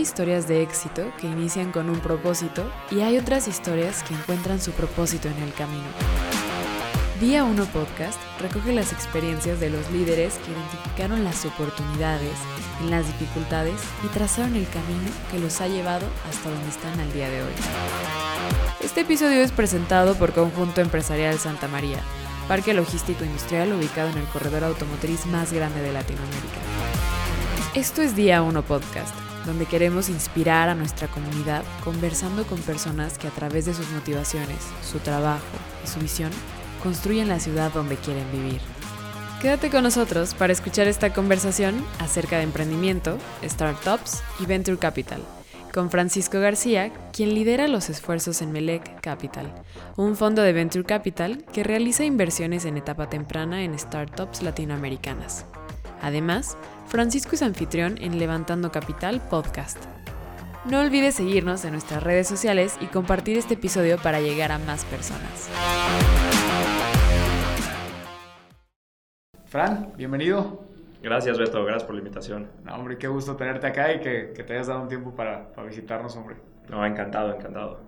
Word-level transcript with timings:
Hay 0.00 0.04
historias 0.04 0.48
de 0.48 0.62
éxito 0.62 1.12
que 1.20 1.26
inician 1.26 1.72
con 1.72 1.90
un 1.90 2.00
propósito 2.00 2.64
y 2.90 3.00
hay 3.00 3.18
otras 3.18 3.46
historias 3.48 4.02
que 4.02 4.14
encuentran 4.14 4.58
su 4.58 4.72
propósito 4.72 5.28
en 5.28 5.36
el 5.42 5.52
camino. 5.52 5.84
Día 7.20 7.44
1 7.44 7.66
Podcast 7.66 8.18
recoge 8.40 8.72
las 8.72 8.94
experiencias 8.94 9.60
de 9.60 9.68
los 9.68 9.90
líderes 9.90 10.36
que 10.36 10.52
identificaron 10.52 11.22
las 11.22 11.44
oportunidades 11.44 12.32
en 12.80 12.90
las 12.90 13.06
dificultades 13.08 13.78
y 14.02 14.08
trazaron 14.08 14.56
el 14.56 14.66
camino 14.68 15.10
que 15.30 15.38
los 15.38 15.60
ha 15.60 15.68
llevado 15.68 16.06
hasta 16.30 16.48
donde 16.48 16.70
están 16.70 16.98
al 16.98 17.12
día 17.12 17.28
de 17.28 17.42
hoy. 17.42 17.52
Este 18.82 19.02
episodio 19.02 19.42
es 19.42 19.52
presentado 19.52 20.14
por 20.14 20.32
Conjunto 20.32 20.80
Empresarial 20.80 21.38
Santa 21.38 21.68
María, 21.68 21.98
parque 22.48 22.72
logístico 22.72 23.22
industrial 23.22 23.74
ubicado 23.74 24.08
en 24.08 24.16
el 24.16 24.26
corredor 24.28 24.64
automotriz 24.64 25.26
más 25.26 25.52
grande 25.52 25.82
de 25.82 25.92
Latinoamérica. 25.92 26.60
Esto 27.74 28.00
es 28.00 28.16
Día 28.16 28.42
1 28.42 28.62
Podcast, 28.62 29.14
donde 29.46 29.66
queremos 29.66 30.08
inspirar 30.08 30.68
a 30.68 30.74
nuestra 30.74 31.08
comunidad 31.08 31.62
conversando 31.84 32.44
con 32.44 32.58
personas 32.60 33.18
que 33.18 33.28
a 33.28 33.30
través 33.30 33.66
de 33.66 33.74
sus 33.74 33.88
motivaciones, 33.90 34.58
su 34.82 34.98
trabajo 34.98 35.44
y 35.84 35.88
su 35.88 36.00
visión 36.00 36.30
construyen 36.82 37.28
la 37.28 37.40
ciudad 37.40 37.72
donde 37.72 37.96
quieren 37.96 38.30
vivir. 38.32 38.60
Quédate 39.40 39.70
con 39.70 39.84
nosotros 39.84 40.34
para 40.34 40.52
escuchar 40.52 40.86
esta 40.86 41.14
conversación 41.14 41.82
acerca 41.98 42.36
de 42.36 42.42
emprendimiento, 42.42 43.16
startups 43.42 44.22
y 44.38 44.44
venture 44.44 44.76
capital, 44.76 45.22
con 45.72 45.90
Francisco 45.90 46.40
García, 46.40 46.92
quien 47.12 47.34
lidera 47.34 47.66
los 47.66 47.88
esfuerzos 47.88 48.42
en 48.42 48.52
Melec 48.52 49.00
Capital, 49.00 49.50
un 49.96 50.14
fondo 50.14 50.42
de 50.42 50.52
venture 50.52 50.84
capital 50.84 51.42
que 51.54 51.64
realiza 51.64 52.04
inversiones 52.04 52.66
en 52.66 52.76
etapa 52.76 53.08
temprana 53.08 53.62
en 53.62 53.78
startups 53.78 54.42
latinoamericanas. 54.42 55.46
Además, 56.02 56.58
Francisco 56.90 57.36
es 57.36 57.42
anfitrión 57.42 57.98
en 58.00 58.18
Levantando 58.18 58.72
Capital 58.72 59.20
Podcast. 59.30 59.78
No 60.68 60.80
olvides 60.80 61.14
seguirnos 61.14 61.64
en 61.64 61.70
nuestras 61.70 62.02
redes 62.02 62.26
sociales 62.26 62.76
y 62.80 62.86
compartir 62.86 63.38
este 63.38 63.54
episodio 63.54 63.96
para 63.96 64.20
llegar 64.20 64.50
a 64.50 64.58
más 64.58 64.84
personas. 64.86 65.48
Fran, 69.46 69.92
bienvenido. 69.96 70.64
Gracias, 71.00 71.38
Beto. 71.38 71.64
Gracias 71.64 71.84
por 71.84 71.94
la 71.94 72.00
invitación. 72.00 72.48
No, 72.64 72.74
hombre, 72.74 72.98
qué 72.98 73.06
gusto 73.06 73.36
tenerte 73.36 73.68
acá 73.68 73.92
y 73.94 74.00
que, 74.00 74.32
que 74.34 74.42
te 74.42 74.54
hayas 74.54 74.66
dado 74.66 74.82
un 74.82 74.88
tiempo 74.88 75.14
para, 75.14 75.52
para, 75.52 75.68
visitarnos, 75.68 76.16
hombre. 76.16 76.38
No, 76.68 76.84
encantado, 76.84 77.32
encantado. 77.32 77.78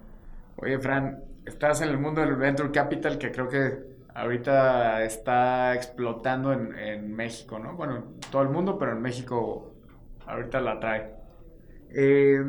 Oye, 0.59 0.79
Fran, 0.79 1.25
estás 1.45 1.81
en 1.81 1.89
el 1.89 1.99
mundo 1.99 2.21
del 2.21 2.37
Venture 2.37 2.71
Capital 2.71 3.19
que 3.19 3.33
creo 3.33 3.49
que 3.49 3.92
ahorita 4.15 5.05
está 5.05 5.75
explotando 5.75 6.53
en, 6.53 6.77
en 6.79 7.15
México, 7.15 7.59
¿no? 7.59 7.77
Bueno, 7.77 7.97
en 7.97 8.21
todo 8.31 8.43
el 8.43 8.49
mundo, 8.49 8.79
pero 8.79 8.93
en 8.93 9.03
México 9.03 9.75
ahorita 10.27 10.61
la 10.61 10.81
trae. 10.81 11.15
Eh, 11.91 12.41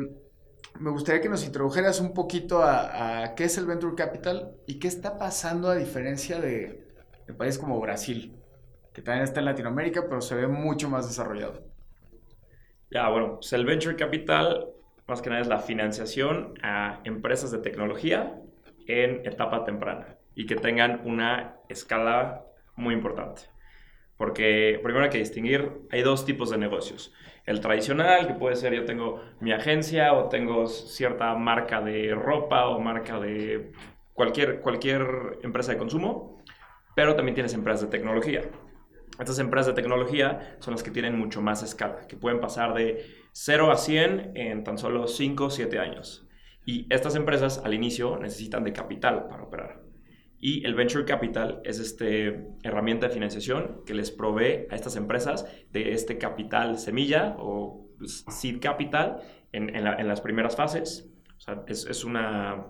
me 0.80 0.90
gustaría 0.90 1.20
que 1.20 1.28
nos 1.28 1.44
introdujeras 1.44 2.00
un 2.00 2.14
poquito 2.14 2.62
a, 2.62 3.22
a, 3.22 3.34
qué 3.34 3.44
es 3.44 3.58
el 3.58 3.66
Venture 3.66 3.94
Capital 3.94 4.56
y 4.66 4.78
qué 4.78 4.88
está 4.88 5.18
pasando 5.18 5.68
a 5.68 5.76
diferencia 5.76 6.40
de, 6.40 6.86
de 7.26 7.34
países 7.34 7.60
como 7.60 7.80
Brasil 7.80 8.40
que 8.92 9.02
también 9.02 9.24
está 9.24 9.40
en 9.40 9.46
Latinoamérica, 9.46 10.04
pero 10.08 10.20
se 10.20 10.36
ve 10.36 10.46
mucho 10.46 10.88
más 10.88 11.08
desarrollado. 11.08 11.64
Ya, 12.92 13.08
bueno, 13.08 13.34
pues 13.40 13.52
el 13.52 13.66
Venture 13.66 13.96
Capital 13.96 14.68
más 15.06 15.20
que 15.20 15.30
nada 15.30 15.42
es 15.42 15.48
la 15.48 15.58
financiación 15.58 16.54
a 16.62 17.00
empresas 17.04 17.50
de 17.50 17.58
tecnología 17.58 18.40
en 18.86 19.26
etapa 19.26 19.64
temprana 19.64 20.16
y 20.34 20.46
que 20.46 20.56
tengan 20.56 21.00
una 21.04 21.56
escala 21.68 22.44
muy 22.76 22.94
importante. 22.94 23.42
Porque 24.16 24.80
primero 24.82 25.04
hay 25.04 25.10
que 25.10 25.18
distinguir, 25.18 25.72
hay 25.90 26.02
dos 26.02 26.24
tipos 26.24 26.50
de 26.50 26.58
negocios. 26.58 27.12
El 27.46 27.60
tradicional, 27.60 28.26
que 28.26 28.34
puede 28.34 28.56
ser 28.56 28.72
yo 28.72 28.84
tengo 28.84 29.22
mi 29.40 29.52
agencia 29.52 30.14
o 30.14 30.28
tengo 30.28 30.66
cierta 30.66 31.34
marca 31.34 31.80
de 31.80 32.14
ropa 32.14 32.68
o 32.68 32.78
marca 32.78 33.18
de 33.18 33.72
cualquier, 34.12 34.60
cualquier 34.60 35.38
empresa 35.42 35.72
de 35.72 35.78
consumo, 35.78 36.42
pero 36.94 37.16
también 37.16 37.34
tienes 37.34 37.54
empresas 37.54 37.82
de 37.82 37.88
tecnología. 37.88 38.42
Estas 39.18 39.38
empresas 39.38 39.74
de 39.74 39.80
tecnología 39.80 40.56
son 40.60 40.72
las 40.74 40.82
que 40.82 40.90
tienen 40.90 41.18
mucho 41.18 41.40
más 41.42 41.62
escala, 41.62 42.06
que 42.08 42.16
pueden 42.16 42.40
pasar 42.40 42.74
de 42.74 43.04
0 43.32 43.70
a 43.70 43.76
100 43.76 44.32
en 44.34 44.64
tan 44.64 44.78
solo 44.78 45.06
5 45.06 45.44
o 45.44 45.50
7 45.50 45.78
años. 45.78 46.26
Y 46.64 46.86
estas 46.92 47.14
empresas 47.14 47.60
al 47.64 47.74
inicio 47.74 48.18
necesitan 48.18 48.64
de 48.64 48.72
capital 48.72 49.28
para 49.28 49.42
operar. 49.42 49.83
Y 50.46 50.62
el 50.66 50.74
Venture 50.74 51.06
Capital 51.06 51.62
es 51.64 51.78
esta 51.78 52.04
herramienta 52.62 53.08
de 53.08 53.14
financiación 53.14 53.80
que 53.86 53.94
les 53.94 54.10
provee 54.10 54.66
a 54.68 54.74
estas 54.74 54.94
empresas 54.94 55.46
de 55.72 55.92
este 55.92 56.18
capital 56.18 56.78
semilla 56.78 57.34
o 57.38 57.88
seed 58.28 58.60
capital 58.60 59.22
en, 59.52 59.74
en, 59.74 59.84
la, 59.84 59.94
en 59.94 60.06
las 60.06 60.20
primeras 60.20 60.54
fases. 60.54 61.08
O 61.38 61.40
sea, 61.40 61.64
es, 61.66 61.86
es 61.86 62.04
una 62.04 62.66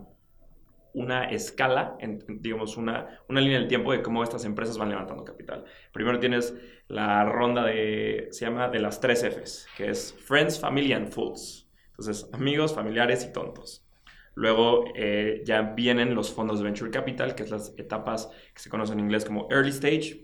una 0.93 1.25
escala, 1.25 1.97
en, 1.99 2.25
digamos, 2.41 2.77
una, 2.77 3.21
una 3.29 3.41
línea 3.41 3.59
del 3.59 3.67
tiempo 3.67 3.91
de 3.91 4.03
cómo 4.03 4.23
estas 4.23 4.45
empresas 4.45 4.79
van 4.79 4.91
levantando 4.91 5.25
capital. 5.25 5.65
Primero 5.93 6.21
tienes 6.21 6.55
la 6.87 7.25
ronda 7.25 7.65
de, 7.65 8.29
se 8.31 8.45
llama 8.45 8.69
de 8.69 8.79
las 8.79 9.01
tres 9.01 9.25
Fs, 9.25 9.67
que 9.77 9.91
es 9.91 10.15
Friends, 10.15 10.61
Family 10.61 10.93
and 10.93 11.09
Fools. 11.09 11.69
Entonces, 11.89 12.31
amigos, 12.33 12.73
familiares 12.73 13.27
y 13.29 13.33
tontos. 13.33 13.84
Luego 14.34 14.84
eh, 14.95 15.43
ya 15.45 15.62
vienen 15.62 16.15
los 16.15 16.33
fondos 16.33 16.59
de 16.59 16.65
Venture 16.65 16.91
Capital, 16.91 17.34
que 17.34 17.45
es 17.45 17.50
las 17.50 17.75
etapas 17.78 18.31
que 18.53 18.61
se 18.61 18.71
conocen 18.71 18.99
en 18.99 19.05
inglés 19.05 19.25
como 19.25 19.49
Early 19.50 19.71
Stage, 19.71 20.21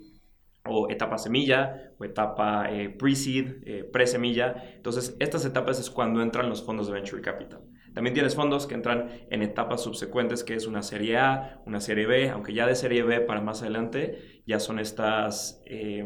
o 0.64 0.90
etapa 0.90 1.16
semilla, 1.18 1.92
o 1.98 2.04
etapa 2.04 2.70
eh, 2.70 2.90
pre-seed, 2.90 3.62
eh, 3.64 3.84
pre-semilla. 3.84 4.54
Entonces, 4.76 5.16
estas 5.18 5.44
etapas 5.44 5.80
es 5.80 5.90
cuando 5.90 6.22
entran 6.22 6.48
los 6.48 6.62
fondos 6.62 6.86
de 6.86 6.92
Venture 6.92 7.22
Capital. 7.22 7.60
También 7.94 8.14
tienes 8.14 8.36
fondos 8.36 8.66
que 8.66 8.74
entran 8.74 9.10
en 9.30 9.42
etapas 9.42 9.82
subsecuentes, 9.82 10.44
que 10.44 10.54
es 10.54 10.66
una 10.66 10.82
serie 10.82 11.18
A, 11.18 11.60
una 11.66 11.80
serie 11.80 12.06
B, 12.06 12.30
aunque 12.30 12.52
ya 12.52 12.66
de 12.66 12.74
serie 12.74 13.02
B 13.02 13.20
para 13.20 13.40
más 13.40 13.62
adelante 13.62 14.42
ya 14.46 14.60
son 14.60 14.78
estas 14.78 15.62
eh, 15.66 16.04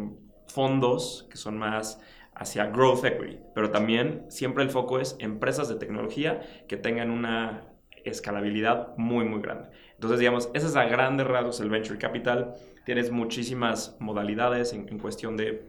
fondos 0.48 1.26
que 1.30 1.36
son 1.36 1.58
más 1.58 2.00
hacia 2.34 2.66
growth 2.66 3.04
equity, 3.04 3.38
pero 3.54 3.70
también 3.70 4.24
siempre 4.28 4.64
el 4.64 4.70
foco 4.70 4.98
es 4.98 5.16
empresas 5.20 5.68
de 5.68 5.76
tecnología 5.76 6.40
que 6.66 6.76
tengan 6.76 7.10
una 7.10 7.73
escalabilidad 8.04 8.96
muy, 8.96 9.24
muy 9.24 9.40
grande. 9.40 9.68
Entonces, 9.94 10.18
digamos, 10.18 10.50
ese 10.54 10.66
es 10.66 10.76
a 10.76 10.84
grandes 10.84 11.26
rasgos 11.26 11.60
el 11.60 11.70
venture 11.70 11.98
capital. 11.98 12.54
Tienes 12.84 13.10
muchísimas 13.10 13.96
modalidades 14.00 14.72
en, 14.72 14.98
cuestión 14.98 15.36
de, 15.36 15.68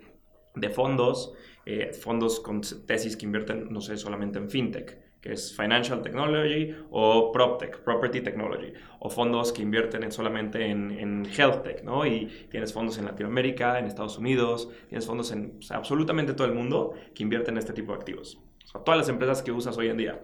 de 0.55 0.69
fondos, 0.69 1.33
eh, 1.65 1.93
fondos 1.93 2.39
con 2.39 2.61
tesis 2.61 3.15
que 3.17 3.25
invierten, 3.25 3.67
no 3.71 3.81
sé, 3.81 3.97
solamente 3.97 4.39
en 4.39 4.49
fintech 4.49 5.05
que 5.25 5.33
es 5.33 5.57
Financial 5.57 6.03
Technology, 6.03 6.75
o 6.91 7.31
PropTech, 7.31 7.79
Property 7.79 8.21
Technology, 8.21 8.73
o 8.99 9.09
fondos 9.09 9.51
que 9.51 9.63
invierten 9.63 10.03
en 10.03 10.11
solamente 10.11 10.63
en, 10.67 10.91
en 10.91 11.25
Health 11.25 11.63
Tech, 11.63 11.83
¿no? 11.83 12.05
Y 12.05 12.27
tienes 12.51 12.71
fondos 12.71 12.99
en 12.99 13.05
Latinoamérica, 13.05 13.79
en 13.79 13.87
Estados 13.87 14.19
Unidos, 14.19 14.69
tienes 14.87 15.07
fondos 15.07 15.31
en 15.31 15.57
absolutamente 15.71 16.35
todo 16.35 16.45
el 16.45 16.53
mundo 16.53 16.93
que 17.15 17.23
invierten 17.23 17.55
en 17.55 17.57
este 17.57 17.73
tipo 17.73 17.91
de 17.91 17.97
activos. 17.97 18.37
O 18.65 18.67
sea, 18.67 18.83
todas 18.83 18.99
las 18.99 19.09
empresas 19.09 19.41
que 19.41 19.51
usas 19.51 19.75
hoy 19.79 19.87
en 19.87 19.97
día, 19.97 20.21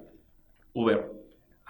Uber, 0.73 1.11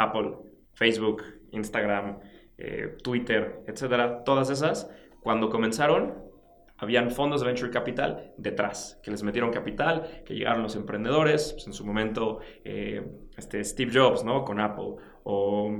Apple, 0.01 0.37
Facebook, 0.73 1.23
Instagram, 1.51 2.19
eh, 2.57 2.95
Twitter, 3.03 3.63
etcétera, 3.67 4.23
todas 4.23 4.49
esas, 4.49 4.89
cuando 5.21 5.49
comenzaron, 5.49 6.31
habían 6.77 7.11
fondos 7.11 7.41
de 7.41 7.47
venture 7.47 7.71
capital 7.71 8.33
detrás, 8.37 8.99
que 9.03 9.11
les 9.11 9.21
metieron 9.21 9.51
capital, 9.51 10.23
que 10.25 10.33
llegaron 10.33 10.63
los 10.63 10.75
emprendedores, 10.75 11.53
pues 11.53 11.67
en 11.67 11.73
su 11.73 11.85
momento 11.85 12.39
eh, 12.63 13.05
este 13.37 13.63
Steve 13.63 13.91
Jobs 13.93 14.23
¿no? 14.23 14.43
con 14.43 14.59
Apple, 14.59 14.95
o 15.23 15.71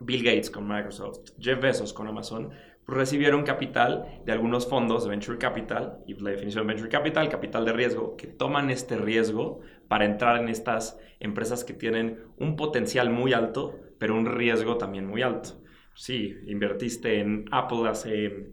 Bill 0.00 0.24
Gates 0.24 0.50
con 0.50 0.66
Microsoft, 0.66 1.32
Jeff 1.38 1.60
Bezos 1.60 1.92
con 1.92 2.08
Amazon, 2.08 2.50
pues 2.86 2.98
recibieron 2.98 3.42
capital 3.42 4.22
de 4.24 4.32
algunos 4.32 4.66
fondos 4.66 5.04
de 5.04 5.10
venture 5.10 5.36
capital, 5.38 5.98
y 6.06 6.14
la 6.14 6.30
definición 6.30 6.66
de 6.66 6.74
venture 6.74 6.90
capital, 6.90 7.28
capital 7.28 7.64
de 7.66 7.72
riesgo, 7.74 8.16
que 8.16 8.26
toman 8.26 8.70
este 8.70 8.96
riesgo 8.96 9.60
para 9.88 10.04
entrar 10.04 10.40
en 10.40 10.48
estas 10.48 10.98
empresas 11.20 11.64
que 11.64 11.72
tienen 11.72 12.24
un 12.38 12.56
potencial 12.56 13.10
muy 13.10 13.32
alto, 13.32 13.78
pero 13.98 14.14
un 14.14 14.26
riesgo 14.26 14.76
también 14.76 15.06
muy 15.06 15.22
alto. 15.22 15.60
Sí, 15.94 16.36
invertiste 16.46 17.20
en 17.20 17.46
Apple 17.50 17.88
hace 17.88 18.50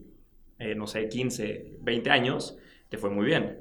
eh, 0.64 0.76
no 0.76 0.88
sé, 0.88 1.10
15, 1.10 1.78
20 1.82 2.10
años, 2.10 2.58
te 2.88 2.98
fue 2.98 3.10
muy 3.10 3.26
bien. 3.26 3.60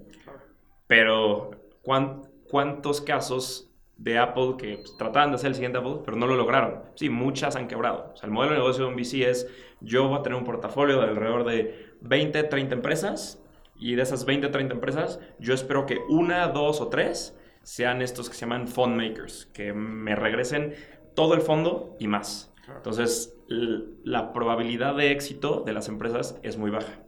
Pero, 0.86 1.50
¿cuántos 1.82 3.00
casos 3.00 3.72
de 3.96 4.18
Apple 4.18 4.54
que 4.56 4.76
pues, 4.76 4.96
trataban 4.96 5.30
de 5.30 5.36
hacer 5.36 5.48
el 5.48 5.54
siguiente 5.54 5.78
Apple, 5.78 6.02
pero 6.04 6.16
no 6.16 6.28
lo 6.28 6.36
lograron? 6.36 6.82
Sí, 6.94 7.08
muchas 7.08 7.56
han 7.56 7.66
quebrado. 7.66 8.12
O 8.12 8.16
sea, 8.16 8.28
el 8.28 8.32
modelo 8.32 8.52
de 8.52 8.58
negocio 8.60 8.84
de 8.84 8.90
un 8.90 8.96
VC 8.96 9.28
es, 9.28 9.48
yo 9.80 10.06
voy 10.06 10.18
a 10.18 10.22
tener 10.22 10.38
un 10.38 10.44
portafolio 10.44 11.00
de 11.00 11.08
alrededor 11.08 11.44
de 11.44 11.96
20, 12.02 12.44
30 12.44 12.74
empresas, 12.74 13.42
y 13.74 13.96
de 13.96 14.02
esas 14.02 14.24
20, 14.24 14.48
30 14.48 14.74
empresas, 14.74 15.18
yo 15.40 15.54
espero 15.54 15.86
que 15.86 15.98
una, 16.08 16.46
dos 16.48 16.80
o 16.80 16.86
tres 16.86 17.36
sean 17.62 18.02
estos 18.02 18.28
que 18.28 18.34
se 18.34 18.42
llaman 18.42 18.68
fund 18.68 18.96
makers, 18.96 19.46
que 19.52 19.72
me 19.72 20.14
regresen 20.14 20.74
todo 21.14 21.34
el 21.34 21.40
fondo 21.40 21.96
y 21.98 22.08
más. 22.08 22.52
Entonces, 22.68 23.36
la 23.48 24.32
probabilidad 24.32 24.96
de 24.96 25.10
éxito 25.10 25.62
de 25.64 25.72
las 25.72 25.88
empresas 25.88 26.38
es 26.42 26.56
muy 26.56 26.70
baja. 26.70 27.00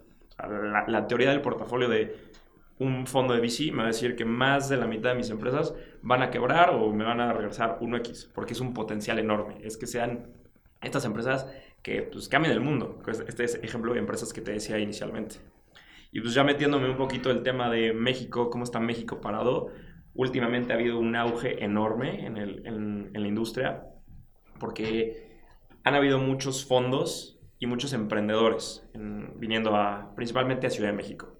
La, 0.89 1.07
teoría 1.07 1.31
del 1.31 1.41
portafolio 1.41 1.89
de 1.89 2.17
un 2.79 3.07
fondo 3.07 3.35
de 3.35 3.41
VC 3.41 3.71
me 3.71 3.79
va 3.79 3.85
a 3.85 3.87
decir 3.87 4.17
que 4.17 4.25
más 4.25 4.69
de 4.69 4.77
la 4.77 4.87
mitad 4.87 5.11
de 5.11 5.15
mis 5.15 5.31
empresas 5.31 5.75
van 6.03 6.23
a 6.23 6.31
quebrar 6.31 6.71
o 6.71 6.93
me 6.93 7.05
van 7.05 7.21
a 7.21 7.33
regresar 7.33 7.79
1X, 7.81 8.33
porque 8.35 8.53
es 8.53 8.61
un 8.61 8.75
potencial 8.75 9.19
enorme. 9.19 9.59
Es 9.63 9.77
que 9.77 9.87
sean 9.87 10.33
estas 10.83 11.05
empresas 11.05 11.47
que 11.83 12.03
pues, 12.03 12.29
cambien 12.29 12.53
el 12.53 12.61
mundo. 12.61 13.01
Pues, 13.05 13.21
este 13.27 13.45
es 13.45 13.55
ejemplo 13.63 13.93
de 13.93 14.01
empresas 14.01 14.33
que 14.33 14.41
te 14.41 14.53
decía 14.53 14.79
inicialmente. 14.79 15.37
Y 16.11 16.21
pues 16.21 16.35
ya 16.35 16.45
metiéndome 16.45 16.89
un 16.89 16.97
poquito 16.97 17.31
el 17.31 17.43
tema 17.43 17.71
de 17.71 17.93
México, 17.93 18.49
cómo 18.49 18.63
está 18.63 18.79
México 18.79 19.21
parado, 19.21 19.73
últimamente 20.15 20.73
ha 20.73 20.77
habido 20.77 20.99
un 20.99 21.17
auge 21.17 21.63
enorme 21.65 22.27
en, 22.27 23.11
la 23.13 23.29
industria, 23.29 23.85
porque 24.59 25.41
han 25.83 25.95
habido 25.95 26.19
muchos 26.19 26.65
fondos 26.65 27.39
y 27.59 27.67
muchos 27.67 27.93
emprendedores 27.93 28.89
viniendo 29.37 29.73
principalmente 30.15 30.67
a 30.67 30.71
Ciudad 30.71 30.91
de 30.91 30.97
México. 30.97 31.37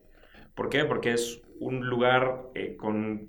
¿Por 0.55 0.69
qué? 0.69 0.85
Porque 0.85 1.13
es 1.13 1.43
un 1.59 1.87
lugar 1.87 2.51
eh, 2.55 2.77
con, 2.77 3.29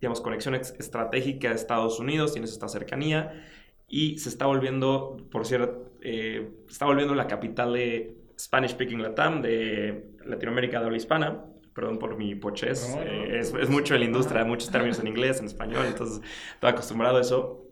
digamos, 0.00 0.20
conexión 0.20 0.54
estratégica 0.54 1.50
a 1.50 1.54
Estados 1.54 1.98
Unidos, 1.98 2.32
tienes 2.32 2.52
esta 2.52 2.68
cercanía 2.68 3.44
y 3.88 4.18
se 4.18 4.28
está 4.28 4.46
volviendo, 4.46 5.16
por 5.30 5.46
cierto, 5.46 5.90
eh, 6.00 6.48
está 6.68 6.86
volviendo 6.86 7.14
la 7.14 7.26
capital 7.26 7.72
de 7.72 8.16
Spanish 8.38 8.70
Speaking 8.70 9.02
Latam, 9.02 9.42
de 9.42 10.14
Latinoamérica 10.24 10.78
de 10.78 10.86
habla 10.86 10.96
hispana. 10.96 11.44
Perdón 11.80 11.98
por 11.98 12.18
mi 12.18 12.34
poches, 12.34 12.94
eh, 12.98 13.38
es, 13.38 13.54
es, 13.54 13.70
mucho 13.70 13.94
en 13.94 14.00
la 14.00 14.06
industria, 14.06 14.44
muchos 14.44 14.70
términos 14.70 14.98
en 15.00 15.06
inglés, 15.06 15.40
en 15.40 15.46
español, 15.46 15.86
entonces 15.88 16.20
estoy 16.52 16.68
acostumbrado 16.68 17.16
a 17.16 17.22
eso. 17.22 17.64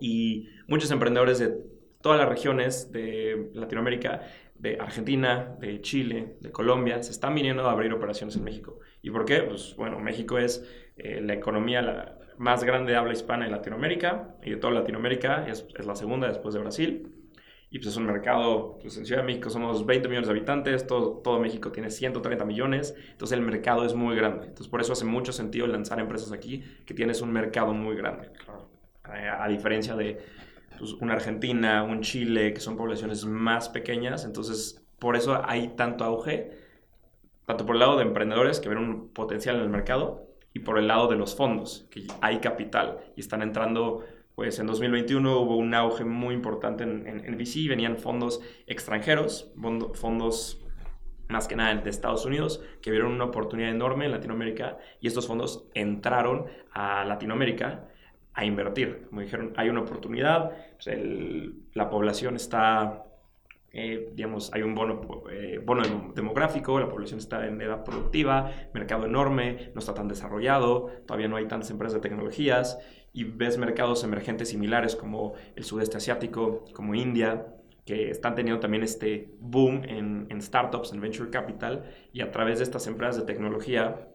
Y 0.00 0.50
muchos 0.66 0.90
emprendedores 0.90 1.38
de 1.38 1.56
todas 2.02 2.18
las 2.18 2.28
regiones 2.28 2.92
de 2.92 3.48
Latinoamérica 3.54 4.20
de 4.56 4.76
Argentina, 4.78 5.56
de 5.60 5.80
Chile, 5.80 6.36
de 6.42 6.52
Colombia, 6.52 7.02
se 7.02 7.10
están 7.10 7.34
viniendo 7.34 7.66
a 7.66 7.72
abrir 7.72 7.90
operaciones 7.94 8.36
en 8.36 8.44
México. 8.44 8.80
¿Y 9.00 9.08
por 9.08 9.24
qué? 9.24 9.40
Pues 9.40 9.74
bueno, 9.76 9.98
México 9.98 10.36
es 10.36 10.62
eh, 10.98 11.22
la 11.22 11.32
economía 11.32 11.80
la 11.80 12.18
más 12.36 12.64
grande 12.64 12.92
de 12.92 12.98
habla 12.98 13.14
hispana 13.14 13.46
en 13.46 13.52
Latinoamérica 13.52 14.36
y 14.42 14.50
de 14.50 14.56
toda 14.58 14.74
Latinoamérica, 14.74 15.46
es, 15.48 15.66
es, 15.74 15.86
la 15.86 15.96
segunda 15.96 16.28
después 16.28 16.52
de 16.52 16.60
Brasil. 16.60 17.23
Y 17.74 17.78
pues 17.80 17.88
es 17.88 17.96
un 17.96 18.06
mercado, 18.06 18.78
pues 18.80 18.96
en 18.98 19.04
Ciudad 19.04 19.22
de 19.22 19.26
México 19.26 19.50
somos 19.50 19.84
20 19.84 20.06
millones 20.06 20.28
de 20.28 20.32
habitantes, 20.32 20.86
todo, 20.86 21.20
todo 21.24 21.40
México 21.40 21.72
tiene 21.72 21.90
130 21.90 22.44
millones, 22.44 22.94
entonces 23.10 23.36
el 23.36 23.44
mercado 23.44 23.84
es 23.84 23.94
muy 23.94 24.14
grande. 24.14 24.46
Entonces 24.46 24.68
por 24.68 24.80
eso 24.80 24.92
hace 24.92 25.04
mucho 25.04 25.32
sentido 25.32 25.66
lanzar 25.66 25.98
empresas 25.98 26.30
aquí, 26.30 26.62
que 26.86 26.94
tienes 26.94 27.20
un 27.20 27.32
mercado 27.32 27.74
muy 27.74 27.96
grande. 27.96 28.30
Claro. 28.44 28.68
a, 29.02 29.42
a 29.42 29.48
diferencia 29.48 29.96
de 29.96 30.24
pues, 30.78 30.92
una 30.92 31.14
Argentina, 31.14 31.82
un 31.82 32.02
Chile, 32.02 32.54
que 32.54 32.60
son 32.60 32.76
poblaciones 32.76 33.24
más 33.24 33.68
pequeñas, 33.70 34.24
entonces 34.24 34.80
por 35.00 35.16
eso 35.16 35.42
hay 35.44 35.74
tanto 35.74 36.04
auge, 36.04 36.52
tanto 37.44 37.66
por 37.66 37.74
el 37.74 37.80
lado 37.80 37.96
de 37.96 38.04
emprendedores 38.04 38.60
que 38.60 38.68
ven 38.68 38.78
un 38.78 39.08
potencial 39.08 39.56
en 39.56 39.62
el 39.62 39.68
mercado 39.68 40.28
y 40.52 40.60
por 40.60 40.78
el 40.78 40.86
lado 40.86 41.08
de 41.08 41.16
los 41.16 41.34
fondos, 41.34 41.88
que 41.90 42.06
hay 42.20 42.38
capital 42.38 43.00
y 43.16 43.20
están 43.20 43.42
entrando, 43.42 44.04
pues 44.34 44.58
en 44.58 44.66
2021 44.66 45.40
hubo 45.40 45.56
un 45.56 45.74
auge 45.74 46.04
muy 46.04 46.34
importante 46.34 46.84
en, 46.84 47.06
en, 47.06 47.38
VC, 47.38 47.68
venían 47.68 47.96
fondos 47.96 48.40
extranjeros, 48.66 49.52
fondos 49.94 50.60
más 51.28 51.48
que 51.48 51.56
nada 51.56 51.74
de 51.74 51.90
Estados 51.90 52.26
Unidos, 52.26 52.62
que 52.82 52.90
vieron 52.90 53.12
una 53.12 53.24
oportunidad 53.24 53.70
enorme 53.70 54.06
en 54.06 54.10
Latinoamérica 54.10 54.78
y 55.00 55.06
estos 55.06 55.26
fondos 55.26 55.68
entraron 55.74 56.46
a 56.72 57.04
Latinoamérica 57.04 57.88
a 58.34 58.44
invertir. 58.44 59.06
Como 59.08 59.20
dijeron, 59.20 59.52
hay 59.56 59.68
una 59.68 59.80
oportunidad, 59.80 60.50
pues 60.72 60.90
la 61.72 61.88
población 61.88 62.36
está, 62.36 63.04
eh, 63.74 64.10
digamos, 64.14 64.52
hay 64.54 64.62
un 64.62 64.74
bono, 64.74 65.00
eh, 65.30 65.60
bono 65.62 66.12
demográfico, 66.14 66.78
la 66.80 66.88
población 66.88 67.18
está 67.18 67.46
en 67.46 67.60
edad 67.60 67.84
productiva, 67.84 68.50
mercado 68.72 69.04
enorme, 69.04 69.70
no 69.74 69.80
está 69.80 69.94
tan 69.94 70.08
desarrollado, 70.08 70.90
todavía 71.06 71.28
no 71.28 71.36
hay 71.36 71.46
tantas 71.46 71.70
empresas 71.70 71.94
de 71.94 72.08
tecnologías 72.08 72.78
y 73.12 73.24
ves 73.24 73.58
mercados 73.58 74.04
emergentes 74.04 74.48
similares 74.48 74.96
como 74.96 75.34
el 75.56 75.64
sudeste 75.64 75.96
asiático, 75.96 76.64
como 76.72 76.94
India, 76.94 77.46
que 77.84 78.10
están 78.10 78.34
teniendo 78.34 78.60
también 78.60 78.82
este 78.82 79.34
boom 79.40 79.82
en, 79.84 80.26
en 80.30 80.40
startups, 80.40 80.92
en 80.92 81.00
venture 81.00 81.30
capital, 81.30 81.84
y 82.12 82.22
a 82.22 82.30
través 82.30 82.58
de 82.58 82.64
estas 82.64 82.86
empresas 82.86 83.16
de 83.16 83.26
tecnología, 83.26 84.08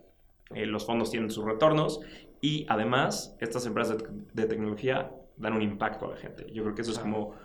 eh, 0.56 0.66
los 0.66 0.86
fondos 0.86 1.12
tienen 1.12 1.30
sus 1.30 1.46
retornos 1.46 2.02
y 2.42 2.66
además, 2.70 3.36
estas 3.40 3.66
empresas 3.66 3.98
de, 4.34 4.46
tecnología 4.46 5.12
dan 5.38 5.54
un 5.54 5.62
impacto 5.62 6.06
a 6.06 6.12
la 6.12 6.18
gente. 6.18 6.52
Yo 6.52 6.64
creo 6.64 6.76
que 6.76 6.82
eso 6.82 6.92
es 6.92 7.00
como, 7.00 7.36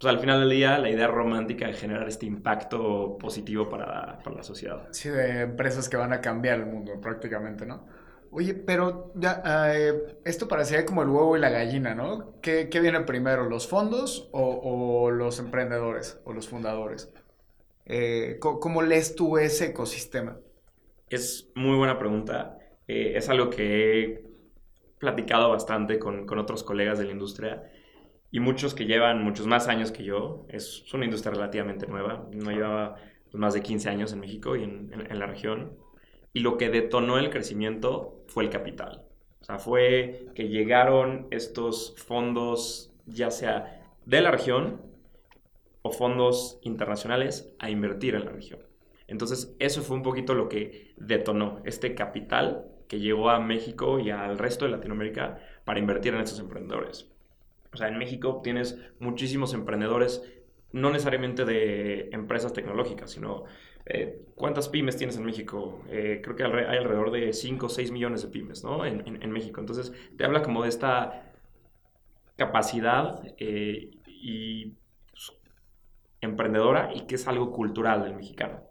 pues 0.00 0.14
al 0.14 0.18
final 0.18 0.40
del 0.40 0.48
día, 0.48 0.78
la 0.78 0.88
idea 0.88 1.08
romántica 1.08 1.66
de 1.66 1.74
generar 1.74 2.08
este 2.08 2.24
impacto 2.24 3.18
positivo 3.18 3.68
para, 3.68 4.18
para 4.24 4.36
la 4.36 4.42
sociedad. 4.42 4.88
Sí, 4.92 5.10
de 5.10 5.42
empresas 5.42 5.90
que 5.90 5.98
van 5.98 6.14
a 6.14 6.22
cambiar 6.22 6.58
el 6.60 6.66
mundo 6.66 6.98
prácticamente, 7.02 7.66
¿no? 7.66 7.86
Oye, 8.30 8.54
pero 8.54 9.12
ya, 9.14 9.42
eh, 9.74 10.16
esto 10.24 10.48
parecía 10.48 10.86
como 10.86 11.02
el 11.02 11.08
huevo 11.10 11.36
y 11.36 11.40
la 11.40 11.50
gallina, 11.50 11.94
¿no? 11.94 12.40
¿Qué, 12.40 12.70
qué 12.70 12.80
viene 12.80 13.00
primero, 13.00 13.50
los 13.50 13.68
fondos 13.68 14.30
o, 14.32 14.40
o, 14.62 15.10
los 15.10 15.38
emprendedores 15.38 16.18
o 16.24 16.32
los 16.32 16.48
fundadores? 16.48 17.12
Eh, 17.84 18.38
¿cómo, 18.40 18.58
¿Cómo 18.58 18.80
lees 18.80 19.14
tú 19.14 19.36
ese 19.36 19.66
ecosistema? 19.66 20.38
Es 21.10 21.50
muy 21.54 21.76
buena 21.76 21.98
pregunta. 21.98 22.56
Eh, 22.88 23.12
es 23.16 23.28
algo 23.28 23.50
que 23.50 24.24
platicado 24.98 25.50
bastante 25.50 25.98
con, 25.98 26.24
con, 26.24 26.38
otros 26.38 26.62
colegas 26.62 26.98
de 26.98 27.04
la 27.04 27.12
industria 27.12 27.70
y 28.30 28.40
muchos 28.40 28.74
que 28.74 28.86
llevan 28.86 29.22
muchos 29.22 29.46
más 29.46 29.68
años 29.68 29.90
que 29.92 30.04
yo. 30.04 30.46
Es, 30.48 30.92
una 30.94 31.04
industria 31.04 31.32
relativamente 31.32 31.86
nueva, 31.86 32.28
no 32.32 32.50
llevaba 32.50 32.96
más 33.32 33.54
de 33.54 33.62
15 33.62 33.88
años 33.88 34.12
en 34.12 34.20
México 34.20 34.56
y 34.56 34.64
en, 34.64 34.90
en, 34.92 35.10
en, 35.10 35.18
la 35.18 35.26
región. 35.26 35.76
Y 36.32 36.40
lo 36.40 36.56
que 36.56 36.70
detonó 36.70 37.18
el 37.18 37.30
crecimiento 37.30 38.24
fue 38.28 38.44
el 38.44 38.50
capital. 38.50 39.04
O 39.40 39.44
sea, 39.44 39.58
fue 39.58 40.26
que 40.34 40.48
llegaron 40.48 41.26
estos 41.30 41.94
fondos, 41.96 42.92
ya 43.06 43.30
sea 43.30 43.82
de 44.04 44.20
la 44.20 44.30
región 44.30 44.80
o 45.82 45.90
fondos 45.90 46.58
internacionales, 46.62 47.54
a 47.58 47.70
invertir 47.70 48.14
en 48.14 48.26
la 48.26 48.32
región. 48.32 48.60
Entonces, 49.06 49.56
eso 49.58 49.82
fue 49.82 49.96
un 49.96 50.02
poquito 50.02 50.34
lo 50.34 50.48
que 50.48 50.94
detonó 50.96 51.60
este 51.64 51.94
capital 51.94 52.66
que 52.86 53.00
llegó 53.00 53.30
a 53.30 53.40
México 53.40 53.98
y 53.98 54.10
al 54.10 54.38
resto 54.38 54.66
de 54.66 54.72
Latinoamérica 54.72 55.38
para 55.64 55.80
invertir 55.80 56.14
en 56.14 56.20
estos 56.20 56.38
emprendedores. 56.38 57.10
O 57.72 57.76
sea, 57.76 57.88
en 57.88 57.98
México 57.98 58.40
tienes 58.42 58.78
muchísimos 58.98 59.54
emprendedores, 59.54 60.22
no 60.72 60.90
necesariamente 60.90 61.44
de 61.44 62.10
empresas 62.12 62.52
tecnológicas, 62.52 63.10
sino 63.10 63.44
eh, 63.86 64.22
¿cuántas 64.34 64.68
pymes 64.68 64.96
tienes 64.96 65.16
en 65.16 65.24
México? 65.24 65.82
Eh, 65.88 66.20
creo 66.22 66.36
que 66.36 66.44
hay 66.44 66.76
alrededor 66.76 67.10
de 67.10 67.32
5 67.32 67.66
o 67.66 67.68
6 67.68 67.90
millones 67.90 68.22
de 68.22 68.28
pymes, 68.28 68.62
¿no? 68.64 68.84
En, 68.84 69.30
México. 69.32 69.60
Entonces, 69.60 69.92
te 70.16 70.24
habla 70.24 70.42
como 70.42 70.62
de 70.62 70.68
esta 70.68 71.32
capacidad 72.36 73.22
eh, 73.38 73.90
y 74.06 74.76
pues, 75.10 75.32
emprendedora 76.20 76.90
y 76.94 77.02
que 77.06 77.16
es 77.16 77.26
algo 77.26 77.52
cultural 77.52 78.02
del 78.02 78.14
mexicano. 78.14 78.62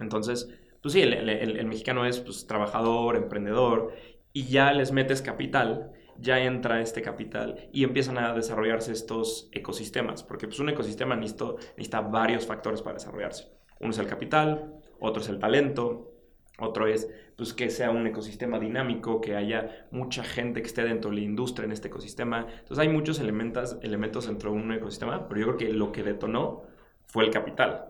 Entonces, 0.00 0.48
pues 0.82 0.92
sí, 0.92 1.02
el, 1.02 1.12
el, 1.12 1.56
el 1.56 1.66
mexicano 1.66 2.06
es 2.06 2.20
pues, 2.20 2.46
trabajador, 2.46 3.16
emprendedor, 3.16 3.94
y 4.32 4.44
ya 4.44 4.72
les 4.72 4.92
metes 4.92 5.22
capital, 5.22 5.92
ya 6.18 6.38
entra 6.40 6.80
este 6.80 7.02
capital 7.02 7.68
y 7.72 7.84
empiezan 7.84 8.18
a 8.18 8.34
desarrollarse 8.34 8.92
estos 8.92 9.48
ecosistemas, 9.52 10.22
porque 10.22 10.46
pues, 10.46 10.58
un 10.60 10.68
ecosistema 10.68 11.16
necesita, 11.16 11.52
necesita 11.76 12.00
varios 12.00 12.46
factores 12.46 12.82
para 12.82 12.94
desarrollarse. 12.94 13.48
Uno 13.80 13.90
es 13.90 13.98
el 13.98 14.06
capital, 14.06 14.74
otro 14.98 15.22
es 15.22 15.28
el 15.28 15.38
talento, 15.38 16.12
otro 16.58 16.88
es 16.88 17.08
pues, 17.36 17.54
que 17.54 17.70
sea 17.70 17.90
un 17.90 18.06
ecosistema 18.06 18.58
dinámico, 18.58 19.20
que 19.20 19.36
haya 19.36 19.86
mucha 19.92 20.24
gente 20.24 20.60
que 20.60 20.66
esté 20.66 20.82
dentro 20.82 21.10
de 21.10 21.16
la 21.18 21.22
industria 21.22 21.66
en 21.66 21.72
este 21.72 21.88
ecosistema. 21.88 22.46
Entonces 22.48 22.78
hay 22.78 22.88
muchos 22.88 23.20
elementos, 23.20 23.78
elementos 23.82 24.26
dentro 24.26 24.50
de 24.50 24.56
un 24.56 24.72
ecosistema, 24.72 25.28
pero 25.28 25.40
yo 25.40 25.46
creo 25.46 25.56
que 25.56 25.72
lo 25.72 25.92
que 25.92 26.02
detonó 26.02 26.64
fue 27.06 27.24
el 27.24 27.30
capital. 27.30 27.86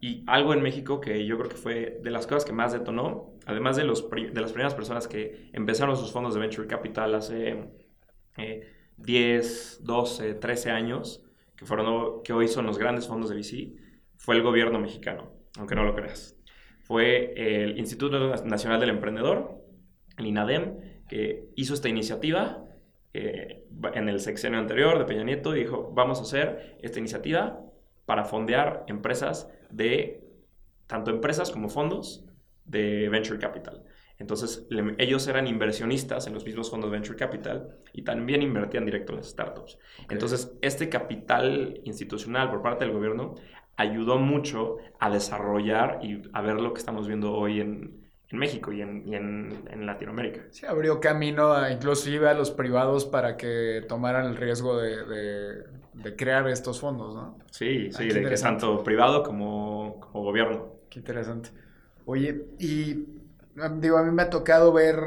Y 0.00 0.24
algo 0.26 0.54
en 0.54 0.62
México 0.62 0.98
que 0.98 1.26
yo 1.26 1.36
creo 1.36 1.50
que 1.50 1.56
fue 1.56 2.00
de 2.02 2.10
las 2.10 2.26
cosas 2.26 2.46
que 2.46 2.54
más 2.54 2.72
detonó, 2.72 3.34
además 3.50 3.76
de, 3.76 3.84
los, 3.84 4.08
de 4.10 4.40
las 4.40 4.52
primeras 4.52 4.74
personas 4.74 5.06
que 5.08 5.50
empezaron 5.52 5.96
sus 5.96 6.12
fondos 6.12 6.34
de 6.34 6.40
Venture 6.40 6.66
Capital 6.66 7.14
hace 7.14 7.70
eh, 8.36 8.72
10, 8.96 9.80
12, 9.84 10.34
13 10.34 10.70
años, 10.70 11.24
que, 11.56 11.64
fueron, 11.64 12.22
que 12.22 12.32
hoy 12.32 12.48
son 12.48 12.66
los 12.66 12.78
grandes 12.78 13.06
fondos 13.06 13.30
de 13.30 13.36
VC, 13.36 13.76
fue 14.16 14.36
el 14.36 14.42
gobierno 14.42 14.78
mexicano, 14.78 15.32
aunque 15.58 15.74
no 15.74 15.84
lo 15.84 15.94
creas. 15.94 16.36
Fue 16.82 17.32
el 17.36 17.78
Instituto 17.78 18.34
Nacional 18.44 18.80
del 18.80 18.90
Emprendedor, 18.90 19.62
el 20.16 20.26
INADEM, 20.26 21.04
que 21.08 21.50
hizo 21.56 21.74
esta 21.74 21.88
iniciativa 21.88 22.64
eh, 23.12 23.66
en 23.94 24.08
el 24.08 24.20
sexenio 24.20 24.58
anterior 24.58 24.98
de 24.98 25.04
Peña 25.04 25.24
Nieto 25.24 25.56
y 25.56 25.60
dijo, 25.60 25.90
vamos 25.92 26.18
a 26.20 26.22
hacer 26.22 26.78
esta 26.82 26.98
iniciativa 26.98 27.60
para 28.06 28.24
fondear 28.24 28.84
empresas 28.88 29.48
de 29.70 30.24
tanto 30.86 31.10
empresas 31.10 31.50
como 31.50 31.68
fondos 31.68 32.24
de 32.70 33.08
Venture 33.08 33.38
Capital. 33.38 33.84
Entonces, 34.18 34.66
le, 34.70 34.94
ellos 34.98 35.26
eran 35.28 35.46
inversionistas 35.46 36.26
en 36.26 36.34
los 36.34 36.44
mismos 36.44 36.70
fondos 36.70 36.90
de 36.90 36.96
Venture 36.96 37.18
Capital 37.18 37.78
y 37.92 38.02
también 38.02 38.42
invertían 38.42 38.84
directo 38.84 39.12
en 39.12 39.18
las 39.18 39.28
startups. 39.30 39.78
Okay. 40.04 40.14
Entonces, 40.14 40.56
este 40.60 40.88
capital 40.88 41.80
institucional 41.84 42.50
por 42.50 42.62
parte 42.62 42.84
del 42.84 42.92
gobierno 42.94 43.34
ayudó 43.76 44.18
mucho 44.18 44.76
a 44.98 45.10
desarrollar 45.10 46.00
y 46.02 46.22
a 46.32 46.42
ver 46.42 46.56
lo 46.56 46.72
que 46.74 46.80
estamos 46.80 47.06
viendo 47.08 47.32
hoy 47.32 47.60
en, 47.60 48.12
en 48.28 48.38
México 48.38 48.72
y 48.72 48.82
en, 48.82 49.06
y 49.08 49.14
en, 49.16 49.64
en 49.70 49.86
Latinoamérica. 49.86 50.42
Sí, 50.50 50.66
abrió 50.66 51.00
camino 51.00 51.52
a, 51.52 51.70
inclusive 51.70 52.28
a 52.28 52.34
los 52.34 52.50
privados 52.50 53.06
para 53.06 53.36
que 53.36 53.84
tomaran 53.88 54.26
el 54.26 54.36
riesgo 54.36 54.76
de, 54.78 55.04
de, 55.06 55.64
de 55.92 56.16
crear 56.16 56.48
estos 56.48 56.80
fondos, 56.80 57.14
¿no? 57.14 57.38
Sí, 57.50 57.90
Ah, 57.92 57.98
sí, 57.98 58.08
qué 58.08 58.14
de 58.14 58.24
que 58.28 58.36
tanto 58.36 58.82
privado 58.82 59.22
como, 59.22 60.00
como 60.00 60.24
gobierno. 60.24 60.80
Qué 60.88 60.98
interesante. 60.98 61.50
Oye, 62.12 62.44
y 62.58 63.06
ah, 63.60 63.68
digo, 63.78 63.96
a 63.96 64.02
mí 64.02 64.10
me 64.10 64.22
ha 64.22 64.30
tocado 64.30 64.72
ver, 64.72 64.98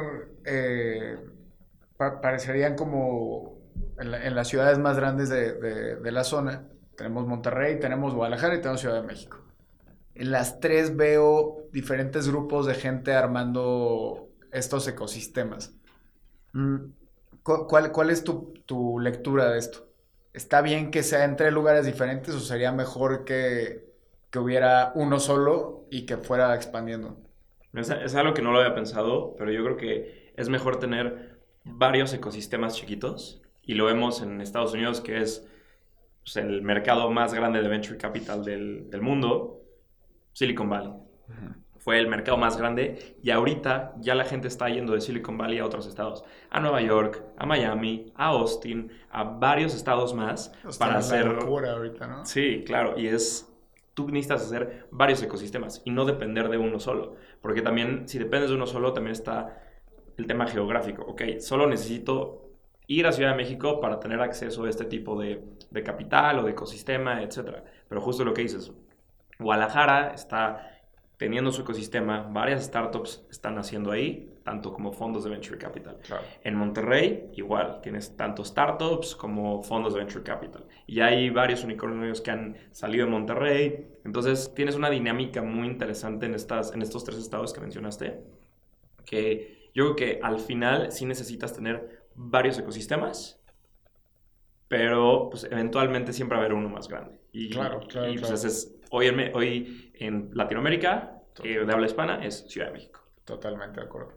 eh, 0.45 1.17
pa- 1.97 2.21
parecerían 2.21 2.75
como 2.77 3.57
en, 3.99 4.11
la- 4.11 4.25
en 4.25 4.35
las 4.35 4.47
ciudades 4.47 4.79
más 4.79 4.95
grandes 4.95 5.27
de, 5.29 5.53
la 6.13 6.23
zona. 6.23 6.69
Tenemos 6.95 7.27
Monterrey, 7.27 7.77
tenemos 7.77 8.13
Guadalajara 8.15 8.55
y 8.55 8.59
tenemos 8.61 8.79
Ciudad 8.81 9.01
de 9.01 9.07
México. 9.07 9.37
En 10.15 10.31
las 10.31 10.61
tres 10.61 10.95
veo 10.95 11.67
diferentes 11.73 12.27
grupos 12.29 12.67
de 12.67 12.75
gente 12.75 13.13
armando 13.13 14.29
estos 14.53 14.87
ecosistemas. 14.87 15.73
Mm, 16.53 16.77
cu- 17.43 17.67
¿Cuál, 17.67 17.91
cuál 17.91 18.11
es 18.11 18.23
tu, 18.23 18.53
tu 18.65 18.99
lectura 18.99 19.51
de 19.51 19.59
esto? 19.59 19.89
¿Está 20.33 20.61
bien 20.61 20.91
que 20.91 21.03
sea 21.03 21.25
en 21.25 21.35
tres 21.35 21.53
lugares 21.53 21.85
diferentes 21.85 22.33
o 22.35 22.39
sería 22.39 22.71
mejor 22.71 23.25
que, 23.25 23.92
que 24.33 24.39
hubiera 24.39 24.91
uno 24.95 25.19
solo 25.19 25.85
y 25.91 26.07
que 26.07 26.17
fuera 26.17 26.55
expandiendo? 26.55 27.17
Es, 27.71 27.91
es 27.91 28.15
algo 28.15 28.33
que 28.33 28.41
no 28.41 28.51
lo 28.51 28.59
había 28.59 28.73
pensado, 28.73 29.35
pero 29.37 29.51
yo 29.51 29.63
creo 29.63 29.77
que 29.77 30.33
es 30.35 30.49
mejor 30.49 30.79
tener 30.79 31.39
varios 31.63 32.11
ecosistemas 32.15 32.75
chiquitos 32.75 33.43
y 33.61 33.75
lo 33.75 33.85
vemos 33.85 34.23
en 34.23 34.41
Estados 34.41 34.73
Unidos, 34.73 35.01
que 35.01 35.21
es 35.21 35.47
pues, 36.23 36.37
el 36.37 36.63
mercado 36.63 37.11
más 37.11 37.35
grande 37.35 37.61
de 37.61 37.69
venture 37.69 37.99
capital 37.99 38.43
del, 38.43 38.89
del 38.89 39.03
mundo, 39.03 39.61
Silicon 40.31 40.67
Valley. 40.67 40.93
Fue 41.77 41.99
el 41.99 42.07
mercado 42.07 42.37
más 42.37 42.57
grande 42.57 43.17
y 43.21 43.29
ahorita 43.29 43.93
ya 43.99 44.15
la 44.15 44.23
gente 44.23 44.47
está 44.47 44.67
yendo 44.67 44.93
de 44.93 45.01
Silicon 45.01 45.37
Valley 45.37 45.59
a 45.59 45.65
otros 45.65 45.85
estados, 45.85 46.23
a 46.49 46.59
Nueva 46.59 46.81
York, 46.81 47.23
a 47.37 47.45
Miami, 47.45 48.11
a 48.15 48.29
Austin, 48.29 48.91
a 49.11 49.25
varios 49.25 49.75
estados 49.75 50.15
más 50.15 50.49
para 50.79 50.97
Está 50.97 51.17
hacer... 51.19 51.27
ahorita, 51.27 52.07
¿no? 52.07 52.25
Sí, 52.25 52.63
claro, 52.65 52.97
y 52.97 53.07
es, 53.07 53.52
tú 53.93 54.07
necesitas 54.07 54.43
hacer 54.43 54.87
varios 54.91 55.21
ecosistemas 55.21 55.81
y 55.85 55.91
no 55.91 56.05
depender 56.05 56.49
de 56.49 56.57
uno 56.57 56.79
solo, 56.79 57.15
porque 57.41 57.61
también 57.61 58.07
si 58.07 58.19
dependes 58.19 58.49
de 58.49 58.55
uno 58.55 58.65
solo 58.65 58.93
también 58.93 59.13
está 59.13 59.61
el 60.17 60.27
tema 60.27 60.47
geográfico, 60.47 61.03
ok, 61.03 61.39
solo 61.39 61.67
necesito 61.67 62.49
ir 62.87 63.07
a 63.07 63.11
Ciudad 63.11 63.31
de 63.31 63.37
México 63.37 63.79
para 63.79 63.99
tener 63.99 64.19
acceso 64.21 64.65
a 64.65 64.69
este 64.69 64.85
tipo 64.85 65.19
de, 65.19 65.43
de 65.71 65.83
capital 65.83 66.39
o 66.39 66.43
de 66.43 66.51
ecosistema, 66.51 67.21
etc. 67.23 67.63
Pero 67.87 68.01
justo 68.01 68.25
lo 68.25 68.33
que 68.33 68.41
dices, 68.41 68.71
Guadalajara 69.39 70.13
está 70.13 70.69
teniendo 71.17 71.51
su 71.51 71.61
ecosistema, 71.61 72.27
varias 72.29 72.65
startups 72.65 73.25
están 73.29 73.57
haciendo 73.57 73.91
ahí, 73.91 74.32
tanto 74.43 74.73
como 74.73 74.91
fondos 74.91 75.23
de 75.23 75.29
venture 75.29 75.57
capital. 75.57 75.97
Claro. 76.05 76.23
En 76.43 76.55
Monterrey, 76.55 77.29
igual, 77.35 77.79
tienes 77.81 78.15
tanto 78.17 78.43
startups 78.43 79.15
como 79.15 79.63
fondos 79.63 79.93
de 79.93 79.99
venture 79.99 80.23
capital. 80.23 80.65
Y 80.85 80.99
hay 80.99 81.29
varios 81.29 81.63
unicornios 81.63 82.19
que 82.21 82.31
han 82.31 82.57
salido 82.71 83.05
de 83.05 83.11
Monterrey. 83.11 83.87
Entonces, 84.03 84.53
tienes 84.53 84.75
una 84.75 84.89
dinámica 84.89 85.41
muy 85.41 85.67
interesante 85.67 86.25
en, 86.25 86.35
estas, 86.35 86.73
en 86.73 86.81
estos 86.81 87.03
tres 87.03 87.17
estados 87.17 87.53
que 87.53 87.61
mencionaste. 87.61 88.19
Que 89.05 89.69
yo 89.73 89.93
creo 89.93 89.95
que 89.95 90.19
al 90.21 90.39
final 90.39 90.91
sí 90.91 91.05
necesitas 91.05 91.53
tener 91.53 92.03
varios 92.15 92.57
ecosistemas, 92.59 93.39
pero 94.67 95.29
pues, 95.29 95.43
eventualmente 95.45 96.13
siempre 96.13 96.37
va 96.37 96.43
a 96.43 96.45
haber 96.45 96.57
uno 96.57 96.69
más 96.69 96.87
grande. 96.87 97.19
Y, 97.31 97.49
Claro, 97.49 97.79
claro, 97.87 98.09
y, 98.09 98.17
pues, 98.17 98.29
claro. 98.31 98.47
es- 98.47 98.75
hoy, 98.91 99.07
en, 99.07 99.35
hoy 99.35 99.91
en 99.95 100.29
Latinoamérica, 100.33 101.21
eh, 101.43 101.63
de 101.65 101.73
habla 101.73 101.85
hispana, 101.87 102.23
es 102.25 102.45
Ciudad 102.47 102.67
de 102.67 102.73
México. 102.73 103.01
Totalmente 103.25 103.79
de 103.79 103.85
acuerdo. 103.85 104.13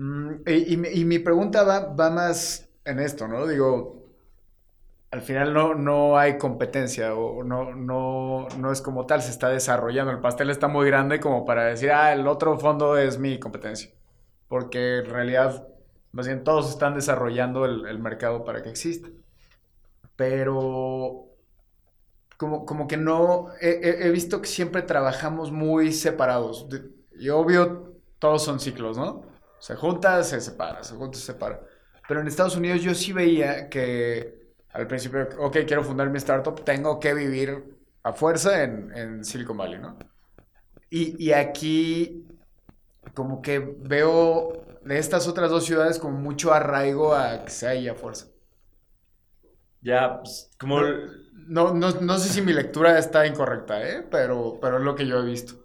Mm, 0.00 0.42
y, 0.46 0.72
y 0.72 0.76
mi- 0.76 0.88
pregunta 1.18 1.62
va, 1.64 2.10
más 2.10 2.68
en 2.84 2.98
esto, 3.00 3.28
¿no? 3.28 3.46
Digo, 3.46 4.08
al 5.10 5.22
final 5.22 5.52
no, 5.52 5.74
no 5.74 6.18
hay 6.18 6.38
competencia 6.38 7.14
o 7.14 7.42
no, 7.42 7.74
no, 7.74 8.46
no 8.58 8.72
es 8.72 8.80
como 8.80 9.06
tal, 9.06 9.22
se 9.22 9.30
está 9.30 9.48
desarrollando. 9.48 10.12
El 10.12 10.20
pastel 10.20 10.50
está 10.50 10.68
muy 10.68 10.86
grande 10.86 11.18
como 11.20 11.44
para 11.44 11.64
decir, 11.64 11.90
ah, 11.92 12.12
el 12.12 12.26
otro 12.28 12.58
fondo 12.58 12.96
es 12.96 13.18
mi 13.18 13.38
competencia. 13.40 13.90
Porque 14.48 14.98
en 15.00 15.06
realidad, 15.06 15.66
más 16.12 16.26
bien 16.26 16.44
todos 16.44 16.70
están 16.70 16.94
desarrollando 16.94 17.64
el, 17.64 17.86
mercado 17.98 18.44
para 18.44 18.62
que 18.62 18.70
exista. 18.70 19.08
Pero 20.16 21.26
como, 22.36 22.64
como 22.64 22.86
que 22.88 22.96
no, 22.96 23.48
he, 23.60 23.70
he- 23.82 24.06
visto 24.10 24.40
que 24.40 24.48
siempre 24.48 24.82
trabajamos 24.82 25.52
muy 25.52 25.92
separados. 25.92 26.66
Y 27.18 27.28
obvio, 27.28 27.94
todos 28.18 28.42
son 28.44 28.60
ciclos, 28.60 28.96
¿no? 28.96 29.24
Se 29.60 29.76
junta, 29.76 30.24
se 30.24 30.40
separa, 30.40 30.84
se 30.84 30.96
junta, 30.96 31.18
se 31.18 31.26
separa. 31.26 31.62
Pero 32.08 32.20
en 32.22 32.28
Estados 32.28 32.56
Unidos 32.56 32.82
yo 32.82 32.94
sí 32.94 33.12
veía 33.12 33.70
que 33.70 34.54
al 34.70 34.88
principio, 34.88 35.28
ok, 35.38 35.58
quiero 35.66 35.84
fundar 35.84 36.10
mi 36.10 36.18
startup, 36.18 36.64
tengo 36.64 37.00
que 37.00 37.14
vivir 37.14 37.78
a 38.04 38.12
fuerza 38.14 38.64
en, 38.64 38.92
en 38.96 39.24
Silicon 39.24 39.56
Valley, 39.58 39.80
¿no? 39.80 39.98
Y, 40.90 41.24
y 41.24 41.32
aquí 41.32 42.26
como 43.14 43.42
que 43.42 43.58
veo 43.60 44.52
de 44.84 44.98
estas 44.98 45.28
otras 45.28 45.50
dos 45.50 45.66
ciudades 45.66 45.98
como 46.00 46.18
mucho 46.18 46.52
arraigo 46.54 47.14
a 47.14 47.44
que 47.44 47.50
sea 47.52 47.70
ahí 47.72 47.88
a 47.88 47.96
fuerza. 47.96 48.28
Ya, 49.82 50.18
pues, 50.20 50.50
como... 50.58 50.80
No, 51.32 51.74
no, 51.74 51.90
no 52.00 52.18
sé 52.18 52.28
si 52.28 52.42
mi 52.42 52.52
lectura 52.52 52.98
está 52.98 53.26
incorrecta, 53.26 53.82
¿eh? 53.88 54.06
Pero, 54.10 54.58
pero 54.60 54.78
es 54.78 54.84
lo 54.84 54.94
que 54.94 55.06
yo 55.06 55.18
he 55.18 55.24
visto. 55.24 55.59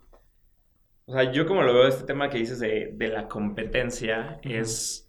O 1.07 1.13
sea, 1.13 1.31
yo 1.31 1.45
como 1.45 1.61
lo 1.63 1.73
veo 1.73 1.87
este 1.87 2.03
tema 2.05 2.29
que 2.29 2.39
dices 2.39 2.59
de, 2.59 2.91
de 2.93 3.07
la 3.09 3.27
competencia 3.27 4.39
es, 4.41 5.07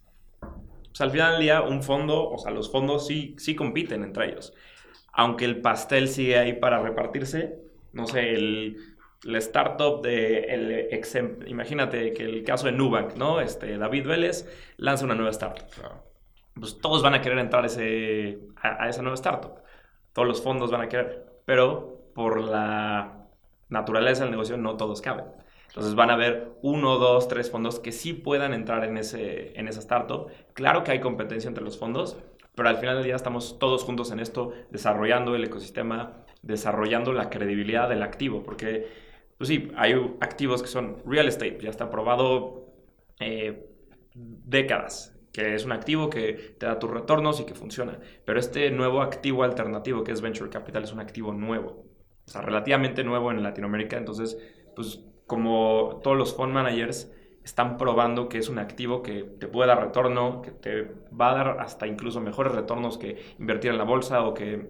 pues 0.89 1.01
al 1.01 1.11
final 1.11 1.33
del 1.33 1.41
día 1.41 1.61
un 1.63 1.83
fondo, 1.83 2.29
o 2.29 2.37
sea, 2.37 2.51
los 2.51 2.71
fondos 2.71 3.07
sí, 3.07 3.35
sí 3.39 3.55
compiten 3.55 4.03
entre 4.03 4.27
ellos. 4.29 4.53
Aunque 5.13 5.45
el 5.45 5.61
pastel 5.61 6.09
sigue 6.09 6.37
ahí 6.39 6.53
para 6.53 6.81
repartirse, 6.81 7.59
no 7.93 8.07
sé, 8.07 8.33
el, 8.35 8.77
la 9.23 9.39
startup 9.39 10.01
de, 10.03 10.39
el 10.41 10.71
ex- 10.93 11.15
imagínate 11.47 12.13
que 12.13 12.23
el 12.25 12.43
caso 12.43 12.67
de 12.67 12.73
Nubank, 12.73 13.15
¿no? 13.15 13.41
Este, 13.41 13.77
David 13.77 14.07
Vélez 14.07 14.47
lanza 14.77 15.05
una 15.05 15.15
nueva 15.15 15.31
startup. 15.31 15.67
Pues 16.55 16.79
todos 16.81 17.03
van 17.03 17.13
a 17.13 17.21
querer 17.21 17.39
entrar 17.39 17.65
ese, 17.65 18.39
a, 18.61 18.85
a 18.85 18.89
esa 18.89 19.01
nueva 19.01 19.15
startup. 19.15 19.61
Todos 20.13 20.27
los 20.27 20.41
fondos 20.41 20.71
van 20.71 20.81
a 20.81 20.89
querer, 20.89 21.25
pero 21.45 22.11
por 22.15 22.41
la 22.41 23.27
naturaleza 23.69 24.23
del 24.23 24.31
negocio 24.31 24.57
no 24.57 24.77
todos 24.77 25.01
caben. 25.01 25.25
Entonces 25.77 25.93
van 25.93 26.09
a 26.09 26.13
haber 26.13 26.53
uno, 26.63 26.97
dos, 26.97 27.27
tres 27.27 27.51
fondos 27.51 27.79
que 27.79 27.91
sí 27.91 28.13
puedan 28.13 28.51
entrar 28.51 28.83
en, 28.83 28.97
ese, 28.97 29.51
en 29.59 29.67
esa 29.67 29.79
startup. 29.79 30.31
Claro 30.53 30.83
que 30.83 30.89
hay 30.89 30.99
competencia 30.99 31.47
entre 31.47 31.63
los 31.63 31.77
fondos, 31.77 32.17
pero 32.55 32.67
al 32.67 32.77
final 32.77 32.95
del 32.95 33.03
día 33.03 33.15
estamos 33.15 33.59
todos 33.59 33.83
juntos 33.83 34.09
en 34.09 34.19
esto, 34.19 34.53
desarrollando 34.71 35.35
el 35.35 35.43
ecosistema, 35.43 36.25
desarrollando 36.41 37.13
la 37.13 37.29
credibilidad 37.29 37.89
del 37.89 38.01
activo, 38.01 38.41
porque, 38.41 38.87
pues 39.37 39.49
sí, 39.49 39.71
hay 39.75 39.93
activos 40.19 40.63
que 40.63 40.67
son 40.67 40.97
real 41.05 41.27
estate, 41.27 41.59
ya 41.61 41.69
está 41.69 41.91
probado 41.91 42.73
eh, 43.19 43.69
décadas, 44.15 45.15
que 45.31 45.53
es 45.53 45.63
un 45.63 45.73
activo 45.73 46.09
que 46.09 46.55
te 46.57 46.65
da 46.65 46.79
tus 46.79 46.89
retornos 46.89 47.39
y 47.39 47.45
que 47.45 47.53
funciona. 47.53 47.99
Pero 48.25 48.39
este 48.39 48.71
nuevo 48.71 49.03
activo 49.03 49.43
alternativo 49.43 50.03
que 50.03 50.11
es 50.11 50.21
Venture 50.21 50.49
Capital 50.49 50.83
es 50.85 50.91
un 50.91 51.01
activo 51.01 51.33
nuevo, 51.33 51.85
o 52.25 52.31
sea, 52.31 52.41
relativamente 52.41 53.03
nuevo 53.03 53.29
en 53.29 53.43
Latinoamérica, 53.43 53.95
entonces, 53.95 54.39
pues 54.75 55.03
como 55.27 55.99
todos 56.03 56.17
los 56.17 56.35
fund 56.35 56.53
managers 56.53 57.11
están 57.43 57.77
probando 57.77 58.27
que 58.27 58.39
es 58.39 58.49
un 58.49 58.59
activo 58.59 59.01
que 59.01 59.23
te 59.23 59.47
puede 59.47 59.69
dar 59.69 59.81
retorno, 59.81 60.41
que 60.41 60.51
te 60.51 60.91
va 61.19 61.31
a 61.31 61.35
dar 61.35 61.59
hasta 61.59 61.87
incluso 61.87 62.19
mejores 62.19 62.53
retornos 62.53 62.97
que 62.97 63.23
invertir 63.39 63.71
en 63.71 63.77
la 63.77 63.85
bolsa 63.85 64.25
o 64.25 64.33
que 64.33 64.69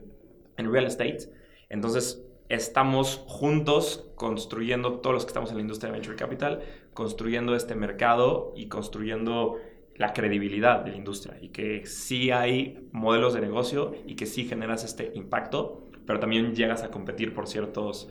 en 0.58 0.72
real 0.72 0.86
estate. 0.86 1.32
Entonces, 1.70 2.24
estamos 2.50 3.24
juntos 3.28 4.12
construyendo, 4.16 5.00
todos 5.00 5.14
los 5.14 5.26
que 5.26 5.30
estamos 5.30 5.50
en 5.50 5.58
la 5.58 5.62
industria 5.62 5.92
de 5.92 6.00
Venture 6.00 6.18
Capital, 6.18 6.62
construyendo 6.94 7.56
este 7.56 7.76
mercado 7.76 8.54
y 8.56 8.68
construyendo 8.68 9.58
la 9.96 10.14
credibilidad 10.14 10.82
de 10.82 10.92
la 10.92 10.98
industria 10.98 11.38
y 11.42 11.50
que 11.50 11.86
sí 11.88 12.30
hay 12.30 12.88
modelos 12.92 13.34
de 13.34 13.42
negocio 13.42 13.96
y 14.06 14.16
que 14.16 14.28
sí 14.28 14.46
generas 14.46 14.84
este 14.84 15.12
impacto, 15.16 15.84
pero 16.06 16.20
también 16.20 16.56
llegas 16.56 16.84
a 16.84 16.92
competir 16.92 17.34
por 17.34 17.48
ciertos 17.48 18.10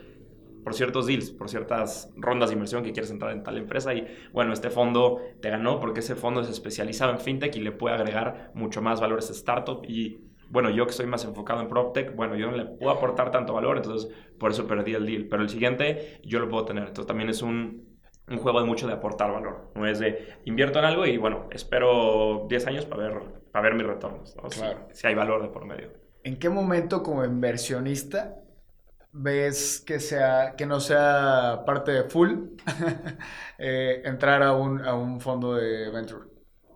por 0.67 0.75
ciertos 0.75 1.07
deals, 1.07 1.31
por 1.31 1.49
ciertas 1.49 2.13
rondas 2.17 2.51
de 2.51 2.55
inversión 2.55 2.83
que 2.83 2.93
quieres 2.93 3.13
entrar 3.13 3.31
en 3.33 3.45
tal 3.45 3.57
empresa 3.57 3.95
y 3.95 4.05
bueno, 4.33 4.53
este 4.53 4.69
fondo 4.71 5.21
te 5.41 5.49
ganó 5.49 5.79
porque 5.79 6.01
ese 6.01 6.17
fondo 6.17 6.41
es 6.41 6.49
especializado 6.49 7.13
en 7.13 7.21
fintech 7.21 7.55
y 7.55 7.61
le 7.61 7.71
puede 7.71 7.95
agregar 7.95 8.51
mucho 8.55 8.83
más 8.83 9.01
valor 9.01 9.19
a 9.19 9.21
ese 9.21 9.33
startup 9.33 9.85
y 9.87 10.25
bueno, 10.49 10.71
yo 10.71 10.85
que 10.87 10.91
estoy 10.91 11.07
más 11.07 11.25
enfocado 11.25 11.61
en 11.61 11.69
PropTech, 11.69 12.17
bueno, 12.17 12.35
yo 12.37 12.51
no 12.51 12.57
le 12.57 12.65
puedo 12.67 12.91
aportar 12.91 13.31
tanto 13.31 13.53
valor, 13.55 13.77
entonces 13.77 14.13
por 14.39 14.51
eso 14.51 14.67
perdí 14.67 14.95
el 14.95 15.07
deal, 15.07 15.27
pero 15.29 15.43
el 15.43 15.49
siguiente 15.49 16.21
yo 16.25 16.41
lo 16.41 16.49
puedo 16.49 16.65
tener, 16.65 16.83
entonces 16.89 17.07
también 17.07 17.31
es 17.31 17.43
un, 17.43 17.99
un 18.29 18.39
juego 18.39 18.61
de 18.61 18.67
mucho 18.67 18.89
de 18.89 18.95
aportar 18.95 19.33
valor, 19.33 19.71
no 19.77 19.87
es 19.87 20.01
de 20.01 20.41
invierto 20.47 20.81
en 20.81 20.85
algo 20.85 21.07
y 21.07 21.17
bueno, 21.17 21.49
espero 21.53 22.47
10 22.49 22.67
años 22.67 22.87
para 22.87 23.05
ver, 23.09 23.23
para 23.53 23.63
ver 23.69 23.75
mis 23.75 23.87
retornos, 23.87 24.37
¿no? 24.37 24.51
Si- 24.51 24.61
Claro. 24.61 24.89
si 24.93 25.07
hay 25.07 25.15
valor 25.15 25.43
de 25.43 25.49
por 25.49 25.65
medio. 25.65 25.93
¿En 26.25 26.39
qué 26.39 26.49
momento 26.51 27.03
como 27.03 27.25
inversionista 27.25 28.43
ves 29.17 29.83
que, 29.85 29.99
sea, 30.01 30.55
que 30.57 30.67
no 30.67 30.81
sea 30.81 31.63
parte 31.67 31.93
de 31.93 32.05
full 32.05 32.31
eh, 33.59 34.03
entrar 34.05 34.43
a 34.43 34.53
un, 34.53 34.85
a 34.85 34.95
un 34.95 35.21
fondo 35.21 35.55
de 35.55 35.91
venture? 35.91 36.25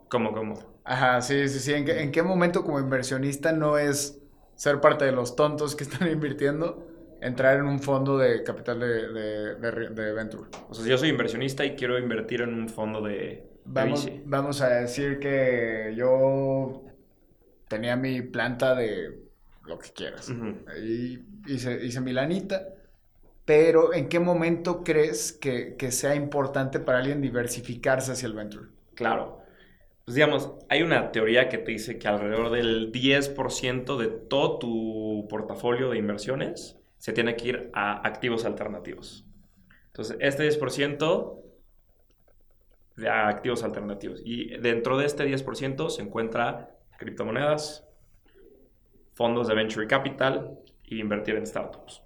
¿Cómo, 0.09 0.33
cómo? 0.33 0.59
Ajá, 0.83 1.21
sí, 1.21 1.47
sí, 1.47 1.59
sí. 1.59 1.73
¿En 1.73 1.85
qué, 1.85 2.01
¿En 2.01 2.11
qué 2.11 2.23
momento 2.23 2.63
como 2.63 2.79
inversionista 2.79 3.51
no 3.51 3.77
es 3.77 4.19
ser 4.55 4.81
parte 4.81 5.05
de 5.05 5.11
los 5.11 5.35
tontos 5.35 5.75
que 5.75 5.83
están 5.85 6.09
invirtiendo? 6.09 6.87
entrar 7.21 7.59
en 7.59 7.67
un 7.67 7.79
fondo 7.79 8.17
de 8.17 8.41
capital 8.41 8.79
de, 8.79 9.07
de, 9.13 9.89
de, 9.91 10.13
venture. 10.13 10.49
O 10.69 10.73
sea, 10.73 10.83
si 10.83 10.89
yo 10.89 10.97
soy 10.97 11.09
inversionista 11.09 11.63
y 11.63 11.75
quiero 11.75 11.99
invertir 11.99 12.41
en 12.41 12.51
un 12.51 12.67
fondo 12.67 12.99
de, 12.99 13.47
vamos, 13.63 14.09
vamos 14.25 14.61
a 14.61 14.69
decir 14.69 15.19
que 15.19 15.93
yo 15.95 16.83
tenía 17.67 17.95
mi 17.95 18.23
planta 18.23 18.75
de 18.75 19.21
lo 19.65 19.77
que 19.77 19.91
quieras. 19.91 20.33
y 20.83 21.19
hice, 21.47 21.85
hice 21.85 22.01
mi 22.01 22.13
lanita. 22.13 22.67
Pero, 23.45 23.93
¿en 23.93 24.07
qué 24.07 24.19
momento 24.19 24.83
crees 24.83 25.33
que, 25.33 25.75
que, 25.75 25.91
sea 25.91 26.15
importante 26.15 26.79
para 26.79 26.99
alguien 26.99 27.21
diversificarse 27.21 28.11
hacia 28.11 28.27
el 28.27 28.33
venture? 28.33 28.67
Claro. 28.95 29.41
Pues 30.05 30.15
digamos, 30.15 30.53
hay 30.69 30.83
una 30.83 31.11
teoría 31.11 31.49
que 31.49 31.57
te 31.57 31.71
dice 31.71 31.97
que 31.97 32.07
alrededor 32.07 32.51
del 32.51 32.91
10% 32.91 33.97
de 33.97 34.07
todo 34.07 34.59
tu 34.59 35.27
portafolio 35.29 35.89
de 35.89 35.97
inversiones 35.97 36.77
se 36.97 37.13
tiene 37.13 37.35
que 37.35 37.47
ir 37.47 37.71
a 37.73 38.07
activos 38.07 38.45
alternativos. 38.45 39.25
Entonces, 39.87 40.17
este 40.19 40.47
10% 40.47 41.41
de 42.95 43.09
activos 43.09 43.63
alternativos. 43.63 44.21
Y 44.23 44.57
dentro 44.57 44.97
de 44.97 45.05
este 45.05 45.25
10% 45.25 45.89
se 45.89 46.01
encuentra 46.01 46.75
criptomonedas, 46.97 47.87
fondos 49.13 49.47
de 49.47 49.55
venture 49.55 49.87
capital 49.87 50.59
e 50.97 51.01
invertir 51.01 51.35
en 51.35 51.45
startups. 51.45 52.01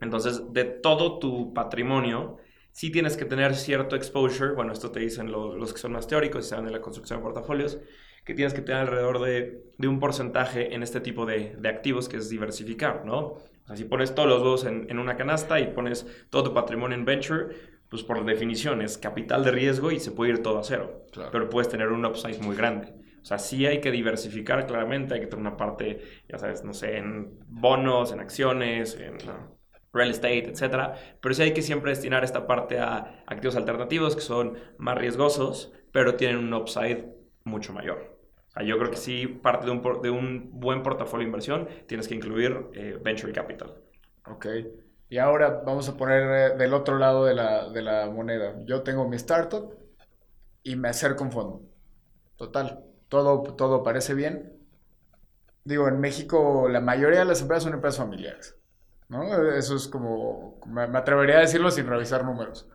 Entonces, 0.00 0.52
de 0.52 0.64
todo 0.64 1.18
tu 1.18 1.52
patrimonio, 1.52 2.38
sí 2.72 2.90
tienes 2.90 3.16
que 3.16 3.24
tener 3.24 3.54
cierto 3.54 3.96
exposure. 3.96 4.54
Bueno, 4.54 4.72
esto 4.72 4.90
te 4.90 5.00
dicen 5.00 5.30
los, 5.30 5.72
que 5.72 5.78
son 5.78 5.92
más 5.92 6.06
teóricos 6.06 6.46
y 6.46 6.48
saben 6.48 6.66
de 6.66 6.70
la 6.70 6.80
construcción 6.80 7.18
de 7.18 7.24
portafolios, 7.24 7.78
que 8.24 8.34
tienes 8.34 8.54
que 8.54 8.62
tener 8.62 8.82
alrededor 8.82 9.20
de, 9.20 9.62
un 9.86 9.98
porcentaje 9.98 10.74
en 10.74 10.82
este 10.82 11.00
tipo 11.00 11.26
de, 11.26 11.56
de, 11.58 11.68
activos 11.68 12.08
que 12.08 12.18
es 12.18 12.28
diversificar, 12.28 13.04
¿no? 13.04 13.38
sea, 13.70 13.76
si 13.76 13.84
pones 13.84 14.14
todos 14.14 14.28
los 14.28 14.42
dos 14.42 14.64
en, 14.64 14.98
una 14.98 15.16
canasta 15.16 15.60
y 15.60 15.68
pones 15.68 16.06
todo 16.28 16.44
tu 16.44 16.54
patrimonio 16.54 16.96
en 16.96 17.04
venture, 17.04 17.54
pues 17.88 18.02
por 18.02 18.24
definición 18.24 18.82
es 18.82 18.98
capital 18.98 19.44
de 19.44 19.50
riesgo 19.52 19.90
y 19.90 20.00
se 20.00 20.12
puede 20.12 20.32
ir 20.32 20.42
todo 20.42 20.58
a 20.58 20.64
cero. 20.64 21.06
Pero 21.32 21.48
puedes 21.48 21.68
tener 21.68 21.88
un 21.88 22.04
upside 22.04 22.40
muy 22.40 22.56
grande. 22.56 22.94
O 23.22 23.24
sea, 23.24 23.38
sí 23.38 23.66
hay 23.66 23.80
que 23.80 23.90
diversificar 23.90 24.66
claramente, 24.66 25.14
hay 25.14 25.20
que 25.20 25.26
tener 25.26 25.40
una 25.46 25.56
parte, 25.56 26.00
ya 26.28 26.38
sabes, 26.38 26.64
no 26.64 26.72
sé, 26.74 26.96
en 26.98 27.38
bonos, 27.46 28.12
en 28.12 28.20
acciones, 28.20 28.96
en 28.98 29.18
real 29.92 30.10
estate, 30.10 30.50
etcétera. 30.50 30.94
Pero 31.20 31.34
sí 31.34 31.42
hay 31.42 31.52
que 31.54 31.62
siempre 31.62 31.90
destinar 31.90 32.24
esta 32.24 32.46
parte 32.46 32.78
a 32.78 33.22
activos 33.26 33.56
alternativos 33.56 34.14
que 34.16 34.22
son 34.22 34.58
más 34.78 34.96
riesgosos, 34.98 35.72
pero 35.92 36.14
tienen 36.16 36.38
un 36.38 36.54
upside 36.54 37.06
mucho 37.44 37.72
mayor 37.72 38.20
yo 38.66 38.78
creo 38.78 38.90
que 38.90 38.96
sí, 38.96 39.26
parte 39.26 39.66
de 39.66 39.72
un, 39.72 40.02
de 40.02 40.10
un 40.10 40.50
buen 40.60 40.82
portafolio 40.82 41.24
de 41.24 41.28
inversión, 41.28 41.68
tienes 41.86 42.08
que 42.08 42.14
incluir 42.14 42.66
eh, 42.74 42.98
venture 43.02 43.32
capital. 43.32 43.74
Ok. 44.26 44.46
Y 45.08 45.18
ahora 45.18 45.62
vamos 45.64 45.88
a 45.88 45.96
poner 45.96 46.52
eh, 46.52 46.56
del 46.56 46.74
otro 46.74 46.98
lado 46.98 47.24
de 47.24 47.34
la, 47.34 47.68
de 47.70 47.82
la 47.82 48.10
moneda. 48.10 48.56
Yo 48.64 48.82
tengo 48.82 49.08
mi 49.08 49.16
startup 49.16 49.74
y 50.62 50.76
me 50.76 50.88
acerco 50.88 51.24
un 51.24 51.32
fondo. 51.32 51.62
Total, 52.36 52.84
todo, 53.10 53.42
todo 53.54 53.82
parece 53.82 54.14
bien. 54.14 54.56
Digo, 55.64 55.88
en 55.88 56.00
México 56.00 56.68
la 56.70 56.80
mayoría 56.80 57.18
de 57.18 57.26
las 57.26 57.42
empresas 57.42 57.64
son 57.64 57.74
empresas 57.74 57.98
familiares. 57.98 58.56
¿no? 59.10 59.52
Eso 59.52 59.76
es 59.76 59.88
como, 59.88 60.58
me, 60.66 60.82
atrevería 60.96 61.38
a 61.38 61.40
decirlo 61.40 61.70
sin 61.70 61.86
revisar 61.86 62.24
números. 62.24 62.68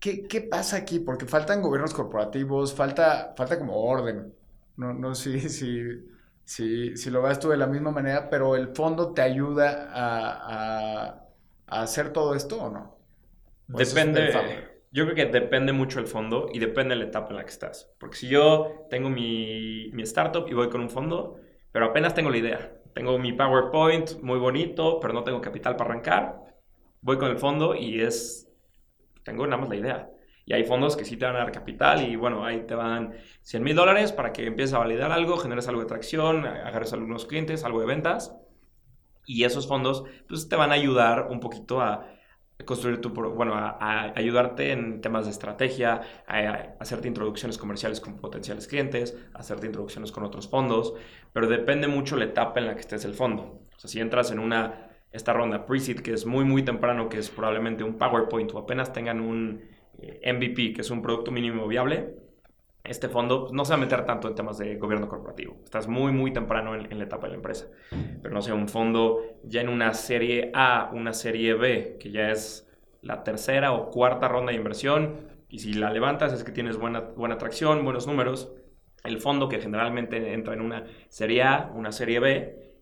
¿Qué, 0.00 0.26
¿Qué, 0.28 0.42
pasa 0.42 0.76
aquí? 0.76 0.98
Porque 0.98 1.26
faltan 1.26 1.62
gobiernos 1.62 1.94
corporativos, 1.94 2.74
falta, 2.74 3.32
falta 3.36 3.58
como 3.58 3.76
orden. 3.76 4.34
No, 4.76 4.92
no 4.92 5.14
sé 5.14 5.40
si, 5.48 6.04
si, 6.44 6.96
si, 6.96 7.10
lo 7.10 7.22
ves 7.22 7.38
tú 7.38 7.48
de 7.48 7.56
la 7.56 7.66
misma 7.66 7.92
manera, 7.92 8.28
pero 8.28 8.56
el 8.56 8.74
fondo 8.74 9.12
te 9.14 9.22
ayuda 9.22 9.88
a, 9.92 11.24
a, 11.68 11.82
hacer 11.82 12.12
todo 12.12 12.34
esto 12.34 12.60
o 12.60 12.70
no? 12.70 12.98
depende. 13.68 14.77
Yo 14.90 15.04
creo 15.04 15.14
que 15.14 15.26
depende 15.26 15.72
mucho 15.72 16.00
el 16.00 16.06
fondo 16.06 16.48
y 16.52 16.58
depende 16.58 16.94
de 16.94 17.00
la 17.02 17.08
etapa 17.08 17.30
en 17.30 17.36
la 17.36 17.44
que 17.44 17.50
estás. 17.50 17.94
Porque 17.98 18.16
si 18.16 18.28
yo 18.28 18.86
tengo 18.88 19.10
mi, 19.10 19.90
startup 20.02 20.46
y 20.48 20.54
voy 20.54 20.70
con 20.70 20.80
un 20.80 20.88
fondo, 20.88 21.40
pero 21.72 21.86
apenas 21.86 22.14
tengo 22.14 22.30
la 22.30 22.38
idea, 22.38 22.72
tengo 22.94 23.18
mi 23.18 23.32
PowerPoint 23.32 24.20
muy 24.22 24.38
bonito, 24.38 24.98
pero 25.00 25.12
no 25.12 25.24
tengo 25.24 25.40
capital 25.40 25.76
para 25.76 25.90
arrancar, 25.90 26.36
voy 27.02 27.18
con 27.18 27.30
el 27.30 27.38
fondo 27.38 27.74
y 27.74 28.00
es, 28.00 28.50
tengo 29.24 29.46
nada 29.46 29.60
más 29.60 29.68
la 29.68 29.76
idea. 29.76 30.10
Y 30.46 30.54
hay 30.54 30.64
fondos 30.64 30.96
que 30.96 31.04
sí 31.04 31.18
te 31.18 31.26
van 31.26 31.36
a 31.36 31.40
dar 31.40 31.52
capital 31.52 32.08
y 32.08 32.16
bueno, 32.16 32.42
ahí 32.46 32.60
te 32.66 32.74
van 32.74 33.12
100 33.42 33.62
mil 33.62 33.76
dólares 33.76 34.12
para 34.12 34.32
que 34.32 34.46
empieces 34.46 34.72
a 34.72 34.78
validar 34.78 35.12
algo, 35.12 35.36
generes 35.36 35.68
algo 35.68 35.82
de 35.82 35.86
tracción, 35.86 36.46
agarres 36.46 36.94
algunos 36.94 37.26
clientes, 37.26 37.64
algo 37.64 37.80
de 37.80 37.86
ventas. 37.86 38.34
Y 39.26 39.44
esos 39.44 39.68
fondos 39.68 40.04
pues 40.26 40.48
te 40.48 40.56
van 40.56 40.70
a 40.70 40.74
ayudar 40.74 41.28
un 41.30 41.40
poquito 41.40 41.82
a 41.82 42.17
construir 42.64 43.00
tu, 43.00 43.10
bueno, 43.10 43.54
a, 43.54 44.12
ayudarte 44.16 44.72
en 44.72 45.00
temas 45.00 45.24
de 45.26 45.30
estrategia, 45.30 46.02
a, 46.26 46.74
hacerte 46.80 47.08
introducciones 47.08 47.58
comerciales 47.58 48.00
con 48.00 48.16
potenciales 48.16 48.66
clientes, 48.66 49.16
a 49.34 49.38
hacerte 49.38 49.66
introducciones 49.66 50.12
con 50.12 50.24
otros 50.24 50.48
fondos, 50.48 50.94
pero 51.32 51.46
depende 51.46 51.88
mucho 51.88 52.16
la 52.16 52.24
etapa 52.24 52.60
en 52.60 52.66
la 52.66 52.74
que 52.74 52.80
estés 52.80 53.04
el 53.04 53.14
fondo. 53.14 53.60
O 53.76 53.78
sea, 53.78 53.88
si 53.88 54.00
entras 54.00 54.32
en 54.32 54.40
una, 54.40 54.90
esta 55.12 55.32
ronda 55.32 55.66
pre-seed 55.66 56.00
que 56.00 56.12
es 56.12 56.26
muy, 56.26 56.44
muy 56.44 56.62
temprano, 56.64 57.08
que 57.08 57.18
es 57.18 57.30
probablemente 57.30 57.84
un 57.84 57.96
PowerPoint 57.96 58.52
o 58.54 58.58
apenas 58.58 58.92
tengan 58.92 59.20
un 59.20 59.62
eh, 59.98 60.32
MVP, 60.32 60.72
que 60.72 60.80
es 60.80 60.90
un 60.90 61.00
producto 61.00 61.30
mínimo 61.30 61.66
viable, 61.68 62.27
este 62.88 63.08
fondo 63.08 63.48
no 63.52 63.64
se 63.64 63.72
va 63.72 63.76
a 63.76 63.80
meter 63.80 64.04
tanto 64.04 64.28
en 64.28 64.34
temas 64.34 64.58
de 64.58 64.76
gobierno 64.76 65.08
corporativo. 65.08 65.56
Estás 65.62 65.86
muy, 65.86 66.10
muy 66.10 66.32
temprano 66.32 66.74
en, 66.74 66.98
la 66.98 67.04
etapa 67.04 67.26
de 67.26 67.32
la 67.32 67.36
empresa. 67.36 67.68
Pero 68.22 68.34
no 68.34 68.40
sé, 68.40 68.52
un 68.52 68.68
fondo 68.68 69.22
ya 69.44 69.60
en 69.60 69.68
una 69.68 69.92
serie 69.94 70.50
A, 70.54 70.90
una 70.92 71.12
serie 71.12 71.54
B, 71.54 71.98
que 72.00 72.10
ya 72.10 72.30
es 72.30 72.66
la 73.02 73.22
tercera 73.22 73.72
o 73.72 73.90
cuarta 73.90 74.28
ronda 74.28 74.52
de 74.52 74.58
inversión, 74.58 75.28
y 75.48 75.60
si 75.60 75.74
la 75.74 75.90
levantas 75.90 76.32
es 76.32 76.44
que 76.44 76.52
tienes 76.52 76.76
buena, 76.76 77.00
buena 77.00 77.34
atracción, 77.36 77.84
buenos 77.84 78.06
números. 78.06 78.52
El 79.04 79.18
fondo 79.18 79.48
que 79.48 79.60
generalmente 79.60 80.32
entra 80.32 80.54
en 80.54 80.60
una 80.60 80.84
serie 81.08 81.42
A, 81.42 81.70
una 81.74 81.92
serie 81.92 82.20
B, 82.20 82.74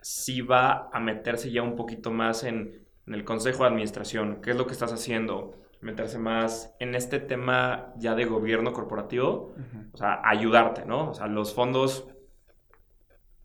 sí 0.00 0.40
va 0.40 0.88
a 0.92 1.00
meterse 1.00 1.50
ya 1.50 1.62
un 1.62 1.76
poquito 1.76 2.10
más 2.10 2.44
en, 2.44 2.86
en 3.06 3.14
el 3.14 3.24
consejo 3.24 3.62
de 3.62 3.70
administración. 3.70 4.40
¿Qué 4.42 4.50
es 4.50 4.56
lo 4.56 4.66
que 4.66 4.72
estás 4.72 4.92
haciendo? 4.92 5.59
Meterse 5.80 6.18
más 6.18 6.74
en 6.78 6.94
este 6.94 7.20
tema 7.20 7.92
ya 7.96 8.14
de 8.14 8.24
gobierno 8.24 8.72
corporativo, 8.72 9.54
o 9.92 9.96
sea, 9.96 10.20
ayudarte, 10.24 10.84
¿no? 10.84 11.10
O 11.10 11.14
sea, 11.14 11.26
los 11.26 11.54
fondos 11.54 12.08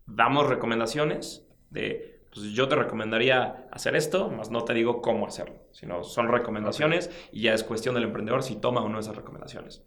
damos 0.06 0.46
recomendaciones 0.46 1.46
de, 1.70 2.20
pues 2.32 2.46
yo 2.48 2.68
te 2.68 2.76
recomendaría 2.76 3.66
hacer 3.70 3.96
esto, 3.96 4.30
más 4.30 4.50
no 4.50 4.64
te 4.64 4.74
digo 4.74 5.00
cómo 5.00 5.26
hacerlo, 5.26 5.56
sino 5.72 6.04
son 6.04 6.28
recomendaciones 6.28 7.10
y 7.32 7.42
ya 7.42 7.54
es 7.54 7.64
cuestión 7.64 7.94
del 7.94 8.04
emprendedor 8.04 8.42
si 8.42 8.56
toma 8.56 8.82
o 8.82 8.88
no 8.88 8.98
esas 8.98 9.16
recomendaciones. 9.16 9.82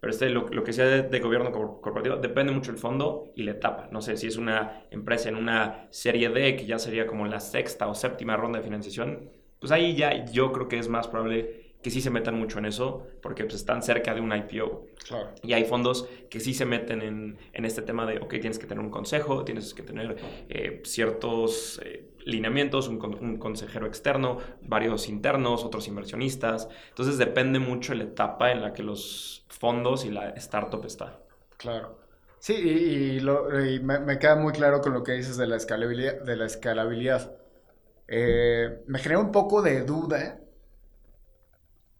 Pero 0.00 0.12
este, 0.12 0.28
lo, 0.28 0.64
que 0.64 0.74
sea 0.74 0.84
de, 0.84 1.20
gobierno 1.20 1.50
corporativo 1.50 2.16
depende 2.16 2.52
mucho 2.52 2.72
del 2.72 2.78
fondo 2.78 3.32
y 3.34 3.42
la 3.44 3.52
etapa. 3.52 3.88
No 3.90 4.02
sé 4.02 4.18
si 4.18 4.26
es 4.26 4.36
una 4.36 4.84
empresa 4.90 5.30
en 5.30 5.36
una 5.36 5.86
serie 5.88 6.28
D, 6.28 6.56
que 6.56 6.66
ya 6.66 6.78
sería 6.78 7.06
como 7.06 7.24
la 7.24 7.40
sexta 7.40 7.86
o 7.86 7.94
séptima 7.94 8.36
ronda 8.36 8.58
de 8.58 8.64
financiación, 8.64 9.30
pues 9.58 9.72
ahí 9.72 9.96
ya 9.96 10.26
yo 10.26 10.52
creo 10.52 10.68
que 10.68 10.78
es 10.78 10.90
más 10.90 11.08
probable 11.08 11.63
que 11.84 11.90
sí 11.90 12.00
se 12.00 12.08
metan 12.08 12.38
mucho 12.38 12.58
en 12.58 12.64
eso 12.64 13.06
porque 13.20 13.44
pues, 13.44 13.56
están 13.56 13.82
cerca 13.82 14.14
de 14.14 14.22
un 14.22 14.34
IPO. 14.34 14.86
Y 15.42 15.52
hay 15.52 15.66
fondos 15.66 16.08
que 16.30 16.40
sí 16.40 16.54
se 16.54 16.64
meten 16.64 17.02
en, 17.02 17.38
en, 17.52 17.64
este 17.66 17.82
tema 17.82 18.06
de, 18.06 18.20
ok, 18.20 18.30
tienes 18.40 18.58
que 18.58 18.66
tener 18.66 18.82
un 18.82 18.90
consejo, 18.90 19.44
tienes 19.44 19.74
que 19.74 19.82
tener 19.82 20.16
eh, 20.48 20.80
ciertos 20.86 21.78
eh, 21.84 22.08
lineamientos, 22.24 22.88
un, 22.88 23.04
un, 23.04 23.36
consejero 23.36 23.86
externo, 23.86 24.38
varios 24.62 25.10
internos, 25.10 25.62
otros 25.62 25.86
inversionistas. 25.86 26.70
Entonces 26.88 27.18
depende 27.18 27.58
mucho 27.58 27.92
la 27.92 28.04
etapa 28.04 28.50
en 28.50 28.62
la 28.62 28.72
que 28.72 28.82
los 28.82 29.44
fondos 29.50 30.06
y 30.06 30.10
la 30.10 30.30
startup 30.30 30.86
está. 30.86 31.20
Claro. 31.58 31.98
Sí, 32.38 33.18
y, 33.18 33.80
me, 33.82 33.98
me, 33.98 34.18
queda 34.18 34.36
muy 34.36 34.54
claro 34.54 34.80
con 34.80 34.94
lo 34.94 35.02
que 35.02 35.12
dices 35.12 35.36
de 35.36 35.46
la 35.46 35.56
escalabilidad. 35.56 36.22
De 36.22 36.34
la 36.34 36.46
escalabilidad. 36.46 37.36
Eh, 38.08 38.82
me 38.86 38.98
genera 39.00 39.20
un 39.20 39.32
poco 39.32 39.60
de 39.60 39.82
duda 39.82 40.40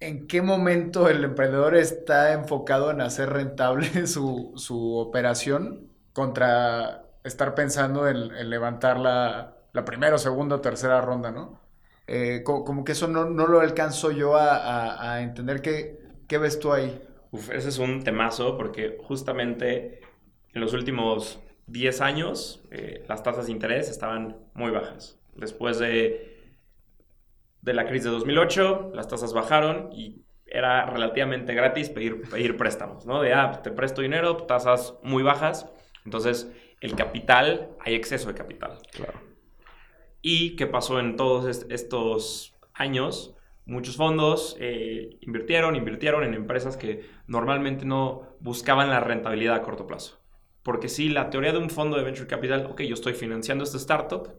¿En 0.05 0.27
qué 0.27 0.43
momento 0.43 1.09
el 1.09 1.25
emprendedor 1.25 1.75
está 1.75 2.35
enfocado 2.35 2.91
en 2.91 3.01
hacer 3.01 3.31
rentable 3.31 4.07
su, 4.07 4.97
operación 4.99 5.89
contra 6.13 7.07
estar 7.25 7.55
pensando 7.55 8.07
en, 8.07 8.51
levantar 8.51 9.01
la, 9.01 9.57
primera, 9.87 10.19
segunda 10.19 10.57
o 10.57 10.61
tercera 10.61 11.01
ronda, 11.01 11.31
¿no? 11.31 11.59
Eh, 12.07 12.43
como, 12.45 12.85
que 12.85 12.93
eso 12.93 13.09
no, 13.09 13.25
lo 13.25 13.61
alcanzo 13.61 14.11
yo 14.11 14.37
a, 14.37 15.23
entender. 15.23 15.63
¿Qué, 15.63 15.99
¿Qué, 16.29 16.37
ves 16.37 16.59
tú 16.59 16.75
ahí? 16.75 17.03
Uf, 17.31 17.51
ese 17.51 17.71
es 17.71 17.79
un 17.79 18.05
temazo 18.05 18.59
porque 18.59 18.99
justamente 19.03 20.03
en 20.53 20.61
los 20.61 20.75
últimos 20.75 21.41
10 21.69 22.03
años 22.03 22.63
eh, 22.71 23.07
las 23.09 23.23
tasas 23.23 23.47
de 23.47 23.53
interés 23.53 23.89
estaban 23.89 24.37
muy 24.53 24.71
bajas. 24.71 25.19
Después 25.35 25.79
de 25.79 26.34
de 27.65 27.73
la 27.73 27.87
crisis 27.87 28.05
de 28.05 28.11
2008, 28.11 28.93
las 28.95 29.09
tasas 29.09 29.33
bajaron 29.33 29.89
y 29.91 30.23
era 30.45 30.85
relativamente 30.85 31.55
gratis 31.55 31.89
pedir, 31.89 32.21
pedir 32.29 32.59
préstamos, 32.59 33.07
¿no? 33.07 33.23
De, 33.23 33.33
ah, 33.33 33.63
te 33.63 33.71
presto 33.71 34.03
dinero, 34.03 34.37
tasas 34.37 34.95
muy 35.03 35.23
bajas. 35.23 35.73
Entonces, 36.05 36.53
el 36.81 36.95
capital, 36.95 37.71
hay 37.81 37.95
exceso 37.95 38.29
de 38.29 38.35
capital. 38.35 38.79
Claro. 38.93 39.19
¿Y 40.21 40.57
qué 40.57 40.67
pasó 40.67 41.01
en 41.01 41.17
todos 41.17 41.65
estos 41.71 42.55
años? 42.75 43.35
Muchos 43.65 43.97
fondos 43.97 44.59
eh, 44.61 45.17
invirtieron, 45.23 45.75
invirtieron 45.75 46.23
en 46.23 46.35
empresas 46.35 46.77
que 46.77 47.09
normalmente 47.27 47.87
no 47.87 48.37
buscaban 48.41 48.91
la 48.91 49.01
rentabilidad 49.01 49.55
a 49.55 49.63
corto 49.63 49.87
plazo. 49.87 50.21
Porque 50.63 50.91
si 50.91 51.09
la 51.09 51.31
teoría 51.31 51.53
de 51.53 51.59
un 51.59 51.71
fondo 51.71 51.97
de 51.97 52.05
venture 52.05 52.27
capital, 52.27 52.67
ok, 52.67 52.83
yo 52.83 52.95
estoy 52.95 53.15
financiando 53.15 53.65
este 53.65 53.79
startup 53.79 54.35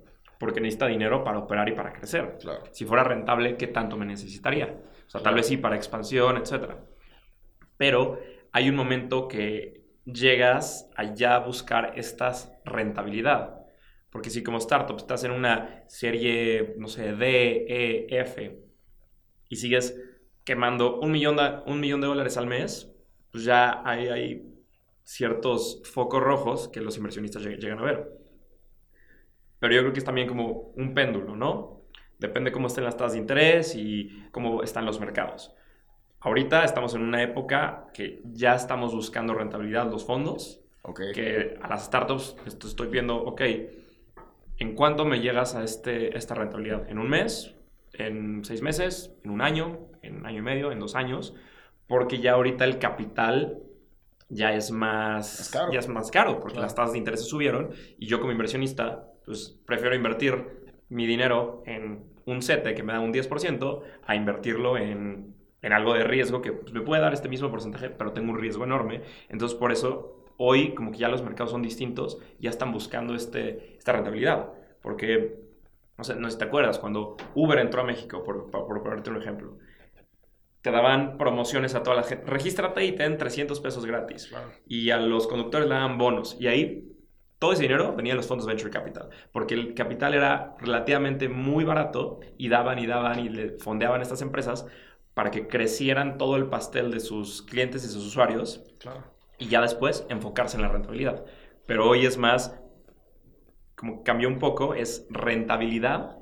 porque 0.45 0.61
necesita 0.61 0.85
dinero 0.85 1.23
para 1.23 1.39
operar 1.39 1.67
y 1.69 1.71
para 1.71 1.91
crecer. 1.91 2.37
Claro. 2.39 2.61
Si 2.69 2.85
fuera 2.85 3.03
rentable, 3.03 3.57
¿qué 3.57 3.65
tanto 3.65 3.97
me 3.97 4.05
necesitaría? 4.05 4.77
O 5.07 5.09
sea, 5.09 5.23
tal 5.23 5.33
vez 5.33 5.47
sí 5.47 5.57
para 5.57 5.75
expansión, 5.75 6.37
etc. 6.37 6.73
Pero 7.77 8.19
hay 8.51 8.69
un 8.69 8.75
momento 8.75 9.27
que 9.27 9.81
llegas 10.05 10.87
a 10.95 11.15
ya 11.15 11.39
buscar 11.39 11.93
esta 11.95 12.31
rentabilidad. 12.63 13.65
Porque 14.11 14.29
si 14.29 14.43
como 14.43 14.59
startup 14.59 14.97
estás 14.97 15.23
en 15.23 15.31
una 15.31 15.83
serie, 15.87 16.75
no 16.77 16.87
sé, 16.87 17.13
D, 17.13 17.65
E, 17.67 18.19
F, 18.19 18.61
y 19.49 19.55
sigues 19.55 19.99
quemando 20.43 20.99
un 20.99 21.11
millón 21.11 21.37
de, 21.37 21.63
un 21.65 21.79
millón 21.79 22.01
de 22.01 22.07
dólares 22.07 22.37
al 22.37 22.45
mes, 22.45 22.93
pues 23.31 23.45
ya 23.45 23.81
hay, 23.83 24.09
hay 24.09 24.55
ciertos 25.03 25.81
focos 25.91 26.21
rojos 26.21 26.67
que 26.67 26.81
los 26.81 26.97
inversionistas 26.97 27.43
llegan 27.43 27.79
a 27.79 27.83
ver. 27.83 28.24
Pero 29.65 29.77
yo 29.77 29.81
creo 29.81 29.93
que 29.93 29.99
es 29.99 30.05
también 30.05 30.27
como 30.27 30.71
un 30.75 30.93
péndulo, 30.93 31.35
¿no? 31.35 31.81
Depende 32.19 32.51
cómo 32.51 32.67
estén 32.67 32.83
las 32.83 32.97
tasas 32.97 33.13
de 33.13 33.17
interés 33.17 33.73
y 33.75 34.23
cómo 34.31 34.61
están 34.61 34.85
los 34.85 34.99
mercados. 34.99 35.55
Ahorita 36.19 36.63
estamos 36.63 36.93
en 36.93 37.01
una 37.01 37.23
época 37.23 37.87
que 37.91 38.21
ya 38.25 38.53
estamos 38.53 38.93
buscando 38.93 39.33
rentabilidad 39.33 39.89
los 39.89 40.05
fondos. 40.05 40.61
Okay. 40.83 41.13
Que 41.13 41.57
a 41.59 41.67
las 41.67 41.83
startups 41.83 42.35
estoy 42.45 42.89
viendo, 42.89 43.17
ok, 43.17 43.41
¿en 44.59 44.75
cuánto 44.75 45.03
me 45.03 45.19
llegas 45.19 45.55
a 45.55 45.63
este, 45.63 46.15
esta 46.15 46.35
rentabilidad? 46.35 46.87
¿En 46.87 46.99
un 46.99 47.09
mes? 47.09 47.55
¿En 47.93 48.45
seis 48.45 48.61
meses? 48.61 49.15
¿En 49.23 49.31
un 49.31 49.41
año? 49.41 49.79
¿En 50.03 50.17
un 50.17 50.27
año 50.27 50.37
y 50.37 50.43
medio? 50.43 50.71
¿En 50.71 50.77
dos 50.77 50.93
años? 50.93 51.33
Porque 51.87 52.19
ya 52.19 52.33
ahorita 52.33 52.65
el 52.65 52.77
capital 52.77 53.63
ya 54.29 54.53
es 54.53 54.69
más, 54.69 55.49
caro. 55.51 55.71
ya 55.71 55.79
es 55.79 55.87
más 55.87 56.11
caro 56.11 56.39
porque 56.39 56.59
las 56.59 56.75
tasas 56.75 56.91
de 56.91 56.99
interés 56.99 57.27
subieron 57.27 57.71
y 57.97 58.05
yo 58.05 58.19
como 58.19 58.31
inversionista 58.31 59.11
pues 59.25 59.59
prefiero 59.65 59.95
invertir 59.95 60.65
mi 60.89 61.05
dinero 61.05 61.63
en 61.65 62.03
un 62.25 62.41
CETE 62.41 62.73
que 62.73 62.83
me 62.83 62.93
da 62.93 62.99
un 62.99 63.13
10% 63.13 63.81
a 64.05 64.15
invertirlo 64.15 64.77
en, 64.77 65.35
en 65.61 65.73
algo 65.73 65.93
de 65.93 66.03
riesgo 66.03 66.41
que 66.41 66.51
pues, 66.51 66.73
me 66.73 66.81
puede 66.81 67.01
dar 67.01 67.13
este 67.13 67.29
mismo 67.29 67.49
porcentaje, 67.49 67.89
pero 67.89 68.13
tengo 68.13 68.31
un 68.31 68.39
riesgo 68.39 68.63
enorme. 68.63 69.01
Entonces, 69.29 69.57
por 69.57 69.71
eso, 69.71 70.23
hoy, 70.37 70.73
como 70.73 70.91
que 70.91 70.99
ya 70.99 71.09
los 71.09 71.23
mercados 71.23 71.51
son 71.51 71.61
distintos, 71.61 72.19
ya 72.39 72.49
están 72.49 72.71
buscando 72.71 73.15
este, 73.15 73.75
esta 73.77 73.93
rentabilidad. 73.93 74.53
Porque, 74.81 75.39
no 75.97 76.03
sé, 76.03 76.15
no 76.15 76.27
sé 76.27 76.33
si 76.33 76.37
te 76.39 76.45
acuerdas, 76.45 76.79
cuando 76.79 77.17
Uber 77.33 77.59
entró 77.59 77.81
a 77.81 77.83
México, 77.83 78.23
por, 78.23 78.49
por, 78.51 78.67
por 78.67 78.83
ponerte 78.83 79.09
un 79.09 79.17
ejemplo, 79.17 79.57
te 80.61 80.71
daban 80.71 81.17
promociones 81.17 81.75
a 81.75 81.83
toda 81.83 81.95
la 81.95 82.03
gente. 82.03 82.25
Regístrate 82.25 82.83
y 82.85 82.91
te 82.91 83.03
den 83.03 83.17
300 83.17 83.59
pesos 83.59 83.85
gratis. 83.85 84.31
Y 84.67 84.89
a 84.89 84.97
los 84.97 85.27
conductores 85.27 85.67
le 85.67 85.75
daban 85.75 85.97
bonos. 85.97 86.37
Y 86.39 86.47
ahí 86.47 86.94
todo 87.45 87.53
ese 87.53 87.61
dinero 87.63 87.95
venía 87.95 88.13
de 88.13 88.17
los 88.17 88.27
fondos 88.27 88.47
Venture 88.47 88.71
Capital, 88.71 89.09
porque 89.31 89.53
el 89.53 89.73
capital 89.75 90.13
era 90.15 90.55
relativamente 90.59 91.29
muy 91.29 91.63
barato 91.63 92.19
y 92.37 92.49
daban 92.49 92.79
y 92.79 92.87
daban 92.87 93.19
y 93.19 93.29
le 93.29 93.51
fondeaban 93.59 94.01
estas 94.01 94.21
empresas 94.23 94.65
para 95.13 95.29
que 95.31 95.47
crecieran 95.47 96.17
todo 96.17 96.35
el 96.37 96.47
pastel 96.47 96.91
de 96.91 96.99
sus 96.99 97.43
clientes 97.43 97.85
y 97.85 97.87
sus 97.89 98.05
usuarios 98.05 98.63
Claro. 98.79 99.03
y 99.37 99.47
ya 99.47 99.61
después 99.61 100.05
enfocarse 100.09 100.57
en 100.57 100.63
la 100.63 100.69
rentabilidad. 100.69 101.25
Pero 101.67 101.87
hoy 101.87 102.05
es 102.05 102.17
más, 102.17 102.55
como 103.75 104.03
cambió 104.03 104.27
un 104.27 104.39
poco, 104.39 104.73
es 104.73 105.05
rentabilidad, 105.09 106.17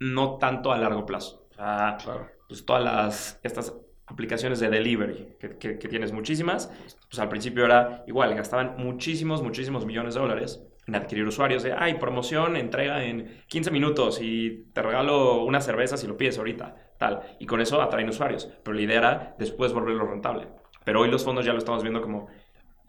no 0.00 0.38
tanto 0.38 0.72
a 0.72 0.78
largo 0.78 1.06
plazo. 1.06 1.46
O 1.50 1.54
sea, 1.54 1.96
Claro. 2.02 2.28
pues 2.48 2.64
todas 2.66 2.82
las, 2.84 3.40
estas 3.42 3.74
aplicaciones 4.06 4.60
de 4.60 4.68
delivery, 4.70 5.36
que, 5.40 5.58
que- 5.58 5.78
que 5.78 5.88
tienes 5.88 6.12
muchísimas, 6.12 6.70
pues 7.08 7.18
al 7.18 7.28
principio 7.28 7.64
era 7.64 8.04
igual, 8.06 8.34
gastaban 8.34 8.74
muchísimos, 8.78 9.42
muchísimos 9.42 9.86
millones 9.86 10.14
de 10.14 10.20
dólares 10.20 10.62
en 10.86 10.94
adquirir 10.96 11.26
usuarios, 11.26 11.62
de, 11.62 11.72
ay, 11.72 11.94
promoción, 11.94 12.56
entrega 12.56 13.02
en 13.04 13.42
15 13.48 13.70
minutos 13.70 14.20
y 14.20 14.66
te 14.74 14.82
regalo 14.82 15.42
una 15.44 15.62
cerveza 15.62 15.96
si 15.96 16.06
lo 16.06 16.16
pides 16.18 16.36
ahorita, 16.36 16.76
tal. 16.98 17.22
Y 17.38 17.46
con 17.46 17.62
eso 17.62 17.80
atraen 17.80 18.08
usuarios, 18.10 18.50
pero 18.62 18.74
la 18.74 18.82
idea 18.82 18.98
era 18.98 19.34
después 19.38 19.72
volverlo 19.72 20.06
rentable. 20.06 20.48
Pero 20.84 21.00
hoy 21.00 21.10
los 21.10 21.24
fondos 21.24 21.46
ya 21.46 21.52
lo 21.52 21.58
estamos 21.58 21.82
viendo 21.82 22.02
como, 22.02 22.26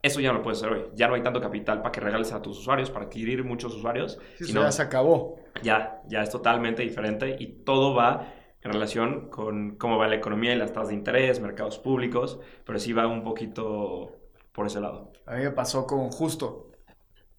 eso 0.02 0.20
ya 0.20 0.30
no 0.34 0.40
lo 0.40 0.44
puedes 0.44 0.60
hacer 0.62 0.74
hoy, 0.74 0.84
ya 0.94 1.08
no 1.08 1.16
hay 1.16 1.24
tanto 1.24 1.40
capital 1.42 1.80
para 1.82 1.92
que 1.94 2.02
regales 2.02 2.34
a 2.34 2.42
tus 2.42 2.60
usuarios, 2.60 2.92
para 2.92 3.06
adquirir 3.06 3.44
muchos 3.46 3.74
usuarios, 3.74 4.20
Sí, 4.36 4.44
eso 4.44 4.46
sino 4.46 4.62
ya 4.64 4.72
se 4.74 4.82
acabó. 4.82 5.40
ya, 5.64 6.02
ya 6.08 6.22
es 6.22 6.30
totalmente 6.30 6.84
diferente 6.84 7.38
y 7.40 7.64
todo 7.64 7.94
va 7.96 8.28
en 8.66 8.74
relación 8.74 9.30
con 9.32 9.78
cómo 9.78 9.98
va 10.00 10.10
la 10.10 10.18
economía 10.18 10.54
y 10.56 10.58
las 10.58 10.74
tasas 10.74 10.90
de 10.90 10.96
interés, 10.96 11.42
mercados 11.42 11.80
públicos, 11.80 12.40
pero 12.66 12.80
sí 12.80 12.94
va 12.94 13.08
un 13.08 13.24
poquito 13.24 14.14
por 14.54 14.68
ese 14.68 14.82
lado. 14.82 15.14
A 15.26 15.36
mí 15.36 15.44
me 15.44 15.52
pasó 15.52 15.86
con 15.88 16.10
Justo. 16.12 16.72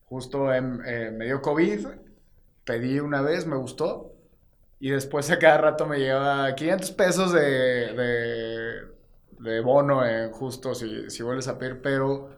Justo 0.06 0.52
en- 0.54 0.82
eh, 0.86 1.10
me 1.12 1.26
dio 1.26 1.42
COVID, 1.42 1.86
pedí 2.64 3.00
una 3.00 3.22
vez, 3.22 3.46
me 3.46 3.56
gustó, 3.56 4.12
y 4.80 4.90
después 4.90 5.30
a 5.30 5.38
cada 5.40 5.58
rato 5.58 5.86
me 5.86 5.98
lleva 6.00 6.54
500 6.56 6.92
pesos 6.92 7.32
de, 7.32 7.40
de, 7.42 8.82
de 9.40 9.60
bono 9.60 10.06
en 10.06 10.32
Justo 10.32 10.74
si, 10.74 11.10
si 11.10 11.24
vuelves 11.24 11.48
a 11.48 11.58
pedir, 11.58 11.82
pero... 11.82 12.30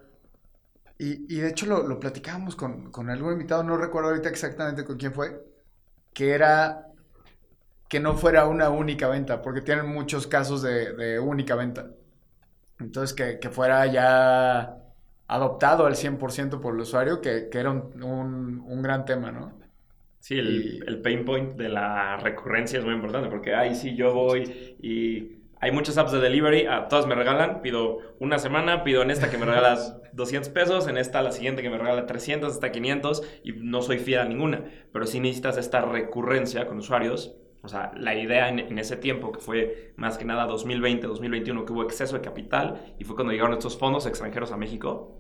Y, 0.99 1.33
y 1.37 1.41
de 1.41 1.49
hecho 1.51 1.67
lo, 1.67 1.83
lo 1.87 2.01
platicábamos 2.01 2.57
con, 2.57 2.91
con 2.91 3.09
algún 3.11 3.33
invitado, 3.33 3.63
no 3.63 3.77
recuerdo 3.77 4.11
ahorita 4.11 4.29
exactamente 4.29 4.85
con 4.85 4.97
quién 4.99 5.15
fue, 5.15 5.41
que 6.15 6.33
era 6.33 6.88
que 7.89 8.01
no 8.01 8.15
fuera 8.17 8.47
una 8.47 8.71
única 8.71 9.09
venta, 9.09 9.43
porque 9.43 9.63
tienen 9.63 9.87
muchos 9.87 10.27
casos 10.27 10.63
de, 10.63 10.93
de 10.95 11.19
única 11.21 11.55
venta. 11.57 11.91
Entonces, 12.81 13.15
que, 13.17 13.39
que 13.41 13.51
fuera 13.51 13.87
ya 13.87 14.79
adoptado 15.29 15.87
al 15.87 15.97
100% 15.97 16.61
por 16.61 16.75
el 16.75 16.81
usuario, 16.83 17.21
que, 17.21 17.49
que 17.51 17.59
era 17.59 17.71
un, 17.71 18.03
un- 18.03 18.61
un 18.67 18.83
gran 18.83 19.05
tema, 19.05 19.33
¿no? 19.33 19.59
Sí, 20.21 20.39
el, 20.39 20.83
Y- 20.83 20.85
el 20.87 21.01
pain 21.01 21.25
point 21.25 21.53
de 21.57 21.69
la 21.69 22.17
recurrencia 22.19 22.79
es 22.79 22.85
muy 22.85 22.95
importante 22.95 23.29
porque 23.31 23.55
ahí 23.55 23.75
sí 23.75 23.95
yo 23.97 24.13
voy 24.13 24.77
y 24.83 25.39
hay 25.61 25.73
muchas 25.73 25.97
apps 25.99 26.13
de 26.13 26.21
delivery, 26.21 26.67
a 26.67 26.89
todas 26.89 27.07
me 27.07 27.15
regalan, 27.15 27.63
pido 27.63 27.99
una 28.21 28.39
semana, 28.39 28.85
pido 28.85 29.03
en 29.03 29.11
esta 29.11 29.31
que 29.31 29.39
me 29.39 29.47
regalas 29.47 29.97
200 30.13 30.51
pesos, 30.53 30.87
en 30.89 30.99
esta 30.99 31.23
la 31.23 31.33
siguiente 31.33 31.63
que 31.63 31.71
me 31.71 31.79
regala 31.79 32.07
300 32.07 32.53
hasta 32.53 32.71
500 32.73 33.23
y 33.43 33.53
no 33.53 33.81
soy 33.83 33.99
fiel 33.99 34.21
a 34.21 34.25
ninguna, 34.25 34.65
pero 34.93 35.07
sí 35.07 35.21
necesitas 35.21 35.57
esta 35.57 35.81
recurrencia 35.83 36.67
con 36.67 36.79
usuarios. 36.79 37.35
O 37.63 37.69
sea, 37.69 37.93
la 37.97 38.15
idea 38.15 38.49
en, 38.49 38.61
en 38.61 38.79
ese 38.79 38.97
tiempo, 38.97 39.33
que 39.33 39.41
fue 39.41 39.93
más 39.97 40.17
que 40.17 40.25
nada 40.25 40.47
2020, 40.47 41.07
2021, 41.07 41.65
que 41.65 41.73
hubo 41.73 41.83
exceso 41.83 42.17
de 42.17 42.23
capital 42.23 42.95
y 42.99 43.05
fue 43.05 43.17
cuando 43.17 43.33
llegaron 43.33 43.53
estos 43.55 43.77
fondos 43.77 44.07
extranjeros 44.07 44.53
a 44.53 44.57
México, 44.57 45.19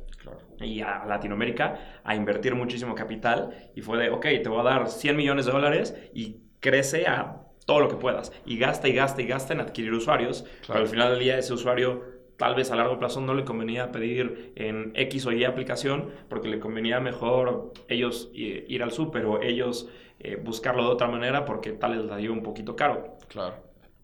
y 0.60 0.80
a 0.80 1.04
Latinoamérica 1.06 2.00
a 2.04 2.14
invertir 2.14 2.54
muchísimo 2.54 2.94
capital 2.94 3.70
y 3.74 3.80
fue 3.80 3.98
de, 3.98 4.10
ok, 4.10 4.26
te 4.42 4.48
voy 4.48 4.60
a 4.60 4.64
dar 4.64 4.88
100 4.88 5.16
millones 5.16 5.46
de 5.46 5.52
dólares 5.52 5.96
y 6.12 6.38
crece 6.60 7.06
a 7.06 7.42
todo 7.66 7.80
lo 7.80 7.88
que 7.88 7.96
puedas 7.96 8.32
y 8.46 8.58
gasta 8.58 8.88
y 8.88 8.94
gasta 8.94 9.22
y 9.22 9.26
gasta 9.26 9.52
en 9.52 9.60
adquirir 9.60 9.92
usuarios, 9.92 10.44
pero 10.66 10.80
al 10.80 10.88
final 10.88 11.10
del 11.10 11.20
día 11.20 11.38
ese 11.38 11.52
usuario 11.52 12.18
tal 12.36 12.54
vez 12.54 12.70
a 12.70 12.76
largo 12.76 12.98
plazo 12.98 13.20
no 13.20 13.34
le 13.34 13.44
convenía 13.44 13.90
pedir 13.90 14.52
en 14.56 14.92
X 14.94 15.26
o 15.26 15.32
Y 15.32 15.44
aplicación 15.44 16.10
porque 16.28 16.48
le 16.48 16.60
convenía 16.60 17.00
mejor 17.00 17.72
ellos 17.88 18.30
ir 18.32 18.82
al 18.82 18.92
súper 18.92 19.26
o 19.26 19.42
ellos 19.42 19.88
eh, 20.18 20.36
buscarlo 20.36 20.82
de 20.84 20.90
otra 20.90 21.08
manera 21.08 21.44
porque 21.44 21.72
tal 21.72 21.96
vez 21.96 22.04
la 22.06 22.16
dio 22.16 22.32
un 22.32 22.42
poquito 22.42 22.74
caro. 22.76 23.18
Claro. 23.28 23.56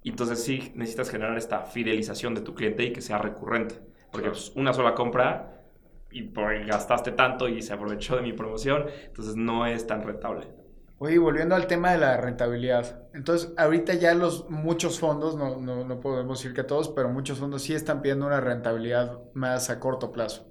Y 0.03 0.11
Entonces 0.11 0.42
sí 0.42 0.72
necesitas 0.74 1.11
generar 1.11 1.37
esta 1.38 1.62
fidelización 1.62 2.35
de 2.35 2.42
tu 2.42 2.55
cliente 2.55 2.85
y 2.85 2.92
que 2.92 3.00
sea 3.00 3.18
recurrente. 3.18 3.77
Porque 4.11 4.29
Claro. 4.29 4.33
pues, 4.33 4.53
una 4.55 4.72
sola 4.72 4.94
compra 4.94 5.62
y 6.11 6.22
por, 6.22 6.55
gastaste 6.66 7.12
tanto 7.12 7.48
y 7.48 7.62
se 7.62 7.72
aprovechó 7.72 8.14
de 8.16 8.22
mi 8.22 8.33
promoción, 8.33 8.87
entonces 9.07 9.35
no 9.35 9.66
es 9.66 9.87
tan 9.87 10.03
rentable. 10.05 10.46
Oye, 10.98 11.18
volviendo 11.18 11.57
al 11.57 11.66
tema 11.66 11.90
de 11.90 11.98
la 11.98 12.16
rentabilidad. 12.18 13.09
Entonces, 13.14 13.53
ahorita 13.57 13.94
ya 13.94 14.14
los 14.14 14.48
muchos 14.48 15.00
fondos, 15.00 15.37
no, 15.37 15.61
no, 15.61 15.85
no 15.85 16.00
podemos 16.00 16.38
decir 16.38 16.55
que 16.55 16.62
todos, 16.62 16.88
pero 16.90 17.09
muchos 17.09 17.38
fondos 17.40 17.62
sí 17.62 17.74
están 17.74 18.00
pidiendo 18.00 18.27
una 18.27 18.40
rentabilidad 18.40 19.18
más 19.35 19.70
a 19.70 19.81
corto 19.81 20.12
plazo. 20.12 20.46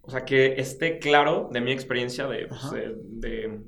O 0.00 0.10
sea, 0.10 0.24
que 0.24 0.54
esté 0.60 0.98
claro 0.98 1.50
de 1.52 1.60
mi 1.60 1.72
experiencia, 1.72 2.26
de, 2.26 2.46
pues, 2.46 2.64
Ajá. 2.64 2.74
de, 2.76 2.94
de- 2.96 3.60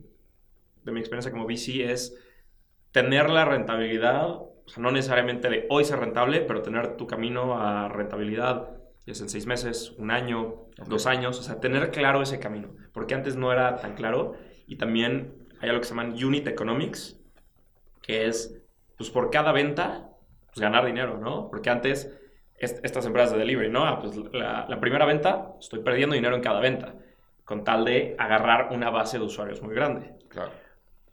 de 0.88 0.94
mi 0.94 1.01
experiencia 1.01 1.31
como 1.31 1.46
VC, 1.46 1.90
es 1.90 2.16
tener 2.92 3.31
la 3.31 3.44
rentabilidad, 3.44 4.31
o 4.31 4.64
sea, 4.66 4.83
no 4.83 4.90
necesariamente 4.90 5.48
de 5.48 5.66
hoy 5.70 5.85
ser 5.85 5.98
rentable, 5.98 6.40
pero 6.40 6.62
tener 6.62 6.96
tu 6.96 7.07
camino 7.07 7.61
a 7.61 7.88
rentabilidad, 7.88 8.70
ya 9.07 9.14
sea 9.14 9.24
en 9.24 9.31
seis 9.31 9.46
meses, 9.46 9.92
un 9.98 10.11
año, 10.11 10.66
dos 10.87 11.07
años, 11.07 11.38
o 11.38 11.42
sea, 11.42 11.61
tener 11.61 11.90
claro 11.90 12.22
ese 12.22 12.38
camino, 12.40 12.70
porque 12.92 13.14
antes 13.14 13.37
no 13.37 13.53
era 13.53 13.77
tan 13.77 13.94
claro 13.94 14.35
y 14.66 14.77
también 14.77 15.35
hay 15.61 15.68
algo 15.68 15.81
que 15.81 15.87
se 15.87 15.94
llaman 15.94 16.12
unit 16.12 16.46
economics, 16.46 17.18
que 18.03 18.27
es, 18.27 18.61
pues 18.96 19.11
por 19.11 19.31
cada 19.31 19.53
venta, 19.53 20.09
pues 20.46 20.61
ganar 20.61 20.85
dinero, 20.85 21.18
¿no? 21.18 21.48
Porque 21.48 21.70
antes, 21.70 22.14
estas 22.59 23.07
empresas 23.07 23.33
de 23.33 23.38
delivery, 23.38 23.70
¿no? 23.70 23.87
Ah, 23.87 24.01
pues 24.01 24.16
la, 24.33 24.66
la 24.68 24.81
primera 24.81 25.05
venta, 25.05 25.53
estoy 25.61 25.81
perdiendo 25.81 26.14
dinero 26.14 26.35
en 26.35 26.42
cada 26.42 26.61
venta, 26.61 26.94
con 27.44 27.64
tal 27.64 27.85
de 27.85 28.14
agarrar 28.18 28.72
una 28.72 28.90
base 28.90 29.18
de 29.18 29.24
usuarios 29.24 29.62
muy 29.62 29.74
grande. 29.74 30.14
Claro. 30.29 30.53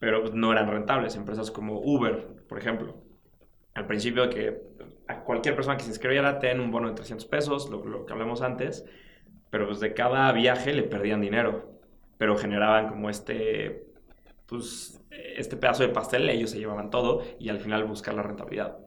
Pero 0.06 0.24
no 0.36 0.52
eran 0.52 0.70
rentables. 0.70 1.16
Empresas 1.16 1.50
como 1.50 1.80
Uber, 1.82 2.28
por 2.48 2.60
ejemplo. 2.60 2.94
Al 3.74 3.88
principio 3.88 4.30
que 4.30 4.62
a 5.08 5.24
cualquier 5.24 5.56
persona 5.56 5.78
que 5.78 5.84
se 5.84 5.90
inscribiera 5.90 6.38
ten 6.38 6.60
un 6.60 6.70
bono 6.70 6.90
de 6.90 6.94
300 6.94 7.26
pesos, 7.26 7.72
lo, 7.72 7.84
lo 7.84 8.06
que 8.06 8.14
hablamos 8.14 8.44
antes, 8.44 8.86
pero 9.50 9.66
pues 9.66 9.80
de 9.80 9.96
cada 9.96 10.32
viaje 10.32 10.74
le 10.74 10.84
perdían 10.84 11.22
dinero, 11.22 11.80
pero 12.20 12.38
generaban 12.38 12.88
como 12.88 13.10
este, 13.10 13.88
pues, 14.46 15.04
este 15.10 15.58
pedazo 15.58 15.82
de 15.82 15.90
pastel, 15.90 16.30
ellos 16.30 16.52
se 16.52 16.60
llevaban 16.60 16.92
todo 16.92 17.24
y 17.40 17.50
al 17.50 17.60
final 17.60 17.84
buscar 17.86 18.14
la 18.14 18.22
rentabilidad. 18.22 18.78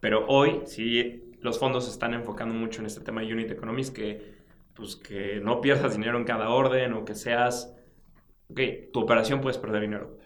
Pero 0.00 0.24
hoy 0.28 0.62
sí 0.64 1.34
los 1.42 1.58
fondos 1.58 1.84
se 1.84 1.90
están 1.90 2.14
enfocando 2.14 2.54
mucho 2.54 2.80
en 2.80 2.86
este 2.86 3.02
tema 3.02 3.20
de 3.20 3.30
unit 3.30 3.50
economics, 3.50 3.90
que 3.90 4.32
pues 4.72 4.96
que 4.96 5.42
no 5.42 5.60
pierdas 5.60 5.94
dinero 5.94 6.16
en 6.16 6.24
cada 6.24 6.48
orden 6.48 6.94
o 6.94 7.04
que 7.04 7.14
seas, 7.14 7.76
ok, 8.48 8.60
tu 8.94 9.00
operación 9.00 9.42
puedes 9.42 9.58
perder 9.58 9.82
dinero, 9.82 10.16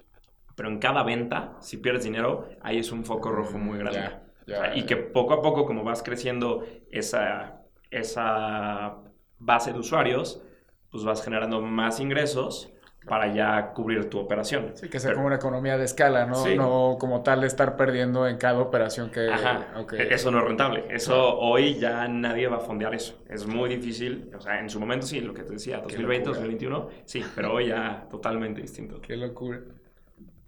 pero 0.59 0.69
en 0.71 0.81
cada 0.81 1.05
venta, 1.05 1.53
si 1.61 1.77
pierdes 1.77 2.03
dinero, 2.03 2.49
ahí 2.63 2.79
es 2.79 2.91
un 2.91 3.05
foco 3.05 3.31
rojo 3.31 3.57
muy 3.59 3.79
grande. 3.79 4.01
Ya, 4.01 4.23
O 4.59 4.61
sea, 4.61 4.77
y 4.77 4.83
que 4.87 4.97
poco 4.97 5.33
a 5.35 5.41
poco, 5.41 5.65
como 5.65 5.85
vas 5.85 6.03
creciendo 6.03 6.65
esa, 6.91 7.63
esa 7.93 8.97
base 9.39 9.73
de 9.73 9.79
usuarios, 9.79 10.43
pues 10.91 11.05
vas 11.05 11.23
generando 11.23 11.61
más 11.61 12.01
ingresos 12.01 12.73
para 13.07 13.33
ya 13.33 13.73
cubrir 13.73 14.11
tu 14.11 14.19
operación. 14.19 14.73
Sí, 14.75 14.89
que 14.91 14.99
sea 14.99 15.11
Pero- 15.11 15.19
como 15.19 15.27
una 15.29 15.37
economía 15.37 15.79
de 15.79 15.85
escala, 15.85 16.27
¿no? 16.27 16.35
Sí. 16.35 16.57
No 16.57 16.97
como 16.99 17.23
tal 17.23 17.45
estar 17.45 17.77
perdiendo 17.77 18.27
en 18.27 18.37
cada 18.37 18.59
operación 18.59 19.11
que... 19.11 19.31
Ajá, 19.31 19.69
ok. 19.79 19.93
e- 19.95 20.13
eso 20.15 20.31
no 20.33 20.39
es 20.41 20.45
rentable. 20.45 20.85
Eso 20.91 21.39
hoy 21.39 21.77
ya 21.79 22.07
nadie 22.09 22.49
va 22.49 22.57
a 22.57 22.61
fondear 22.61 22.95
eso. 22.95 23.23
Es 23.29 23.47
muy 23.47 23.71
difícil. 23.71 24.31
O 24.37 24.41
sea, 24.41 24.59
en 24.61 24.69
su 24.69 24.79
momento 24.81 25.07
sí, 25.07 25.21
lo 25.21 25.33
que 25.33 25.43
te 25.45 25.53
decía, 25.53 25.79
2020, 25.79 26.27
locura. 26.31 26.41
2021, 26.47 26.89
sí, 27.05 27.25
pero 27.35 27.55
hoy 27.55 27.69
ya 27.69 28.07
totalmente 28.11 28.61
distinto. 28.61 29.01
Qué 29.01 29.17
locura. 29.17 29.61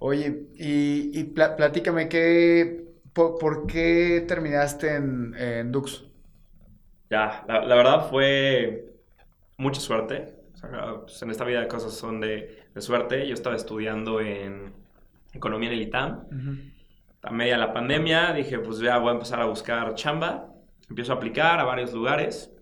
Oye, 0.01 0.49
y, 0.57 1.19
y 1.21 1.25
pla- 1.25 1.57
platícame, 1.57 2.09
¿qué, 2.09 2.85
por, 3.13 3.39
por 3.39 3.67
qué 3.67 4.25
terminaste 4.27 4.97
en, 4.97 5.35
en 5.37 5.73
Dux? 5.73 6.05
Ya, 7.11 7.45
la, 7.49 7.61
la 7.65 7.75
verdad 7.75 8.09
fue 8.09 8.85
mucha 9.59 9.81
suerte. 9.81 10.37
O 10.55 10.57
sea, 10.59 11.01
pues, 11.03 11.23
en 11.23 11.31
esta 11.31 11.45
vida 11.45 11.69
cosas 11.69 11.95
son 11.95 12.21
de, 12.21 12.69
de 12.75 12.83
suerte. 12.83 13.27
Yo 13.29 13.35
estaba 13.35 13.57
estudiando 13.57 14.21
en 14.21 14.75
economía 15.33 15.71
en 15.71 15.77
el 15.77 15.83
ITAM. 15.83 16.29
A 17.23 17.33
media 17.33 17.55
de 17.55 17.61
la 17.61 17.73
pandemia 17.73 18.33
dije, 18.35 18.59
pues 18.61 18.79
ya 18.81 18.99
voy 18.99 19.11
a 19.11 19.13
empezar 19.15 19.41
a 19.41 19.47
buscar 19.47 19.95
chamba. 19.95 20.55
Empiezo 20.89 21.13
a 21.13 21.17
aplicar 21.17 21.61
a 21.61 21.65
varios 21.65 21.93
lugares. 21.95 22.53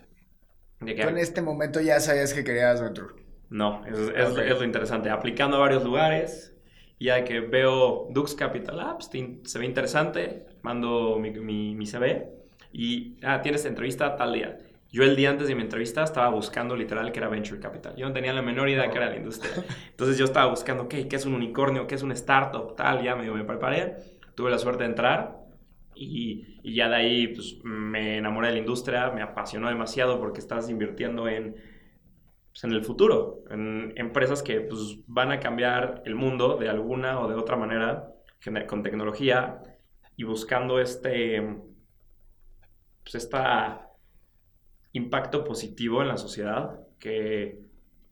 Tú 1.00 1.08
en 1.08 1.18
este 1.18 1.42
momento 1.42 1.80
ya 1.80 1.98
sabías 1.98 2.32
que 2.34 2.44
querías 2.44 2.80
Venture. 2.80 3.14
No, 3.50 3.84
es, 3.86 3.98
es 3.98 4.58
lo 4.58 4.64
interesante. 4.64 5.10
Aplicando 5.10 5.56
a 5.56 5.60
varios 5.60 5.84
lugares, 5.84 6.54
ya 6.98 7.24
que 7.24 7.40
veo 7.40 8.08
Dux 8.10 8.34
Capital 8.34 8.80
Apps, 8.80 9.10
se 9.44 9.58
ve 9.58 9.64
interesante, 9.64 10.46
mando 10.62 11.18
mi, 11.18 11.30
mi, 11.30 11.74
mi 11.74 11.86
CV 11.86 12.28
y, 12.72 13.16
ah, 13.22 13.40
tienes 13.42 13.64
entrevista 13.64 14.16
tal 14.16 14.32
día. 14.32 14.58
Yo 14.90 15.02
el 15.02 15.16
día 15.16 15.30
antes 15.30 15.48
de 15.48 15.54
mi 15.54 15.62
entrevista 15.62 16.02
estaba 16.02 16.30
buscando 16.30 16.74
literal 16.74 17.12
que 17.12 17.18
era 17.18 17.28
Venture 17.28 17.60
Capital. 17.60 17.94
Yo 17.96 18.06
no 18.08 18.14
tenía 18.14 18.32
la 18.32 18.40
menor 18.40 18.68
idea 18.70 18.90
que 18.90 18.96
era 18.96 19.10
la 19.10 19.16
industria. 19.16 19.52
Entonces 19.90 20.16
yo 20.16 20.24
estaba 20.24 20.50
buscando, 20.50 20.84
ok, 20.84 20.94
¿qué 21.10 21.16
es 21.16 21.26
un 21.26 21.34
unicornio? 21.34 21.86
¿Qué 21.86 21.94
es 21.94 22.02
un 22.02 22.12
startup? 22.12 22.74
Tal, 22.74 23.02
ya 23.02 23.14
medio 23.14 23.34
me 23.34 23.44
preparé. 23.44 23.96
Tuve 24.34 24.50
la 24.50 24.58
suerte 24.58 24.84
de 24.84 24.90
entrar 24.90 25.36
y, 25.94 26.58
y 26.62 26.74
ya 26.74 26.88
de 26.88 26.96
ahí 26.96 27.28
pues, 27.28 27.58
me 27.64 28.18
enamoré 28.18 28.48
de 28.48 28.54
la 28.54 28.58
industria, 28.60 29.10
me 29.10 29.20
apasionó 29.20 29.68
demasiado 29.68 30.18
porque 30.20 30.40
estás 30.40 30.70
invirtiendo 30.70 31.28
en, 31.28 31.56
pues, 32.60 32.64
en 32.64 32.72
el 32.72 32.84
futuro, 32.84 33.44
en 33.50 33.92
empresas 33.96 34.42
que 34.42 34.60
pues, 34.62 34.98
van 35.06 35.30
a 35.32 35.40
cambiar 35.40 36.02
el 36.04 36.14
mundo 36.14 36.56
de 36.56 36.68
alguna 36.68 37.20
o 37.20 37.28
de 37.28 37.36
otra 37.36 37.56
manera 37.56 38.12
con 38.66 38.82
tecnología 38.82 39.60
y 40.16 40.24
buscando 40.24 40.80
este 40.80 41.40
pues, 43.02 43.14
esta 43.14 43.88
impacto 44.92 45.44
positivo 45.44 46.02
en 46.02 46.08
la 46.08 46.16
sociedad 46.16 46.80
que 46.98 47.60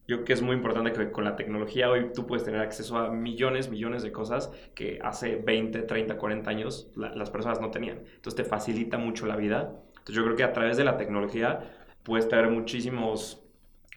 yo 0.07 0.17
creo 0.19 0.25
que 0.25 0.33
es 0.35 0.43
muy 0.43 0.55
importante 0.55 0.93
que 0.93 1.11
con 1.11 1.25
la 1.25 1.35
tecnología 1.35 1.91
hoy 1.91 2.13
tú 2.15 2.27
puedes 2.27 2.45
tener 2.45 2.61
acceso 2.61 2.97
a 2.97 3.11
millones, 3.11 3.69
millones 3.71 4.05
de 4.05 4.13
cosas 4.13 4.53
que 4.75 5.01
hace 5.03 5.37
20, 5.37 5.83
30, 5.83 6.17
40 6.17 6.51
años 6.51 6.89
la- 6.95 7.13
las 7.15 7.31
personas 7.31 7.61
no 7.61 7.71
tenían. 7.73 7.99
Entonces 8.15 8.37
te 8.37 8.45
facilita 8.45 8.99
mucho 8.99 9.27
la 9.27 9.35
vida. 9.37 9.83
Entonces 9.89 10.15
yo 10.15 10.25
creo 10.25 10.37
que 10.37 10.45
a 10.45 10.53
través 10.53 10.77
de 10.77 10.85
la 10.85 10.97
tecnología 10.97 11.73
puedes 12.05 12.29
traer 12.29 12.49
muchísimos 12.51 13.46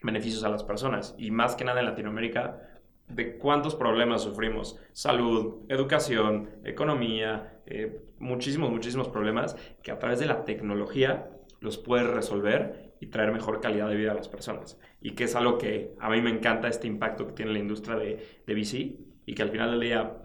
beneficios 0.02 0.44
a 0.44 0.50
las 0.50 0.64
personas 0.64 1.16
y 1.18 1.32
más 1.32 1.56
que 1.56 1.66
nada 1.66 1.80
en 1.80 1.86
Latinoamérica 1.86 2.62
de 3.08 3.38
cuántos 3.38 3.76
problemas 3.76 4.22
sufrimos. 4.22 4.78
Salud, 4.94 5.66
educación, 5.68 6.50
economía, 6.64 7.60
eh, 7.66 8.02
muchísimos, 8.20 8.70
muchísimos 8.70 9.10
problemas 9.10 9.56
que 9.82 9.92
a 9.92 10.00
través 10.00 10.20
de 10.20 10.28
la 10.28 10.46
tecnología 10.46 11.30
los 11.60 11.78
puedes 11.78 12.08
resolver 12.08 12.94
y 13.02 13.08
traer 13.08 13.32
mejor 13.32 13.62
calidad 13.62 13.90
de 13.90 13.96
vida 13.96 14.12
a 14.12 14.16
las 14.16 14.30
personas. 14.30 14.80
Y 15.02 15.12
que 15.12 15.26
es 15.26 15.36
algo 15.36 15.58
que 15.58 15.96
a 16.00 16.10
mí 16.10 16.22
me 16.22 16.30
encanta 16.30 16.68
este 16.68 16.88
impacto 16.88 17.28
que 17.28 17.34
tiene 17.34 17.52
la 17.52 17.60
industria 17.60 17.96
de, 17.96 18.42
de 18.46 18.54
VC 18.54 18.98
y 19.26 19.34
que 19.34 19.42
al 19.42 19.50
final 19.50 19.72
del 19.72 19.80
día 19.80 20.18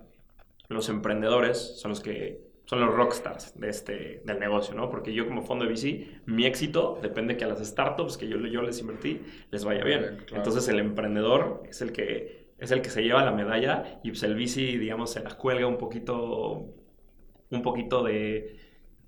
los 0.68 0.88
emprendedores 0.88 1.80
son 1.80 1.90
los 1.90 2.00
que 2.00 2.43
son 2.64 2.80
los 2.80 2.94
rockstars 2.94 3.58
de 3.58 3.68
este, 3.68 4.22
del 4.24 4.38
negocio, 4.38 4.74
¿no? 4.74 4.88
Porque 4.90 5.12
yo 5.12 5.26
como 5.26 5.42
fondo 5.42 5.64
de 5.66 5.72
VC, 5.72 6.22
mi 6.26 6.46
éxito 6.46 6.98
depende 7.02 7.36
que 7.36 7.44
a 7.44 7.48
las 7.48 7.64
startups 7.64 8.16
que 8.16 8.28
yo, 8.28 8.38
yo 8.38 8.62
les 8.62 8.80
invertí 8.80 9.20
les 9.50 9.64
vaya 9.64 9.84
bien. 9.84 10.00
Bien, 10.00 10.16
claro. 10.16 10.36
Entonces 10.36 10.68
el 10.68 10.78
emprendedor 10.78 11.62
es 11.68 11.82
el 11.82 11.92
que 11.92 12.44
es 12.58 12.70
el 12.70 12.80
que 12.80 12.90
se 12.90 13.02
lleva 13.02 13.24
la 13.24 13.32
medalla 13.32 14.00
y 14.02 14.10
pues 14.10 14.22
el 14.22 14.34
VC, 14.34 14.78
digamos, 14.78 15.10
se 15.10 15.20
la 15.20 15.36
cuelga 15.36 15.66
un 15.66 15.76
poquito 15.76 16.74
un 17.50 17.62
poquito 17.62 18.02
de 18.02 18.56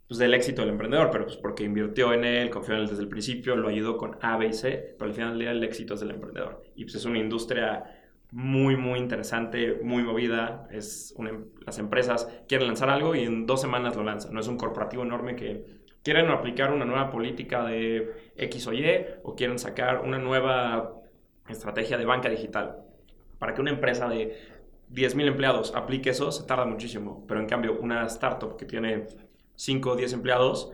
pues, 0.07 0.19
del 0.19 0.35
éxito 0.35 0.63
del 0.63 0.71
emprendedor, 0.71 1.11
pero 1.11 1.25
pues 1.25 1.37
porque 1.37 1.65
invirtió 1.65 2.13
en 2.13 2.25
él, 2.25 2.51
confió 2.51 2.75
en 2.75 2.83
él 2.83 2.89
desde 2.89 3.03
el 3.03 3.09
principio, 3.09 3.57
lo 3.57 3.69
ayudó 3.69 3.97
con 3.97 4.19
A, 4.21 4.37
B 4.37 4.49
y 4.49 4.53
C, 4.53 4.95
pero 4.99 5.11
al 5.11 5.15
final 5.17 5.41
el 5.41 5.65
éxito 5.65 5.95
es 5.95 6.01
del 6.01 6.11
emprendedor. 6.11 6.63
Y 6.77 6.85
pues 6.85 6.97
es 6.97 7.05
una 7.05 7.19
industria 7.19 7.96
muy, 8.31 8.77
muy 8.77 8.99
interesante, 8.99 9.79
muy 9.83 10.03
movida. 10.03 10.69
Es 10.71 11.15
una 11.17 11.31
em- 11.31 11.47
las 11.65 11.79
empresas 11.79 12.29
quieren 12.49 12.67
lanzar 12.67 12.91
algo 12.91 13.15
y 13.15 13.25
en 13.25 13.47
dos 13.47 13.61
semanas 13.61 13.97
lo 13.97 14.05
lanzan. 14.05 14.33
No 14.35 14.41
es 14.41 14.49
un 14.49 14.57
corporativo 14.59 15.03
enorme 15.03 15.37
que 15.37 15.65
quieren 16.03 16.29
aplicar 16.31 16.73
una 16.73 16.85
nueva 16.85 17.11
política 17.11 17.65
de 17.65 18.33
X 18.37 18.67
o 18.67 18.73
Y 18.73 18.85
o 19.23 19.35
quieren 19.35 19.59
sacar 19.59 20.01
una 20.03 20.19
nueva 20.19 20.95
estrategia 21.49 21.99
de 21.99 22.05
banca 22.05 22.29
digital. 22.29 22.77
Para 23.39 23.55
que 23.55 23.61
una 23.61 23.71
empresa 23.71 24.09
de 24.09 24.37
10.000 24.89 25.27
empleados 25.29 25.75
aplique 25.75 26.11
eso, 26.11 26.33
se 26.33 26.45
tarda 26.47 26.65
muchísimo. 26.65 27.25
Pero 27.29 27.41
en 27.41 27.47
cambio, 27.47 27.79
una 27.81 28.05
startup 28.07 28.57
que 28.57 28.65
tiene 28.67 29.07
5 29.55 29.91
o 29.93 29.97
10 29.97 30.13
empleados 30.13 30.73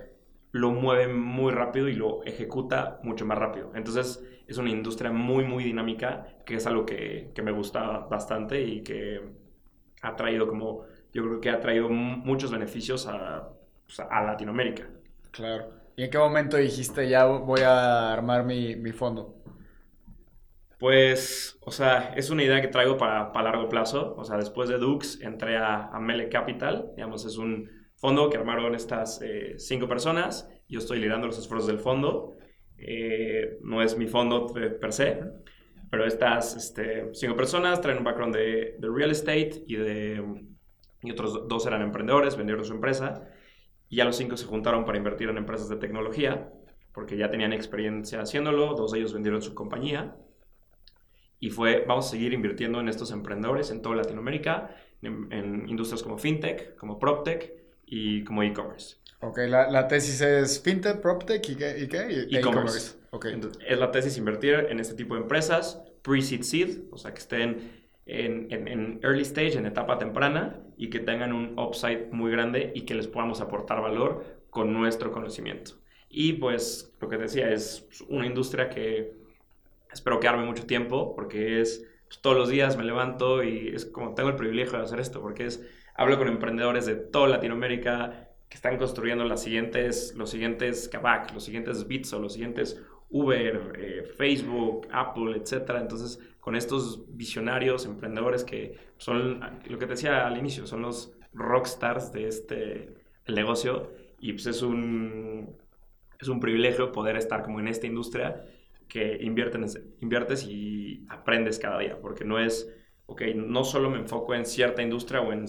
lo 0.52 0.70
mueve 0.70 1.08
muy 1.12 1.52
rápido 1.52 1.88
y 1.88 1.94
lo 1.94 2.22
ejecuta 2.24 3.00
mucho 3.02 3.24
más 3.24 3.38
rápido. 3.38 3.72
Entonces, 3.74 4.22
es 4.52 4.58
una 4.58 4.70
industria 4.70 5.10
muy, 5.12 5.44
muy 5.44 5.64
dinámica, 5.64 6.38
que 6.46 6.56
es 6.56 6.66
algo 6.66 6.86
que, 6.86 7.32
que 7.34 7.42
me 7.42 7.52
gusta 7.52 8.00
bastante 8.00 8.62
y 8.62 8.82
que 8.82 9.20
ha 10.02 10.16
traído 10.16 10.48
como, 10.48 10.84
yo 11.12 11.22
creo 11.24 11.40
que 11.40 11.50
ha 11.50 11.60
traído 11.60 11.88
mu- 11.90 12.18
muchos 12.18 12.50
beneficios 12.52 13.06
a, 13.08 13.50
pues, 13.86 14.00
a 14.00 14.22
Latinoamérica. 14.24 14.88
Claro. 15.30 15.72
¿Y 15.96 16.04
en 16.04 16.10
qué 16.10 16.18
momento 16.18 16.56
dijiste 16.56 17.08
ya 17.08 17.24
voy 17.26 17.60
a 17.62 18.12
armar 18.12 18.44
mi, 18.44 18.76
mi 18.76 18.92
fondo? 18.92 19.42
Pues, 20.78 21.58
o 21.60 21.70
sea, 21.70 22.12
es 22.16 22.30
una 22.30 22.42
idea 22.42 22.60
que 22.60 22.66
traigo 22.68 22.96
para, 22.98 23.30
para 23.32 23.50
largo 23.52 23.68
plazo. 23.68 24.14
O 24.16 24.24
sea, 24.24 24.36
después 24.36 24.68
de 24.68 24.78
Dux 24.78 25.20
entré 25.20 25.56
a, 25.56 25.86
a 25.88 26.00
Mele 26.00 26.28
Capital. 26.28 26.90
Digamos, 26.96 27.24
es 27.24 27.36
un 27.38 27.68
fondo 27.96 28.28
que 28.28 28.36
armaron 28.38 28.74
estas 28.74 29.20
eh, 29.22 29.54
cinco 29.58 29.86
personas. 29.88 30.48
Yo 30.68 30.78
estoy 30.80 30.98
liderando 30.98 31.28
los 31.28 31.38
esfuerzos 31.38 31.68
del 31.68 31.78
fondo. 31.78 32.34
Eh, 32.84 33.58
no 33.62 33.80
es 33.80 33.96
mi 33.96 34.06
fondo 34.06 34.52
per 34.52 34.92
se, 34.92 35.22
pero 35.90 36.04
estas 36.04 36.56
este, 36.56 37.10
cinco 37.12 37.36
personas 37.36 37.80
traen 37.80 37.98
un 37.98 38.04
background 38.04 38.34
de, 38.34 38.76
de 38.78 38.88
real 38.88 39.10
estate 39.10 39.62
y, 39.66 39.76
de, 39.76 40.22
y 41.02 41.10
otros 41.10 41.46
dos 41.48 41.66
eran 41.66 41.82
emprendedores, 41.82 42.36
vendieron 42.36 42.64
su 42.64 42.72
empresa. 42.72 43.28
Y 43.88 43.96
ya 43.96 44.04
los 44.04 44.16
cinco 44.16 44.36
se 44.36 44.46
juntaron 44.46 44.84
para 44.84 44.98
invertir 44.98 45.28
en 45.28 45.36
empresas 45.36 45.68
de 45.68 45.76
tecnología, 45.76 46.50
porque 46.94 47.16
ya 47.16 47.30
tenían 47.30 47.52
experiencia 47.52 48.20
haciéndolo. 48.20 48.74
Dos 48.74 48.92
de 48.92 48.98
ellos 48.98 49.12
vendieron 49.12 49.42
su 49.42 49.54
compañía 49.54 50.16
y 51.38 51.50
fue, 51.50 51.84
vamos 51.86 52.06
a 52.06 52.10
seguir 52.10 52.32
invirtiendo 52.32 52.80
en 52.80 52.88
estos 52.88 53.10
emprendedores 53.12 53.70
en 53.70 53.82
toda 53.82 53.96
Latinoamérica, 53.96 54.74
en, 55.02 55.30
en 55.32 55.68
industrias 55.68 56.02
como 56.02 56.16
fintech, 56.16 56.76
como 56.76 56.98
proptech 56.98 57.52
y 57.84 58.24
como 58.24 58.42
e-commerce. 58.42 59.01
Ok, 59.22 59.38
la, 59.46 59.70
la 59.70 59.86
tesis 59.86 60.20
es 60.20 60.60
fintech, 60.60 61.00
proptech 61.00 61.48
y 61.48 61.54
qué, 61.56 61.78
y 61.78 61.86
qué? 61.88 62.26
Y- 62.28 62.36
E-commerce. 62.36 62.96
Ok. 63.10 63.26
Entonces, 63.26 63.62
es 63.66 63.78
la 63.78 63.90
tesis 63.92 64.16
invertir 64.18 64.66
en 64.68 64.80
este 64.80 64.94
tipo 64.94 65.14
de 65.14 65.20
empresas, 65.20 65.80
pre-seed 66.02 66.42
seed, 66.42 66.78
o 66.90 66.98
sea, 66.98 67.12
que 67.14 67.20
estén 67.20 67.86
en, 68.04 68.48
en, 68.50 68.98
early 69.02 69.22
stage, 69.22 69.56
en 69.56 69.66
etapa 69.66 69.96
temprana, 69.98 70.60
y 70.76 70.90
que 70.90 70.98
tengan 70.98 71.32
un 71.32 71.56
upside 71.56 72.08
muy 72.10 72.32
grande 72.32 72.72
y 72.74 72.82
que 72.82 72.94
les 72.94 73.06
podamos 73.06 73.40
aportar 73.40 73.80
valor 73.80 74.24
con 74.50 74.72
nuestro 74.72 75.12
conocimiento. 75.12 75.72
Y 76.08 76.34
pues 76.34 76.92
lo 77.00 77.08
que 77.08 77.16
decía 77.16 77.50
es 77.50 77.86
una 78.08 78.26
industria 78.26 78.68
que 78.70 79.14
espero 79.92 80.18
quedarme 80.20 80.44
mucho 80.44 80.66
tiempo 80.66 81.14
porque 81.14 81.60
es 81.60 81.86
pues, 82.08 82.20
todos 82.20 82.36
los 82.36 82.48
días 82.48 82.76
me 82.76 82.84
levanto 82.84 83.42
y 83.44 83.68
es 83.68 83.86
como 83.86 84.14
tengo 84.14 84.30
el 84.30 84.36
privilegio 84.36 84.78
de 84.78 84.84
hacer 84.84 85.00
esto 85.00 85.20
porque 85.22 85.46
es 85.46 85.64
hablo 85.94 86.18
con 86.18 86.28
emprendedores 86.28 86.86
de 86.86 86.96
toda 86.96 87.28
Latinoamérica 87.28 88.31
que 88.52 88.56
están 88.56 88.76
construyendo 88.76 89.24
las 89.24 89.42
siguientes, 89.42 90.12
los 90.14 90.28
siguientes 90.28 90.86
Kavak, 90.86 91.32
los 91.32 91.42
siguientes 91.42 91.88
Bitso, 91.88 92.18
los 92.18 92.34
siguientes 92.34 92.78
Uber, 93.08 93.72
eh, 93.78 94.02
Facebook, 94.18 94.88
Apple, 94.92 95.38
etc. 95.38 95.70
Entonces, 95.80 96.20
con 96.38 96.54
estos 96.54 97.16
visionarios, 97.16 97.86
emprendedores 97.86 98.44
que 98.44 98.76
son, 98.98 99.40
lo 99.64 99.78
que 99.78 99.86
te 99.86 99.92
decía 99.92 100.26
al 100.26 100.36
inicio, 100.36 100.66
son 100.66 100.82
los 100.82 101.16
rockstars 101.32 102.12
de 102.12 102.28
este 102.28 102.94
el 103.24 103.34
negocio 103.36 103.90
y 104.20 104.34
pues 104.34 104.44
es 104.44 104.60
un, 104.60 105.56
es 106.20 106.28
un 106.28 106.38
privilegio 106.38 106.92
poder 106.92 107.16
estar 107.16 107.42
como 107.42 107.58
en 107.58 107.68
esta 107.68 107.86
industria 107.86 108.44
que 108.86 109.16
inviertes, 109.22 109.80
inviertes 110.02 110.44
y 110.44 111.06
aprendes 111.08 111.58
cada 111.58 111.78
día, 111.78 111.98
porque 111.98 112.26
no 112.26 112.38
es, 112.38 112.70
ok, 113.06 113.22
no 113.34 113.64
solo 113.64 113.88
me 113.88 113.96
enfoco 113.96 114.34
en 114.34 114.44
cierta 114.44 114.82
industria 114.82 115.22
o 115.22 115.32
en, 115.32 115.46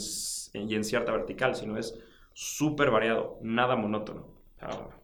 y 0.53 0.73
en 0.73 0.85
cierta 0.85 1.11
vertical, 1.11 1.53
sino 1.53 1.77
es 1.77 1.99
súper 2.33 2.91
variado, 2.91 3.39
nada 3.41 3.75
monótono. 3.75 4.27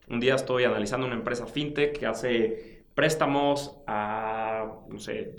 un 0.07 0.19
día 0.19 0.35
estoy 0.35 0.63
analizando 0.63 1.05
una 1.05 1.15
empresa 1.15 1.45
fintech 1.45 1.97
que 1.97 2.05
hace 2.05 2.85
préstamos 2.95 3.77
a, 3.87 4.79
no 4.89 4.99
sé, 4.99 5.35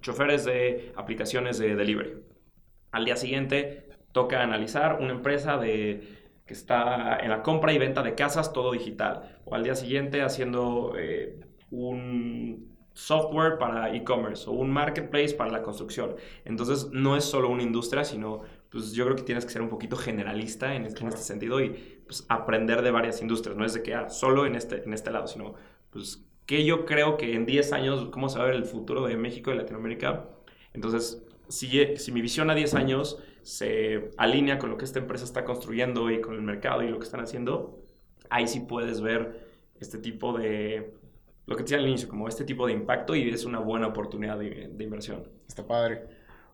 choferes 0.00 0.44
de 0.44 0.92
aplicaciones 0.96 1.58
de 1.58 1.74
delivery. 1.74 2.14
Al 2.90 3.04
día 3.04 3.16
siguiente 3.16 3.88
toca 4.12 4.42
analizar 4.42 4.98
una 5.00 5.12
empresa 5.12 5.56
de, 5.56 6.22
que 6.46 6.52
está 6.52 7.16
en 7.16 7.30
la 7.30 7.42
compra 7.42 7.72
y 7.72 7.78
venta 7.78 8.02
de 8.02 8.14
casas, 8.14 8.52
todo 8.52 8.72
digital. 8.72 9.38
O 9.44 9.54
al 9.54 9.64
día 9.64 9.74
siguiente 9.74 10.22
haciendo 10.22 10.94
eh, 10.98 11.40
un 11.70 12.76
software 12.92 13.58
para 13.58 13.94
e-commerce 13.94 14.48
o 14.48 14.52
un 14.52 14.70
marketplace 14.70 15.34
para 15.34 15.50
la 15.50 15.62
construcción. 15.62 16.16
Entonces 16.44 16.90
no 16.92 17.16
es 17.16 17.24
solo 17.24 17.48
una 17.48 17.62
industria, 17.62 18.04
sino 18.04 18.42
pues 18.72 18.92
yo 18.92 19.04
creo 19.04 19.16
que 19.16 19.22
tienes 19.22 19.44
que 19.44 19.52
ser 19.52 19.60
un 19.60 19.68
poquito 19.68 19.96
generalista 19.96 20.74
en 20.74 20.86
este, 20.86 21.02
en 21.02 21.08
este 21.08 21.20
sentido 21.20 21.60
y 21.60 21.68
pues, 22.06 22.24
aprender 22.30 22.80
de 22.80 22.90
varias 22.90 23.20
industrias. 23.20 23.54
No 23.54 23.66
es 23.66 23.74
de 23.74 23.82
que 23.82 23.94
ah, 23.94 24.08
solo 24.08 24.46
en 24.46 24.56
este, 24.56 24.82
en 24.82 24.94
este 24.94 25.10
lado, 25.10 25.26
sino 25.26 25.54
pues 25.90 26.24
que 26.46 26.64
yo 26.64 26.86
creo 26.86 27.18
que 27.18 27.34
en 27.34 27.44
10 27.44 27.72
años, 27.74 28.08
cómo 28.10 28.30
se 28.30 28.38
va 28.38 28.44
a 28.44 28.46
ver 28.46 28.56
el 28.56 28.64
futuro 28.64 29.06
de 29.06 29.16
México 29.16 29.52
y 29.52 29.56
Latinoamérica. 29.56 30.26
Entonces, 30.72 31.22
si, 31.48 31.96
si 31.96 32.12
mi 32.12 32.22
visión 32.22 32.48
a 32.48 32.54
10 32.54 32.74
años 32.74 33.18
se 33.42 34.10
alinea 34.16 34.58
con 34.58 34.70
lo 34.70 34.78
que 34.78 34.86
esta 34.86 35.00
empresa 35.00 35.24
está 35.24 35.44
construyendo 35.44 36.10
y 36.10 36.22
con 36.22 36.34
el 36.34 36.42
mercado 36.42 36.82
y 36.82 36.88
lo 36.88 36.98
que 36.98 37.04
están 37.04 37.20
haciendo, 37.20 37.84
ahí 38.30 38.48
sí 38.48 38.60
puedes 38.60 39.02
ver 39.02 39.50
este 39.80 39.98
tipo 39.98 40.32
de, 40.32 40.94
lo 41.46 41.56
que 41.56 41.62
decía 41.62 41.76
al 41.76 41.86
inicio, 41.86 42.08
como 42.08 42.26
este 42.26 42.44
tipo 42.44 42.66
de 42.66 42.72
impacto 42.72 43.14
y 43.14 43.28
es 43.28 43.44
una 43.44 43.58
buena 43.58 43.88
oportunidad 43.88 44.38
de, 44.38 44.70
de 44.72 44.84
inversión. 44.84 45.28
Está 45.46 45.66
padre. 45.66 46.04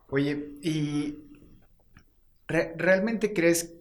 Oye, 0.09 0.55
y 0.61 1.28
¿realmente 2.49 3.33
crees 3.33 3.75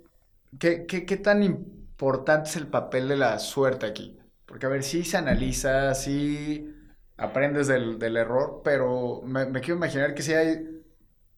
que, 0.59 0.87
qué 0.87 1.17
tan 1.17 1.43
importante 1.43 2.51
es 2.51 2.57
el 2.57 2.69
papel 2.69 3.09
de 3.09 3.17
la 3.17 3.39
suerte 3.39 3.87
aquí? 3.87 4.19
Porque 4.49 4.65
a 4.65 4.71
ver, 4.71 4.83
sí 4.83 5.05
se 5.05 5.19
analiza, 5.19 5.95
sí 5.95 6.75
aprendes 7.19 7.67
del, 7.67 8.17
error, 8.17 8.63
pero 8.65 9.21
me, 9.23 9.51
quiero 9.61 9.77
imaginar 9.77 10.15
que 10.15 10.23
sí 10.23 10.33
hay... 10.33 10.67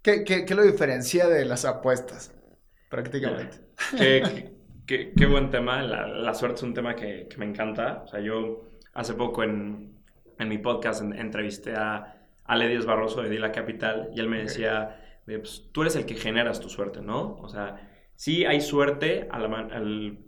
¿Qué, 0.03 0.25
qué, 0.25 0.55
lo 0.55 0.62
diferencia 0.62 1.27
de 1.27 1.45
las 1.45 1.64
apuestas? 1.64 2.33
Prácticamente. 2.88 3.59
Qué, 3.99 4.55
qué, 4.87 5.27
buen 5.27 5.51
tema. 5.51 5.83
La, 5.83 6.33
suerte 6.35 6.57
es 6.57 6.62
un 6.62 6.73
tema 6.73 6.95
que, 6.95 7.29
me 7.37 7.47
encanta. 7.47 8.03
O 8.05 8.09
sea, 8.09 8.21
yo 8.21 8.62
hace 8.95 9.14
poco 9.14 9.43
en, 9.43 9.93
en 10.38 10.49
mi 10.49 10.59
podcast 10.59 11.03
entrevisté 11.03 11.75
a 11.75 12.16
Ale 12.45 12.69
Díaz 12.69 12.87
Barroso 12.87 13.23
de 13.23 13.29
Dila 13.29 13.53
Capital 13.53 14.11
y 14.14 14.21
él 14.21 14.29
me 14.29 14.43
decía 14.43 15.10
pues, 15.38 15.69
tú 15.73 15.83
eres 15.83 15.97
el 15.97 16.07
que 16.07 16.14
generas 16.14 16.61
tu 16.61 16.69
suerte, 16.69 17.01
¿no? 17.01 17.37
O 17.37 17.49
sea, 17.49 17.88
sí 18.16 18.45
hay 18.45 18.61
suerte 18.61 19.29
al, 19.31 20.19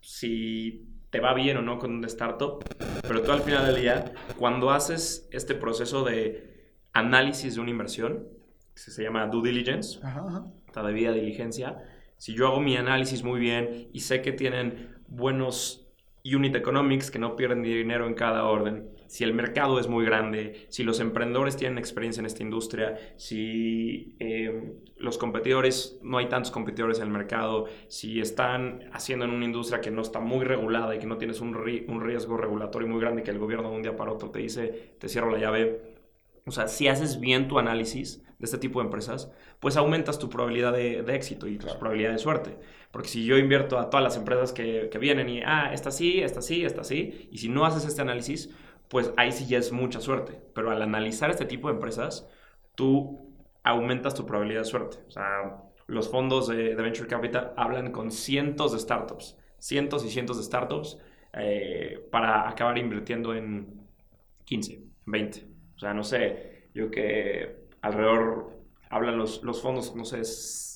si 0.00 0.86
te 1.10 1.20
va 1.20 1.34
bien 1.34 1.56
o 1.56 1.62
no 1.62 1.78
con 1.78 1.92
un 1.92 2.04
startup, 2.04 2.64
pero 3.02 3.22
tú 3.22 3.32
al 3.32 3.42
final 3.42 3.66
del 3.66 3.80
día, 3.80 4.12
cuando 4.38 4.70
haces 4.70 5.28
este 5.32 5.54
proceso 5.54 6.04
de 6.04 6.72
análisis 6.92 7.54
de 7.54 7.60
una 7.60 7.70
inversión, 7.70 8.28
que 8.74 8.90
se 8.90 9.02
llama 9.02 9.26
due 9.26 9.48
diligence, 9.48 9.98
ajá, 10.02 10.44
debida 10.82 11.12
diligencia, 11.12 11.82
si 12.16 12.34
yo 12.34 12.48
hago 12.48 12.60
mi 12.60 12.76
análisis 12.76 13.22
muy 13.22 13.40
bien 13.40 13.88
y 13.92 14.00
sé 14.00 14.22
que 14.22 14.32
tienen 14.32 14.96
buenos 15.08 15.86
unit 16.24 16.54
economics, 16.54 17.10
que 17.10 17.18
no 17.18 17.36
pierden 17.36 17.62
dinero 17.62 18.06
en 18.06 18.14
cada 18.14 18.44
orden, 18.44 18.90
si 19.08 19.24
el 19.24 19.32
mercado 19.32 19.80
es 19.80 19.88
muy 19.88 20.04
grande, 20.04 20.66
si 20.68 20.84
los 20.84 21.00
emprendedores 21.00 21.56
tienen 21.56 21.78
experiencia 21.78 22.20
en 22.20 22.26
esta 22.26 22.42
industria, 22.42 22.98
si 23.16 24.14
eh, 24.20 24.74
los 24.98 25.16
competidores, 25.16 25.98
no 26.02 26.18
hay 26.18 26.28
tantos 26.28 26.52
competidores 26.52 26.98
en 26.98 27.04
el 27.04 27.10
mercado, 27.10 27.64
si 27.88 28.20
están 28.20 28.84
haciendo 28.92 29.24
en 29.24 29.30
una 29.30 29.46
industria 29.46 29.80
que 29.80 29.90
no 29.90 30.02
está 30.02 30.20
muy 30.20 30.44
regulada 30.44 30.94
y 30.94 30.98
que 30.98 31.06
no 31.06 31.16
tienes 31.16 31.40
un, 31.40 31.56
un 31.56 32.00
riesgo 32.02 32.36
regulatorio 32.36 32.86
muy 32.86 33.00
grande 33.00 33.22
que 33.22 33.30
el 33.30 33.38
gobierno 33.38 33.70
de 33.70 33.76
un 33.76 33.82
día 33.82 33.96
para 33.96 34.12
otro 34.12 34.30
te 34.30 34.40
dice, 34.40 34.94
te 34.98 35.08
cierro 35.08 35.30
la 35.30 35.38
llave. 35.38 35.96
O 36.44 36.50
sea, 36.50 36.68
si 36.68 36.86
haces 36.88 37.18
bien 37.18 37.48
tu 37.48 37.58
análisis 37.58 38.22
de 38.38 38.44
este 38.44 38.58
tipo 38.58 38.80
de 38.80 38.86
empresas, 38.86 39.32
pues 39.58 39.76
aumentas 39.76 40.18
tu 40.18 40.28
probabilidad 40.28 40.72
de, 40.72 41.00
éxito 41.14 41.46
y 41.48 41.56
tu 41.56 41.66
probabilidad 41.78 42.12
de 42.12 42.18
suerte. 42.18 42.56
Porque 42.90 43.08
si 43.08 43.24
yo 43.24 43.36
invierto 43.36 43.78
a 43.78 43.90
todas 43.90 44.04
las 44.04 44.16
empresas 44.16 44.52
que, 44.52 44.88
que 44.90 44.98
vienen 44.98 45.28
y, 45.28 45.40
ah, 45.44 45.70
esta 45.72 45.90
sí, 45.90 46.20
esta 46.20 46.40
sí, 46.40 46.64
esta 46.64 46.84
sí, 46.84 47.28
y 47.30 47.38
si 47.38 47.48
no 47.48 47.64
haces 47.64 47.84
este 47.84 48.00
análisis, 48.00 48.50
pues 48.88 49.12
ahí 49.16 49.32
sí 49.32 49.46
ya 49.46 49.58
es 49.58 49.72
mucha 49.72 50.00
suerte. 50.00 50.40
Pero 50.54 50.70
al 50.70 50.82
analizar 50.82 51.30
este 51.30 51.44
tipo 51.44 51.68
de 51.68 51.74
empresas, 51.74 52.28
tú 52.74 53.34
aumentas 53.62 54.14
tu 54.14 54.26
probabilidad 54.26 54.60
de 54.60 54.66
suerte. 54.66 54.98
O 55.06 55.10
sea, 55.10 55.62
los 55.86 56.08
fondos 56.08 56.48
de, 56.48 56.74
Venture 56.74 57.08
Capital 57.08 57.52
hablan 57.56 57.92
con 57.92 58.10
cientos 58.10 58.72
de 58.72 58.78
startups, 58.78 59.36
cientos 59.58 60.04
y 60.04 60.10
cientos 60.10 60.38
de 60.38 60.44
startups 60.44 60.98
eh, 61.34 62.06
para 62.10 62.48
acabar 62.48 62.78
invirtiendo 62.78 63.34
en 63.34 63.86
15, 64.44 64.82
20. 65.06 65.46
O 65.76 65.78
sea, 65.78 65.94
no 65.94 66.02
sé, 66.02 66.68
yo 66.74 66.90
que 66.90 67.68
alrededor, 67.82 68.58
hablan 68.90 69.18
los, 69.18 69.42
los 69.42 69.60
fondos, 69.60 69.94
no 69.94 70.04
sé, 70.04 70.22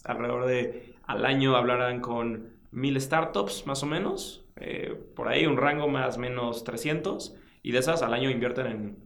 alrededor 0.04 0.46
de 0.46 0.94
al 1.04 1.24
año 1.26 1.56
hablarán 1.56 2.00
con 2.00 2.56
mil 2.70 3.00
startups 3.00 3.66
más 3.66 3.82
o 3.82 3.86
menos, 3.86 4.44
eh, 4.56 4.94
por 5.16 5.28
ahí 5.28 5.46
un 5.46 5.56
rango 5.56 5.88
más 5.88 6.16
o 6.16 6.20
menos 6.20 6.64
300 6.64 7.36
y 7.62 7.72
de 7.72 7.78
esas 7.78 8.02
al 8.02 8.12
año 8.14 8.30
invierten 8.30 8.66
en 8.66 8.98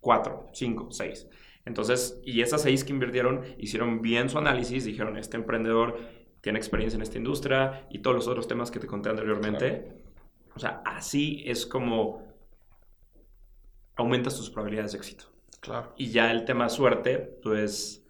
4, 0.00 0.50
5, 0.52 0.88
6. 0.90 1.28
Entonces, 1.64 2.20
y 2.24 2.40
esas 2.40 2.62
6 2.62 2.84
que 2.84 2.92
invirtieron 2.92 3.44
hicieron 3.58 4.02
bien 4.02 4.28
su 4.28 4.38
análisis, 4.38 4.84
dijeron, 4.84 5.16
este 5.16 5.36
emprendedor 5.36 5.98
tiene 6.40 6.58
experiencia 6.58 6.96
en 6.96 7.02
esta 7.02 7.18
industria 7.18 7.86
y 7.90 8.00
todos 8.00 8.16
los 8.16 8.26
otros 8.26 8.48
temas 8.48 8.70
que 8.70 8.80
te 8.80 8.86
conté 8.86 9.10
anteriormente. 9.10 10.02
O 10.54 10.58
sea, 10.58 10.82
así 10.84 11.44
es 11.46 11.66
como 11.66 12.26
aumentas 13.96 14.36
tus 14.36 14.50
probabilidades 14.50 14.92
de 14.92 14.98
éxito. 14.98 15.26
Claro. 15.60 15.92
Y 15.96 16.10
ya 16.10 16.32
el 16.32 16.44
tema 16.44 16.68
suerte, 16.68 17.18
pues 17.42 18.01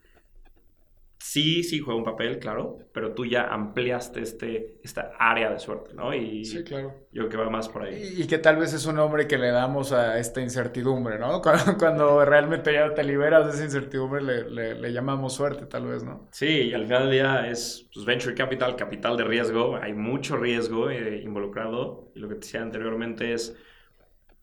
sí, 1.23 1.63
sí 1.63 1.79
juega 1.79 1.99
un 1.99 2.05
papel, 2.05 2.39
claro, 2.39 2.79
pero 2.93 3.15
tú 3.15 3.25
ya 3.25 3.45
ampliaste 3.45 4.21
este, 4.21 4.81
esta 4.83 5.13
área 5.19 5.51
de 5.51 5.59
suerte, 5.61 5.95
¿no? 5.95 6.13
Y 6.13 6.45
sí, 6.45 6.65
claro. 6.65 6.95
Yo 7.13 7.29
creo 7.29 7.31
que 7.31 7.37
va 7.37 7.51
más 7.51 7.69
por 7.69 7.85
ahí. 7.85 8.15
Y, 8.19 8.27
que 8.27 8.39
tal 8.39 8.57
vez 8.57 8.73
es 8.75 8.85
un 8.87 8.97
nombre 8.97 9.29
que 9.29 9.39
le 9.39 9.51
damos 9.51 9.93
a 9.93 10.19
esta 10.19 10.41
incertidumbre, 10.41 11.19
¿no? 11.19 11.41
Cuando, 11.79 12.25
realmente 12.25 12.73
ya 12.73 12.93
te 12.93 13.05
liberas 13.05 13.47
de 13.47 13.53
esa 13.53 13.65
incertidumbre, 13.65 14.23
le, 14.23 14.75
le, 14.75 14.93
llamamos 14.93 15.35
suerte, 15.35 15.67
tal 15.67 15.87
vez, 15.87 16.03
¿no? 16.03 16.29
Sí, 16.33 16.47
y 16.47 16.75
al 16.75 16.85
final 16.85 17.03
del 17.05 17.13
día 17.13 17.47
es 17.49 17.89
pues, 17.95 18.05
venture 18.05 18.35
capital, 18.35 18.75
capital 18.75 19.17
de 19.17 19.25
riesgo, 19.25 19.77
hay 19.77 19.93
mucho 19.93 20.37
riesgo 20.37 20.91
eh, 20.91 21.21
involucrado, 21.23 22.11
y 22.17 22.19
lo 22.19 22.29
que 22.29 22.35
te 22.35 22.41
decía 22.41 22.63
anteriormente 22.63 23.33
es 23.33 23.57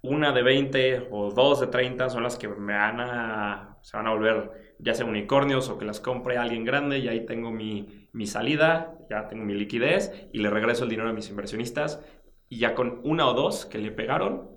una 0.01 0.31
de 0.31 0.43
20 0.43 1.07
o 1.11 1.31
dos 1.31 1.59
de 1.59 1.67
30 1.67 2.09
son 2.09 2.23
las 2.23 2.37
que 2.37 2.47
me 2.47 2.73
van 2.73 3.01
a, 3.01 3.77
se 3.81 3.97
van 3.97 4.07
a 4.07 4.11
volver 4.11 4.68
ya 4.79 4.93
sea 4.93 5.05
unicornios 5.05 5.69
o 5.69 5.77
que 5.77 5.85
las 5.85 5.99
compre 5.99 6.37
alguien 6.37 6.65
grande 6.65 6.99
y 6.99 7.07
ahí 7.07 7.25
tengo 7.25 7.51
mi, 7.51 8.07
mi, 8.13 8.25
salida, 8.25 8.97
ya 9.09 9.27
tengo 9.27 9.45
mi 9.45 9.53
liquidez 9.53 10.11
y 10.33 10.39
le 10.39 10.49
regreso 10.49 10.85
el 10.85 10.89
dinero 10.89 11.09
a 11.09 11.13
mis 11.13 11.29
inversionistas 11.29 11.99
y 12.49 12.59
ya 12.59 12.73
con 12.73 13.01
una 13.03 13.27
o 13.27 13.33
dos 13.33 13.65
que 13.65 13.77
le 13.77 13.91
pegaron, 13.91 14.49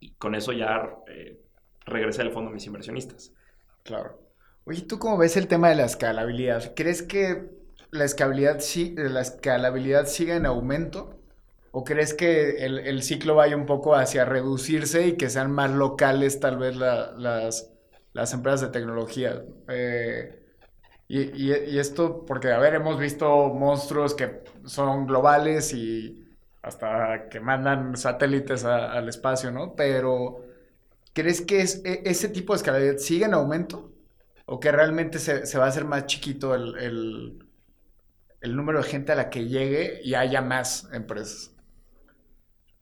y 0.00 0.14
con 0.16 0.34
eso 0.34 0.52
ya 0.52 0.90
eh, 1.08 1.40
regresé 1.86 2.22
el 2.22 2.30
fondo 2.30 2.50
a 2.50 2.52
mis 2.52 2.66
inversionistas. 2.66 3.32
Claro. 3.84 4.20
Oye, 4.64 4.82
¿tú 4.82 4.98
cómo 4.98 5.16
ves 5.16 5.36
el 5.36 5.46
tema 5.46 5.68
de 5.68 5.76
la 5.76 5.84
escalabilidad? 5.84 6.74
¿Crees 6.74 7.02
que 7.02 7.50
la 7.90 8.04
escalabilidad, 8.04 8.60
la 8.96 9.20
escalabilidad 9.20 10.06
siga 10.06 10.36
en 10.36 10.46
aumento? 10.46 11.20
¿O 11.70 11.84
crees 11.84 12.14
que 12.14 12.64
el, 12.64 12.78
el, 12.78 13.02
ciclo 13.02 13.34
vaya 13.34 13.56
un 13.56 13.66
poco 13.66 13.94
hacia 13.94 14.24
reducirse 14.24 15.06
y 15.06 15.16
que 15.16 15.28
sean 15.28 15.50
más 15.50 15.70
locales 15.70 16.38
tal 16.38 16.56
vez 16.56 16.76
las, 16.76 17.73
las 18.14 18.32
empresas 18.32 18.62
de 18.62 18.68
tecnología. 18.68 19.44
Eh, 19.68 20.40
y, 21.08 21.78
esto, 21.78 22.24
porque, 22.26 22.50
a 22.50 22.58
ver, 22.58 22.74
hemos 22.74 22.98
visto 22.98 23.48
monstruos 23.50 24.14
que 24.14 24.42
son 24.64 25.06
globales 25.06 25.74
y 25.74 26.26
hasta 26.62 27.28
que 27.28 27.40
mandan 27.40 27.96
satélites 27.96 28.64
al 28.64 29.08
espacio, 29.08 29.50
¿no? 29.52 29.74
Pero, 29.76 30.44
¿crees 31.12 31.42
que 31.42 31.60
es, 31.60 31.84
e, 31.84 32.02
ese 32.06 32.28
tipo 32.30 32.54
de 32.54 32.58
escalabilidad 32.58 32.98
sigue 32.98 33.26
en 33.26 33.34
aumento? 33.34 33.92
¿O 34.46 34.60
que 34.60 34.72
realmente 34.72 35.18
se, 35.18 35.46
se 35.46 35.58
va 35.58 35.66
a 35.66 35.68
hacer 35.68 35.84
más 35.84 36.06
chiquito 36.06 36.54
el, 36.54 36.76
el, 36.78 37.48
el 38.40 38.56
número 38.56 38.82
de 38.82 38.88
gente 38.88 39.12
a 39.12 39.16
la 39.16 39.30
que 39.30 39.46
llegue 39.48 40.00
y 40.02 40.14
haya 40.14 40.42
más 40.42 40.88
empresas? 40.92 41.53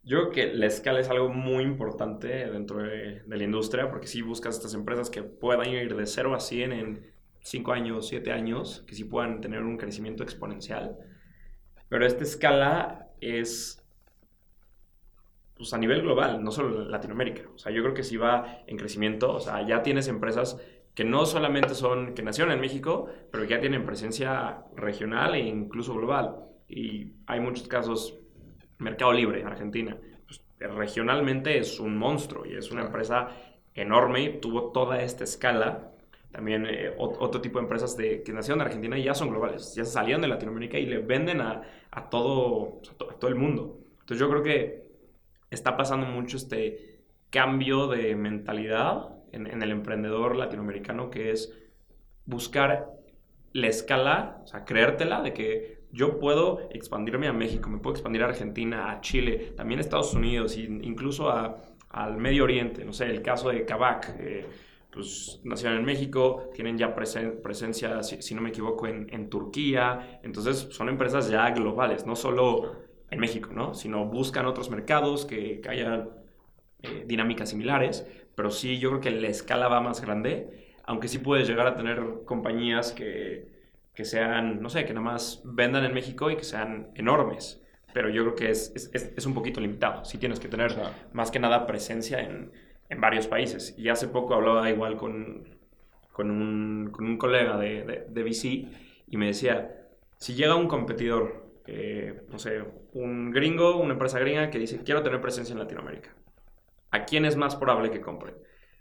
Yo 0.04 0.18
creo 0.18 0.30
que 0.30 0.54
la 0.54 0.66
escala 0.66 0.98
es 0.98 1.08
algo 1.08 1.28
muy 1.28 1.62
importante 1.62 2.28
dentro 2.50 2.82
de, 2.82 3.22
la 3.26 3.44
industria, 3.44 3.88
porque 3.88 4.08
si 4.08 4.20
buscas 4.20 4.56
estas 4.56 4.74
empresas 4.74 5.10
que 5.10 5.22
puedan 5.22 5.68
ir 5.68 5.94
de 5.94 6.06
0 6.06 6.34
a 6.34 6.40
100 6.40 6.72
en 6.72 7.12
5 7.42 7.72
años, 7.72 8.08
7 8.08 8.32
años, 8.32 8.84
que 8.86 8.96
sí 8.96 9.04
puedan 9.04 9.40
tener 9.40 9.62
un 9.62 9.76
crecimiento 9.76 10.24
exponencial. 10.24 10.96
Pero 11.88 12.04
esta 12.04 12.24
escala 12.24 13.10
es 13.20 13.82
pues, 15.56 15.72
a 15.72 15.78
nivel 15.78 16.02
global, 16.02 16.42
no 16.42 16.50
solo 16.50 16.88
Latinoamérica. 16.88 17.48
O 17.54 17.58
sea, 17.58 17.70
yo 17.70 17.82
creo 17.82 17.94
que 17.94 18.02
sí 18.02 18.16
va 18.16 18.64
en 18.66 18.76
crecimiento. 18.76 19.32
O 19.32 19.40
sea, 19.40 19.64
ya 19.64 19.82
tienes 19.82 20.08
empresas 20.08 20.60
que 20.94 21.04
no 21.04 21.26
solamente 21.26 21.76
son, 21.76 22.14
que 22.14 22.22
nacieron 22.24 22.52
en 22.52 22.60
México, 22.60 23.08
pero 23.30 23.44
que 23.44 23.50
ya 23.50 23.60
tienen 23.60 23.86
presencia 23.86 24.64
regional 24.74 25.36
e 25.36 25.40
incluso 25.40 25.94
global. 25.94 26.36
Y 26.68 27.12
hay 27.26 27.38
muchos 27.38 27.68
casos 27.68 28.18
Mercado 28.82 29.12
Libre, 29.12 29.40
en 29.40 29.46
Argentina. 29.46 29.96
Pues, 30.26 30.42
regionalmente 30.58 31.58
es 31.58 31.80
un 31.80 31.96
monstruo 31.96 32.46
y 32.46 32.54
es 32.54 32.70
una 32.70 32.82
empresa 32.82 33.28
enorme 33.74 34.22
y 34.22 34.40
tuvo 34.40 34.72
toda 34.72 35.02
esta 35.02 35.24
escala. 35.24 35.90
También 36.30 36.66
eh, 36.66 36.94
otro 36.98 37.40
tipo 37.40 37.58
de 37.58 37.64
empresas 37.64 37.96
de, 37.96 38.22
que 38.22 38.32
nacieron 38.32 38.60
en 38.60 38.66
Argentina 38.66 38.98
y 38.98 39.04
ya 39.04 39.14
son 39.14 39.30
globales, 39.30 39.74
ya 39.74 39.84
salieron 39.84 40.22
de 40.22 40.28
Latinoamérica 40.28 40.78
y 40.78 40.86
le 40.86 40.98
venden 40.98 41.40
a, 41.40 41.62
a 41.90 42.08
todo, 42.08 42.80
a 43.10 43.14
todo 43.14 43.28
el 43.28 43.34
mundo. 43.34 43.78
Entonces 44.00 44.18
yo 44.18 44.30
creo 44.30 44.42
que 44.42 44.82
está 45.50 45.76
pasando 45.76 46.06
mucho 46.06 46.38
este 46.38 47.00
cambio 47.30 47.86
de 47.86 48.14
mentalidad 48.16 49.10
en, 49.32 49.46
en 49.46 49.62
el 49.62 49.70
emprendedor 49.70 50.36
latinoamericano 50.36 51.10
que 51.10 51.32
es 51.32 51.54
buscar 52.24 52.90
la 53.52 53.66
escala, 53.66 54.40
o 54.44 54.46
sea, 54.46 54.64
creértela 54.64 55.20
de 55.20 55.34
que 55.34 55.81
yo 55.92 56.18
puedo 56.18 56.68
expandirme 56.70 57.28
a 57.28 57.34
México, 57.34 57.68
me 57.68 57.78
puedo 57.78 57.94
expandir 57.94 58.22
a 58.22 58.26
Argentina, 58.26 58.90
a 58.90 59.00
Chile, 59.02 59.52
también 59.56 59.78
a 59.78 59.82
Estados 59.82 60.14
Unidos, 60.14 60.56
incluso 60.56 61.30
al 61.30 62.16
Medio 62.16 62.44
Oriente. 62.44 62.84
No 62.84 62.94
sé, 62.94 63.10
el 63.10 63.20
caso 63.20 63.50
de 63.50 63.66
Kavak, 63.66 64.16
eh, 64.18 64.46
pues 64.90 65.40
nacieron 65.44 65.78
en 65.78 65.84
México, 65.84 66.50
tienen 66.54 66.78
ya 66.78 66.94
presencia, 66.94 68.02
si, 68.02 68.34
no 68.34 68.40
me 68.40 68.48
equivoco, 68.48 68.86
en, 68.86 69.28
Turquía. 69.28 70.20
Entonces 70.22 70.68
son 70.70 70.88
empresas 70.88 71.28
ya 71.28 71.50
globales, 71.50 72.06
no 72.06 72.16
solo 72.16 72.72
en 73.10 73.20
México, 73.20 73.50
¿no? 73.52 73.74
Sino 73.74 74.06
buscan 74.06 74.46
otros 74.46 74.70
mercados 74.70 75.26
que, 75.26 75.60
haya 75.68 76.08
eh, 76.82 77.04
dinámicas 77.06 77.50
similares. 77.50 78.06
Pero 78.34 78.50
sí, 78.50 78.78
yo 78.78 78.88
creo 78.88 79.00
que 79.02 79.10
la 79.10 79.28
escala 79.28 79.68
va 79.68 79.82
más 79.82 80.00
grande, 80.00 80.74
aunque 80.84 81.08
sí 81.08 81.18
puedes 81.18 81.46
llegar 81.46 81.66
a 81.66 81.76
tener 81.76 82.24
compañías 82.24 82.92
que 82.92 83.51
que 83.94 84.04
sean, 84.04 84.62
no 84.62 84.68
sé, 84.70 84.84
que 84.84 84.94
nada 84.94 85.04
más 85.04 85.42
vendan 85.44 85.84
en 85.84 85.92
México 85.92 86.30
y 86.30 86.36
que 86.36 86.44
sean 86.44 86.90
enormes. 86.94 87.62
Pero 87.92 88.08
yo 88.08 88.22
creo 88.22 88.34
que 88.34 88.50
es, 88.50 88.72
es, 88.74 88.94
es 88.94 89.26
un 89.26 89.34
poquito 89.34 89.60
limitado. 89.60 90.04
Sí 90.04 90.18
tienes 90.18 90.40
que 90.40 90.48
tener 90.48 90.74
más 91.12 91.30
que 91.30 91.38
nada 91.38 91.66
presencia 91.66 92.20
en, 92.20 92.52
en, 92.88 93.00
varios 93.00 93.26
países. 93.26 93.74
Y 93.76 93.90
hace 93.90 94.08
poco 94.08 94.34
hablaba 94.34 94.70
igual 94.70 94.96
con, 94.96 95.58
con, 96.10 96.30
un, 96.30 96.90
con 96.90 97.04
un 97.04 97.18
colega 97.18 97.58
de, 97.58 97.84
de, 97.84 98.06
de, 98.08 98.22
VC 98.22 98.46
y 99.08 99.16
me 99.18 99.26
decía, 99.26 99.88
si 100.16 100.34
llega 100.34 100.54
un 100.54 100.68
competidor, 100.68 101.50
eh, 101.66 102.22
no 102.30 102.38
sé, 102.38 102.64
un 102.94 103.30
gringo, 103.30 103.76
una 103.76 103.92
empresa 103.92 104.18
gringa 104.18 104.48
que 104.48 104.58
dice, 104.58 104.82
quiero 104.82 105.02
tener 105.02 105.20
presencia 105.20 105.52
en 105.52 105.58
Latinoamérica, 105.58 106.14
¿a 106.90 107.04
quién 107.04 107.26
es 107.26 107.36
más 107.36 107.56
probable 107.56 107.90
que 107.90 108.00
compre? 108.00 108.34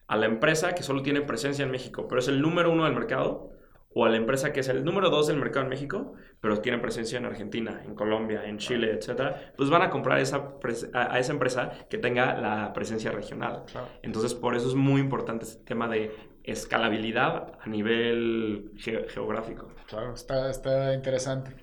¿A 0.07 0.15
la 0.15 0.25
empresa 0.25 0.73
que 0.73 0.83
solo 0.83 1.01
tiene 1.01 1.21
presencia 1.21 1.63
en 1.65 1.71
México, 1.71 2.07
pero 2.07 2.19
es 2.19 2.29
el 2.29 2.41
número 2.41 2.71
uno 2.71 2.85
del 2.85 2.93
mercado? 2.93 3.51
O 3.93 4.05
a 4.05 4.09
la 4.09 4.17
empresa 4.17 4.53
que 4.53 4.61
es 4.61 4.69
el 4.69 4.83
número 4.85 5.09
dos 5.09 5.27
del 5.27 5.37
mercado 5.37 5.63
en 5.63 5.69
México, 5.69 6.13
pero 6.39 6.59
tiene 6.61 6.77
presencia 6.77 7.17
en 7.17 7.25
Argentina, 7.25 7.81
en 7.85 7.95
Colombia, 7.95 8.45
en 8.45 8.57
Chile, 8.57 8.91
etcétera, 8.91 9.53
pues 9.57 9.69
van 9.69 9.81
a 9.81 9.89
comprar 9.89 10.19
esa 10.19 10.53
a, 10.93 11.19
esa 11.19 11.31
empresa 11.33 11.71
que 11.89 11.97
tenga 11.97 12.39
la 12.39 12.73
presencia 12.73 13.11
regional. 13.11 13.63
Entonces, 14.01 14.33
por 14.33 14.55
eso 14.55 14.69
es 14.69 14.75
muy 14.75 15.01
importante 15.01 15.45
este 15.45 15.63
tema 15.63 15.87
de 15.87 16.11
escalabilidad 16.43 17.53
a 17.61 17.67
nivel 17.67 18.71
geográfico. 18.77 19.69
Claro, 19.87 20.13
está, 20.13 20.49
está 20.49 20.93
interesante. 20.93 21.53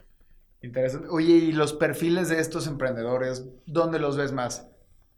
Interesante. 0.60 1.08
Oye, 1.10 1.32
¿y 1.32 1.52
los 1.52 1.72
perfiles 1.72 2.28
de 2.28 2.40
estos 2.40 2.66
emprendedores, 2.66 3.48
dónde 3.66 3.98
los 3.98 4.16
ves 4.16 4.32
más? 4.32 4.68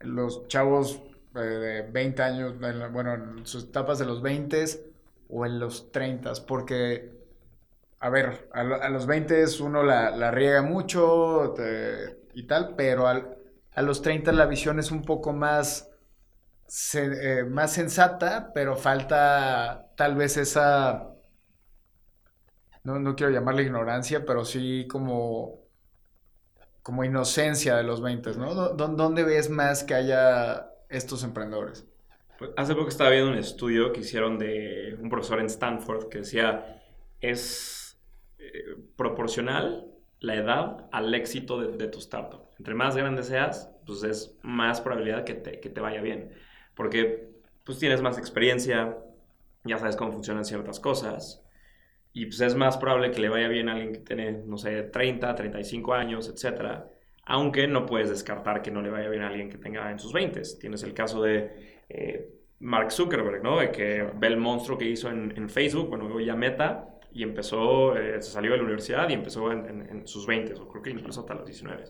Los 0.01 0.47
chavos 0.49 1.03
eh, 1.35 1.39
de 1.39 1.83
20 1.91 2.23
años, 2.23 2.55
bueno, 2.93 3.15
en 3.15 3.47
sus 3.47 3.65
etapas 3.65 3.99
de 3.99 4.07
los 4.07 4.23
20 4.23 4.90
o 5.31 5.47
en 5.47 5.59
los 5.59 5.93
30, 5.93 6.33
porque, 6.47 7.13
a 7.99 8.11
ver, 8.11 8.49
a, 8.53 8.89
los 8.89 9.07
20 9.07 9.45
uno 9.61 9.83
la, 9.83 10.31
riega 10.31 10.63
mucho 10.63 11.55
y 12.35 12.47
tal, 12.47 12.75
pero 12.77 13.07
a 13.07 13.83
los 13.83 14.03
30 14.03 14.33
la 14.33 14.47
visión 14.47 14.79
es 14.79 14.91
un 14.91 15.03
poco 15.03 15.33
más, 15.33 15.91
eh, 16.95 17.45
más 17.49 17.73
sensata, 17.73 18.53
pero 18.55 18.77
falta 18.77 19.91
tal 19.97 20.17
vez 20.17 20.37
esa, 20.37 21.15
no, 22.85 22.99
no 22.99 23.17
quiero 23.17 23.33
llamarle 23.33 23.63
ignorancia, 23.63 24.25
pero 24.25 24.45
sí 24.45 24.87
como 24.89 25.61
como 26.83 27.05
inocencia 27.05 27.77
de 27.77 27.83
los 27.83 28.01
20, 28.01 28.33
¿no? 28.37 28.55
¿Dónde 28.55 29.23
ves 29.23 29.51
más 29.51 29.85
que 29.85 29.95
haya 29.95 30.73
estos 30.89 31.23
emprendedores? 31.23 31.87
Pues, 32.41 32.53
hace 32.57 32.75
poco 32.75 32.89
estaba 32.89 33.11
viendo 33.11 33.31
un 33.31 33.37
estudio 33.37 33.93
que 33.93 34.01
hicieron 34.01 34.39
de 34.39 34.97
un 34.99 35.11
profesor 35.11 35.41
en 35.41 35.47
Stanford 35.47 36.09
que 36.09 36.21
decía, 36.21 36.83
es 37.21 38.01
eh, 38.39 38.77
proporcional 38.97 39.87
la 40.21 40.37
edad 40.37 40.89
al 40.91 41.15
éxito 41.15 41.61
de, 41.61 41.87
tu 41.89 41.99
startup. 41.99 42.49
Entre 42.59 42.75
más 42.75 42.97
grande 42.97 43.25
seas, 43.25 43.71
pues 43.85 44.05
es 44.05 44.39
más 44.43 44.81
probabilidad 44.81 45.25
que 45.25 45.35
te, 45.35 45.61
que 45.61 45.69
te 45.69 45.83
vaya 45.83 46.01
bien. 46.01 46.33
Porque 46.75 47.29
pues 47.63 47.79
tienes 47.79 48.01
más 48.01 48.17
experiencia, 48.17 48.97
ya 49.65 49.77
sabes 49.77 49.97
cómo 49.97 50.11
funcionan 50.11 50.47
ciertas 50.47 50.81
cosas, 50.81 51.45
y 52.15 52.25
pues 52.25 52.41
es 52.41 52.55
más 52.55 52.79
probable 52.79 53.11
que 53.11 53.21
le 53.21 53.29
vaya 53.29 53.49
bien 53.49 53.69
a 53.69 53.73
alguien 53.75 53.93
que 53.93 54.01
tiene, 54.01 54.33
no 54.33 54.57
sé, 54.57 54.83
30, 54.85 55.35
35 55.35 55.93
años, 55.93 56.27
etc. 56.31 56.85
Aunque 57.27 57.69
no 57.69 57.85
puedes 57.85 58.09
descartar 58.09 58.63
que 58.63 58.71
no 58.71 58.81
le 58.81 58.89
vaya 58.89 59.11
bien 59.11 59.25
a 59.25 59.29
alguien 59.29 59.51
que 59.51 59.59
tenga 59.59 59.91
en 59.91 59.99
sus 59.99 60.15
20. 60.15 60.41
Tienes 60.59 60.83
el 60.85 60.95
caso 60.95 61.23
de 61.23 61.70
eh, 61.91 62.31
Mark 62.61 62.93
Zuckerberg, 62.93 63.43
¿no? 63.43 63.59
De 63.59 63.71
que 63.71 64.09
ve 64.15 64.27
el 64.29 64.37
monstruo 64.37 64.79
que 64.79 64.85
hizo 64.85 65.09
en, 65.09 65.49
Facebook, 65.49 65.89
bueno, 65.89 66.05
luego 66.05 66.21
ya 66.21 66.37
Meta, 66.37 66.99
y 67.13 67.23
empezó, 67.23 67.97
eh, 67.97 68.23
se 68.23 68.31
salió 68.31 68.53
de 68.53 68.59
la 68.59 68.63
universidad 68.65 69.09
y 69.09 69.15
empezó 69.15 69.51
en, 69.51 70.07
sus 70.07 70.27
20, 70.27 70.55
o 70.55 70.69
creo 70.69 70.83
que 70.83 70.91
incluso 70.91 71.21
hasta 71.21 71.35
los 71.35 71.47
19. 71.47 71.85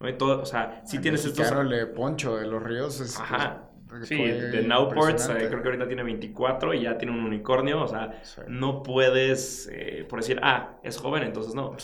¿no? 0.00 0.08
Y 0.08 0.12
todo, 0.14 0.42
o 0.42 0.44
sea, 0.44 0.82
si 0.84 0.98
tienes 0.98 1.24
estos... 1.24 1.50
le 1.64 1.86
Poncho 1.86 2.36
de 2.36 2.46
los 2.46 2.62
Ríos 2.62 3.00
es... 3.00 3.18
Ajá. 3.18 3.70
Sí, 4.02 4.16
de 4.16 4.64
Nowports, 4.64 5.28
eh, 5.28 5.46
creo 5.48 5.62
que 5.62 5.68
ahorita 5.68 5.86
tiene 5.86 6.02
24 6.02 6.74
y 6.74 6.82
ya 6.82 6.98
tiene 6.98 7.16
un 7.16 7.24
unicornio, 7.24 7.82
o 7.82 7.86
sea, 7.86 8.20
no 8.48 8.82
puedes, 8.82 9.70
por 10.08 10.18
decir, 10.18 10.40
ah, 10.42 10.80
es 10.82 10.98
joven, 10.98 11.22
entonces 11.22 11.54
no. 11.54 11.76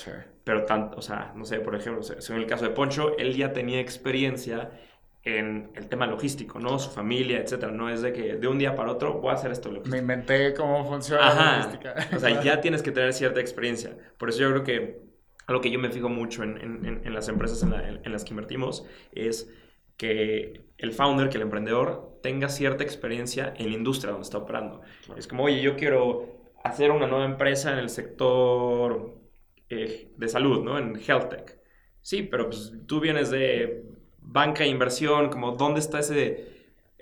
Pero 0.42 0.64
tanto, 0.64 0.98
o 0.98 1.02
sea, 1.02 1.32
no 1.36 1.44
sé, 1.44 1.60
por 1.60 1.76
ejemplo, 1.76 2.02
según 2.02 2.42
el 2.42 2.48
caso 2.48 2.64
de 2.64 2.72
Poncho, 2.72 3.16
él 3.18 3.36
ya 3.36 3.52
tenía 3.52 3.78
experiencia 3.78 4.72
en 5.24 5.70
el 5.74 5.88
tema 5.88 6.06
logístico, 6.06 6.58
¿no? 6.58 6.78
Su 6.78 6.90
familia, 6.90 7.38
etcétera. 7.38 7.70
No 7.70 7.88
es 7.88 8.02
de 8.02 8.12
que 8.12 8.34
de 8.36 8.48
un 8.48 8.58
día 8.58 8.74
para 8.74 8.90
otro 8.90 9.20
voy 9.20 9.30
a 9.30 9.34
hacer 9.34 9.52
esto 9.52 9.68
logístico. 9.68 9.94
Me 9.94 10.00
inventé 10.00 10.52
cómo 10.54 10.84
funciona 10.84 11.34
la 11.34 11.56
logística. 11.58 11.94
O 12.16 12.18
sea, 12.18 12.42
ya 12.42 12.60
tienes 12.60 12.82
que 12.82 12.90
tener 12.90 13.12
cierta 13.12 13.40
experiencia. 13.40 13.96
Por 14.18 14.30
eso 14.30 14.40
yo 14.40 14.50
creo 14.50 14.64
que 14.64 15.02
algo 15.46 15.60
que 15.60 15.70
yo 15.70 15.78
me 15.78 15.90
fijo 15.90 16.08
mucho 16.08 16.42
en, 16.42 17.00
en, 17.04 17.14
las 17.14 17.28
empresas 17.28 17.62
en, 17.62 18.12
las 18.12 18.24
que 18.24 18.30
invertimos 18.30 18.86
es 19.12 19.52
que 19.96 20.64
el 20.78 20.92
founder, 20.92 21.28
que 21.28 21.36
el 21.36 21.42
emprendedor 21.42 22.18
tenga 22.22 22.48
cierta 22.48 22.82
experiencia 22.82 23.52
en 23.56 23.68
la 23.68 23.74
industria 23.74 24.12
donde 24.12 24.24
está 24.24 24.38
operando. 24.38 24.80
Es 25.16 25.26
como, 25.26 25.44
oye, 25.44 25.60
yo 25.60 25.76
quiero 25.76 26.52
hacer 26.64 26.90
una 26.90 27.06
nueva 27.06 27.24
empresa 27.24 27.72
en 27.72 27.78
el 27.78 27.90
sector 27.90 29.20
eh, 29.68 30.10
de 30.16 30.28
salud, 30.28 30.64
¿no? 30.64 30.78
En 30.78 30.96
health 30.96 31.28
tech. 31.28 31.58
Sí, 32.00 32.22
pero 32.22 32.46
pues 32.46 32.72
tú 32.86 33.00
vienes 33.00 33.30
de 33.30 33.84
banca 34.22 34.64
e 34.64 34.68
inversión, 34.68 35.28
como 35.28 35.52
dónde 35.52 35.80
está 35.80 36.00
ese, 36.00 36.52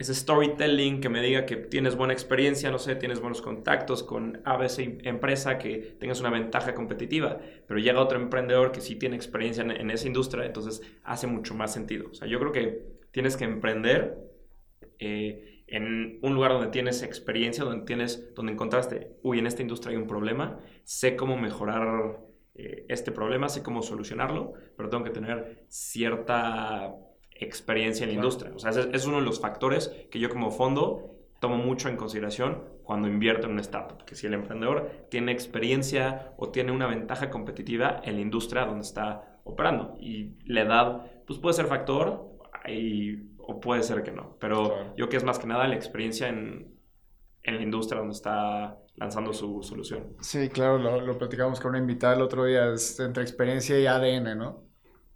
ese 0.00 0.14
storytelling 0.14 1.02
que 1.02 1.10
me 1.10 1.20
diga 1.20 1.44
que 1.44 1.56
tienes 1.56 1.94
buena 1.94 2.14
experiencia, 2.14 2.70
no 2.70 2.78
sé, 2.78 2.96
tienes 2.96 3.20
buenos 3.20 3.42
contactos 3.42 4.02
con 4.02 4.40
ABC 4.46 5.06
empresa, 5.06 5.58
que 5.58 5.96
tengas 6.00 6.20
una 6.20 6.30
ventaja 6.30 6.74
competitiva, 6.74 7.38
pero 7.68 7.78
llega 7.78 8.00
otro 8.00 8.18
emprendedor 8.18 8.72
que 8.72 8.80
sí 8.80 8.96
tiene 8.96 9.16
experiencia 9.16 9.62
en, 9.62 9.90
esa 9.90 10.06
industria, 10.06 10.46
entonces 10.46 10.80
hace 11.04 11.26
mucho 11.26 11.54
más 11.54 11.74
sentido. 11.74 12.08
O 12.10 12.14
sea, 12.14 12.26
yo 12.26 12.38
creo 12.40 12.50
que 12.50 12.82
tienes 13.10 13.36
que 13.36 13.44
emprender 13.44 14.16
eh, 14.98 15.64
en 15.66 16.18
un 16.22 16.34
lugar 16.34 16.52
donde 16.52 16.68
tienes 16.68 17.02
experiencia, 17.02 17.64
donde 17.64 17.84
tienes, 17.84 18.34
donde 18.34 18.52
encontraste, 18.52 19.18
uy, 19.22 19.38
en 19.38 19.46
esta 19.46 19.60
industria 19.60 19.90
hay 19.90 20.02
un 20.02 20.08
problema, 20.08 20.60
sé 20.84 21.14
cómo 21.14 21.36
mejorar 21.36 22.20
eh, 22.54 22.86
este 22.88 23.12
problema, 23.12 23.50
sé 23.50 23.62
cómo 23.62 23.82
solucionarlo, 23.82 24.54
pero 24.78 24.88
tengo 24.88 25.04
que 25.04 25.10
tener 25.10 25.66
cierta 25.68 26.96
experiencia 27.41 28.05
en 28.05 28.11
la 28.11 28.16
industria. 28.16 28.53
O 28.55 28.59
sea, 28.59 28.70
ese 28.70 28.88
es 28.93 29.07
uno 29.07 29.18
de 29.18 29.24
los 29.24 29.41
factores 29.41 29.93
que 30.11 30.18
yo 30.18 30.28
como 30.28 30.51
fondo 30.51 31.16
tomo 31.41 31.57
mucho 31.57 31.88
en 31.88 31.97
consideración 31.97 32.62
cuando 32.84 33.09
invierto 33.09 33.47
en 33.47 33.53
una 33.53 33.62
startup, 33.62 34.05
que 34.05 34.14
si 34.14 34.26
el 34.26 34.34
emprendedor 34.34 35.07
tiene 35.11 35.32
experiencia 35.32 36.32
o 36.36 36.51
tiene 36.51 36.72
una 36.72 36.86
ventaja 36.86 37.30
competitiva 37.30 38.01
en 38.05 38.16
la 38.16 38.20
industria 38.20 38.66
donde 38.66 38.82
está 38.82 39.38
operando. 39.45 39.95
Y 39.99 40.36
la 40.45 40.62
edad, 40.62 41.07
pues 41.26 41.38
puede 41.38 41.55
ser 41.55 41.66
factor 41.66 42.28
o 43.38 43.61
puede 43.61 43.82
ser 43.82 44.03
que 44.03 44.12
no. 44.12 44.36
Pero 44.38 44.95
yo 44.97 45.09
que 45.09 45.16
es 45.16 45.24
más 45.24 45.38
que 45.38 45.47
nada 45.47 45.66
la 45.66 45.76
experiencia 45.76 46.28
en, 46.28 46.74
en 47.43 47.57
la 47.57 47.62
industria 47.62 48.01
donde 48.01 48.14
está 48.14 48.78
lanzando 48.97 49.32
su 49.32 49.62
solución. 49.62 50.16
Sí, 50.20 50.49
claro, 50.51 50.78
lo, 50.78 51.01
lo 51.01 51.16
platicamos 51.16 51.59
con 51.59 51.70
una 51.70 51.78
invitada 51.78 52.14
el 52.14 52.22
otro 52.22 52.45
día, 52.45 52.72
es 52.72 53.01
entre 53.01 53.22
experiencia 53.22 53.78
y 53.78 53.86
ADN, 53.86 54.36
¿no? 54.36 54.69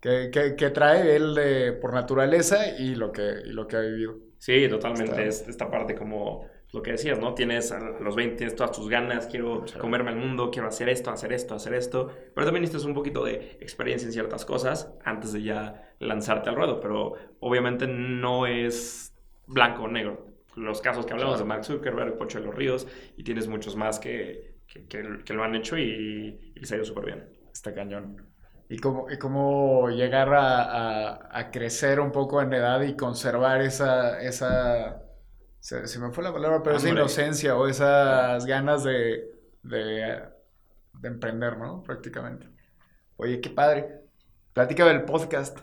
Que, 0.05 0.55
que, 0.55 0.69
trae 0.69 1.17
él 1.17 1.35
de, 1.35 1.73
por 1.73 1.95
naturaleza 1.95 2.77
y 2.79 2.95
lo 2.95 3.11
que, 3.11 3.23
y 3.47 3.53
lo 3.53 3.67
que 3.67 3.77
ha 3.77 3.81
vivido. 3.81 4.19
Sí, 4.37 4.69
totalmente. 4.69 5.27
Es 5.27 5.49
esta 5.49 5.71
parte 5.71 5.95
como 5.95 6.47
lo 6.75 6.83
que 6.83 6.91
decías, 6.91 7.19
¿no? 7.19 7.33
Tienes 7.33 7.73
a 7.73 7.79
los 7.79 8.15
20, 8.15 8.37
tienes 8.37 8.55
todas 8.55 8.77
tus 8.77 8.91
ganas, 8.91 9.27
quiero 9.29 9.65
comerme 9.81 10.11
al 10.11 10.17
mundo, 10.17 10.51
quiero 10.51 10.69
hacer 10.69 10.91
esto, 10.91 11.11
hacer 11.11 11.33
esto, 11.33 11.55
hacer 11.55 11.73
esto. 11.73 12.11
Pero 12.35 12.45
también 12.45 12.61
necesitas 12.61 12.85
un 12.85 12.93
poquito 12.93 13.25
de 13.25 13.57
experiencia 13.63 14.05
en 14.05 14.13
ciertas 14.13 14.45
cosas 14.45 14.93
antes 15.07 15.33
de 15.33 15.43
ya 15.43 15.95
lanzarte 16.01 16.51
al 16.51 16.57
ruedo. 16.57 16.81
Pero 16.81 17.15
obviamente 17.41 17.87
no 17.87 18.47
es 18.47 19.17
blanco 19.47 19.85
o 19.85 19.89
negro. 19.89 20.27
Los 20.55 20.83
casos 20.83 21.07
que 21.07 21.15
hablamos 21.15 21.39
de 21.39 21.47
Mark 21.47 21.65
Zuckerberg, 21.65 22.19
Pocho 22.19 22.41
de 22.41 22.45
los 22.45 22.55
Ríos, 22.55 22.87
y 23.17 23.25
tienes 23.25 23.49
muchos 23.49 23.75
más 23.75 23.99
que, 23.99 24.59
que, 24.67 25.33
lo 25.33 25.45
han 25.45 25.55
hecho 25.55 25.79
y, 25.79 26.53
y 26.55 26.61
les 26.61 26.71
ha 26.71 26.77
ido 26.77 26.85
súper 26.85 27.07
bien. 27.07 27.25
Está 27.51 27.73
cañón. 27.73 28.34
Y 28.69 28.79
cómo, 28.79 29.11
y 29.11 29.19
cómo 29.19 29.91
llegar 29.91 30.33
a, 30.33 31.39
a, 31.39 31.51
crecer 31.51 32.01
un 32.01 32.13
poco 32.13 32.41
en 32.41 32.53
edad 32.53 32.81
y 32.81 32.97
conservar 32.97 33.61
esa, 33.61 34.21
esa 34.23 35.05
se, 35.65 35.99
me 35.99 36.11
fue 36.11 36.23
la 36.23 36.31
palabra, 36.31 36.63
pero 36.63 36.77
esa 36.77 36.91
inocencia 36.91 37.57
o 37.57 37.67
esas 37.67 38.45
ganas 38.45 38.85
de, 38.85 39.25
de, 39.63 40.23
emprender, 41.03 41.57
¿no? 41.57 41.83
Prácticamente. 41.83 42.47
Oye, 43.17 43.41
qué 43.41 43.49
padre. 43.49 44.03
Plática 44.53 44.85
del 44.85 45.05
podcast. 45.05 45.59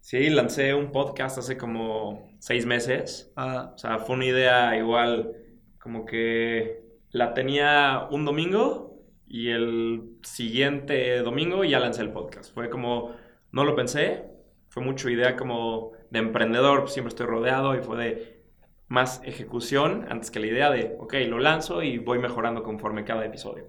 Sí, 0.00 0.28
lancé 0.28 0.74
un 0.74 0.92
podcast 0.92 1.38
hace 1.38 1.56
como 1.56 2.36
seis 2.38 2.66
meses. 2.66 3.32
Ah. 3.34 3.72
O 3.74 3.78
sea, 3.78 3.98
fue 3.98 4.16
una 4.16 4.26
idea 4.26 4.76
igual, 4.76 5.32
como 5.80 6.04
que 6.04 6.84
la 7.10 7.32
tenía 7.32 8.08
un 8.10 8.26
domingo 8.26 8.87
y 9.28 9.50
el 9.50 10.16
siguiente 10.22 11.18
domingo 11.18 11.64
ya 11.64 11.78
lancé 11.80 12.02
el 12.02 12.12
podcast. 12.12 12.52
Fue 12.54 12.70
como, 12.70 13.14
no 13.52 13.64
lo 13.64 13.76
pensé, 13.76 14.24
fue 14.68 14.82
mucho 14.82 15.10
idea 15.10 15.36
como 15.36 15.92
de 16.10 16.18
emprendedor, 16.18 16.88
siempre 16.88 17.10
estoy 17.10 17.26
rodeado 17.26 17.74
y 17.76 17.82
fue 17.82 17.98
de 17.98 18.42
más 18.88 19.20
ejecución 19.24 20.06
antes 20.08 20.30
que 20.30 20.40
la 20.40 20.46
idea 20.46 20.70
de, 20.70 20.96
ok, 20.98 21.14
lo 21.26 21.38
lanzo 21.38 21.82
y 21.82 21.98
voy 21.98 22.18
mejorando 22.18 22.62
conforme 22.62 23.04
cada 23.04 23.24
episodio. 23.24 23.66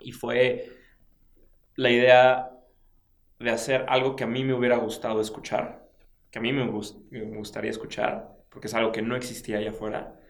Y 0.00 0.12
fue 0.12 0.70
la 1.74 1.90
idea 1.90 2.50
de 3.38 3.50
hacer 3.50 3.86
algo 3.88 4.14
que 4.14 4.24
a 4.24 4.26
mí 4.26 4.44
me 4.44 4.54
hubiera 4.54 4.76
gustado 4.76 5.20
escuchar, 5.20 5.88
que 6.30 6.38
a 6.38 6.42
mí 6.42 6.52
me, 6.52 6.66
gustaría 6.66 7.70
escuchar, 7.70 8.28
porque 8.50 8.66
es 8.66 8.74
algo 8.74 8.92
que 8.92 9.02
no 9.02 9.16
existía 9.16 9.58
allá 9.58 9.70
afuera. 9.70 10.20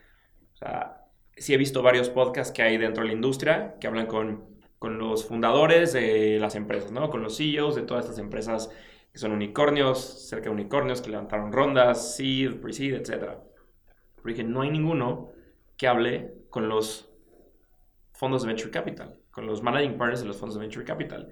O 0.54 0.56
sea, 0.56 1.05
sí 1.36 1.54
he 1.54 1.56
visto 1.56 1.82
varios 1.82 2.10
podcasts 2.10 2.52
que 2.52 2.62
hay 2.62 2.78
dentro 2.78 3.02
de 3.02 3.08
la 3.08 3.14
industria 3.14 3.76
que 3.80 3.86
hablan 3.86 4.06
con, 4.06 4.44
con 4.78 4.98
los 4.98 5.26
fundadores 5.26 5.92
de 5.92 6.38
las 6.40 6.54
empresas, 6.54 6.92
¿no? 6.92 7.10
Con 7.10 7.22
los 7.22 7.36
CEOs 7.36 7.74
de 7.76 7.82
todas 7.82 8.04
estas 8.04 8.18
empresas 8.18 8.70
que 9.12 9.18
son 9.18 9.32
unicornios, 9.32 10.28
cerca 10.28 10.46
de 10.46 10.50
unicornios, 10.50 11.00
que 11.00 11.10
levantaron 11.10 11.52
rondas, 11.52 12.16
seed, 12.16 12.60
pre-seed, 12.60 12.94
etcétera 12.94 13.42
porque 14.26 14.42
no 14.42 14.62
hay 14.62 14.72
ninguno 14.72 15.30
que 15.76 15.86
hable 15.86 16.34
con 16.50 16.68
los 16.68 17.08
fondos 18.10 18.42
de 18.42 18.48
Venture 18.48 18.72
Capital, 18.72 19.20
con 19.30 19.46
los 19.46 19.62
managing 19.62 19.96
partners 19.96 20.20
de 20.22 20.26
los 20.26 20.36
fondos 20.36 20.56
de 20.56 20.62
Venture 20.62 20.84
Capital, 20.84 21.28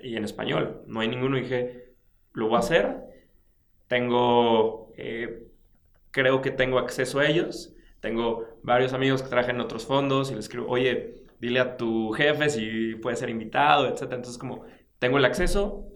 y 0.00 0.14
en 0.14 0.24
español. 0.24 0.84
No 0.86 1.00
hay 1.00 1.08
ninguno. 1.08 1.36
Dije, 1.36 1.96
lo 2.34 2.46
voy 2.46 2.54
a 2.54 2.58
hacer. 2.60 2.98
Tengo, 3.88 4.92
eh, 4.96 5.48
creo 6.12 6.40
que 6.40 6.52
tengo 6.52 6.78
acceso 6.78 7.18
a 7.18 7.26
ellos. 7.26 7.73
Tengo 8.04 8.58
varios 8.62 8.92
amigos 8.92 9.22
que 9.22 9.30
trabajan 9.30 9.54
en 9.54 9.62
otros 9.62 9.86
fondos 9.86 10.30
y 10.30 10.34
les 10.34 10.44
escribo, 10.44 10.66
oye, 10.68 11.24
dile 11.40 11.58
a 11.58 11.78
tu 11.78 12.10
jefe 12.10 12.50
si 12.50 12.96
puede 12.96 13.16
ser 13.16 13.30
invitado, 13.30 13.88
etc. 13.88 14.02
Entonces, 14.02 14.36
como 14.36 14.66
tengo 14.98 15.16
el 15.16 15.24
acceso, 15.24 15.86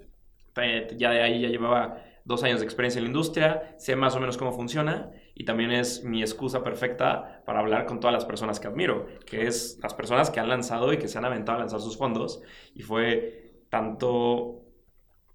ya 0.96 1.10
de 1.10 1.20
ahí 1.20 1.42
ya 1.42 1.48
llevaba 1.48 2.02
dos 2.24 2.42
años 2.44 2.60
de 2.60 2.64
experiencia 2.64 2.98
en 2.98 3.04
la 3.04 3.08
industria, 3.08 3.74
sé 3.76 3.94
más 3.94 4.16
o 4.16 4.20
menos 4.20 4.38
cómo 4.38 4.52
funciona 4.52 5.10
y 5.34 5.44
también 5.44 5.70
es 5.70 6.02
mi 6.02 6.22
excusa 6.22 6.64
perfecta 6.64 7.42
para 7.44 7.60
hablar 7.60 7.84
con 7.84 8.00
todas 8.00 8.14
las 8.14 8.24
personas 8.24 8.58
que 8.58 8.68
admiro, 8.68 9.06
que 9.26 9.46
es 9.46 9.78
las 9.82 9.92
personas 9.92 10.30
que 10.30 10.40
han 10.40 10.48
lanzado 10.48 10.94
y 10.94 10.96
que 10.96 11.08
se 11.08 11.18
han 11.18 11.26
aventado 11.26 11.58
a 11.58 11.60
lanzar 11.60 11.80
sus 11.80 11.98
fondos. 11.98 12.40
Y 12.74 12.80
fue 12.80 13.52
tanto 13.68 14.62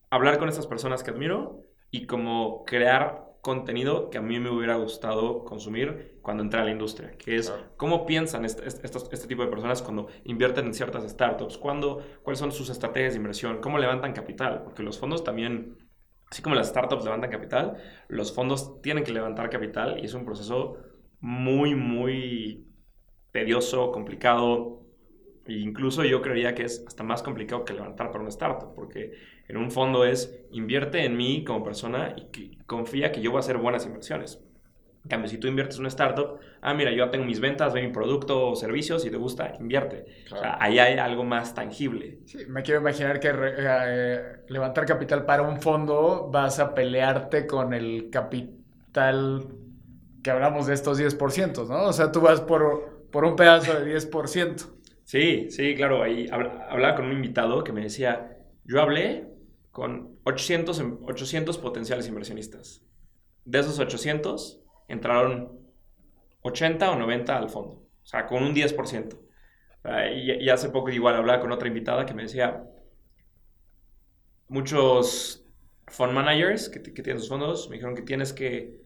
hablar 0.09 0.39
con 0.39 0.49
estas 0.49 0.65
personas 0.65 1.03
que 1.03 1.11
admiro 1.11 1.67
y 1.91 2.07
como 2.07 2.65
crear 2.65 3.22
contenido 3.44 4.10
que 4.10 4.18
a 4.18 4.22
mí 4.22 4.39
me 4.39 4.50
hubiera 4.50 4.78
gustado 4.78 5.44
consumir 5.44 6.18
cuando 6.22 6.44
entré 6.44 6.62
a 6.62 6.64
la 6.64 6.72
industria, 6.72 7.12
que 7.18 7.36
es 7.36 7.54
cómo 7.76 8.06
piensan 8.06 8.46
este, 8.46 8.66
este, 8.66 8.88
este, 8.88 9.28
tipo 9.28 9.44
de 9.44 9.50
personas 9.50 9.82
cuando 9.82 10.08
invierten 10.24 10.66
en 10.66 10.74
ciertas 10.74 11.04
startups, 11.12 11.58
cuándo, 11.58 12.02
cuáles 12.24 12.39
son 12.39 12.54
sus 12.54 12.70
estrategias 12.70 13.14
de 13.14 13.18
inversión, 13.18 13.60
cómo 13.60 13.78
levantan 13.78 14.14
capital, 14.14 14.64
porque 14.64 14.82
los 14.82 14.98
fondos 14.98 15.26
también 15.26 15.78
Así 16.34 16.41
como 16.41 16.56
las 16.56 16.70
startups 16.70 17.04
levantan 17.04 17.30
capital, 17.30 17.78
los 18.08 18.34
fondos 18.34 18.82
tienen 18.82 19.04
que 19.04 19.12
levantar 19.12 19.52
capital 19.52 20.00
y 20.00 20.06
es 20.06 20.16
un 20.16 20.26
proceso 20.26 20.78
muy, 21.20 21.76
muy 21.76 22.66
tedioso, 23.32 23.91
complicado. 23.91 24.82
E 25.46 25.54
incluso 25.60 26.04
yo 26.04 26.24
creería 26.24 26.56
que 26.56 26.64
es 26.64 26.84
hasta 26.88 27.04
más 27.04 27.22
complicado 27.22 27.64
que 27.66 27.74
levantar 27.74 28.08
para 28.08 28.22
una 28.22 28.30
startup, 28.30 28.74
porque 28.74 29.12
en 29.48 29.58
un 29.58 29.72
fondo 29.72 30.06
es 30.06 30.39
invierte 30.52 31.04
en 31.04 31.18
mí 31.18 31.44
como 31.44 31.64
persona 31.64 32.16
y 32.16 32.58
confía 32.66 33.12
que 33.12 33.22
yo 33.22 33.32
voy 33.32 33.38
a 33.38 33.39
hacer 33.41 33.58
buenas 33.58 33.86
inversiones. 33.86 34.41
En 35.04 35.10
cambio, 35.10 35.30
si 35.30 35.38
tú 35.38 35.48
inviertes 35.48 35.76
en 35.76 35.82
una 35.82 35.89
startup, 35.89 36.39
ah, 36.62 36.74
mira, 36.74 36.89
yo 36.91 37.10
tengo 37.10 37.26
mis 37.26 37.41
ventas, 37.41 37.74
ve 37.74 37.82
mi 37.82 37.91
producto 37.91 38.52
o 38.52 38.56
servicios 38.56 39.06
y 39.06 39.12
te 39.12 39.18
gusta, 39.18 39.54
invierte. 39.60 40.06
O 40.32 40.38
sea, 40.38 40.58
ahí 40.62 40.80
hay 40.80 40.98
algo 40.98 41.26
más 41.26 41.54
tangible. 41.54 42.20
Sí, 42.26 42.46
me 42.48 42.62
quiero 42.64 42.80
imaginar 42.80 43.20
que 43.20 43.32
eh, 43.34 44.22
levantar 44.48 44.86
capital 44.86 45.26
para 45.26 45.41
un 45.41 45.60
fondo 45.60 46.30
vas 46.32 46.60
a 46.60 46.74
pelearte 46.74 47.46
con 47.46 47.74
el 47.74 48.10
capital 48.10 49.46
que 50.24 50.32
hablamos 50.32 50.68
de 50.68 50.74
estos 50.74 50.98
10%, 50.98 51.68
¿no? 51.68 51.88
O 51.88 51.94
sea, 51.94 52.10
tú 52.10 52.22
vas 52.22 52.39
por, 52.39 53.04
por 53.12 53.26
un 53.26 53.36
pedazo 53.36 53.78
de 53.78 53.94
10%. 53.94 54.70
Sí, 55.04 55.52
sí, 55.52 55.76
claro. 55.76 56.02
Ahí 56.02 56.30
hablaba 56.32 56.96
con 56.96 57.08
un 57.08 57.12
invitado 57.12 57.62
que 57.66 57.74
me 57.74 57.82
decía, 57.82 58.38
yo 58.64 58.82
hablé 58.82 59.32
con 59.74 60.19
800, 60.24 60.82
800 61.01 61.57
potenciales 61.57 62.07
inversionistas. 62.07 62.86
De 63.43 63.59
esos 63.59 63.80
800, 63.80 64.61
entraron 64.88 65.59
80 66.43 66.91
o 66.91 66.95
90 66.95 67.36
al 67.36 67.49
fondo, 67.49 67.74
o 68.03 68.05
sea, 68.05 68.28
con 68.28 68.43
un 68.43 68.53
10%. 68.53 69.19
Y, 70.15 70.47
hace 70.49 70.69
poco 70.69 70.91
igual 70.91 71.15
hablaba 71.15 71.41
con 71.41 71.51
otra 71.51 71.67
invitada 71.67 72.05
que 72.05 72.13
me 72.13 72.21
decía, 72.21 72.63
muchos 74.47 75.43
fund 75.88 76.13
managers 76.13 76.69
que, 76.69 76.80
tienen 76.80 77.19
sus 77.19 77.30
fondos 77.30 77.67
me 77.67 77.76
dijeron 77.76 77.95
que 77.95 78.03
tienes 78.03 78.32
que 78.32 78.80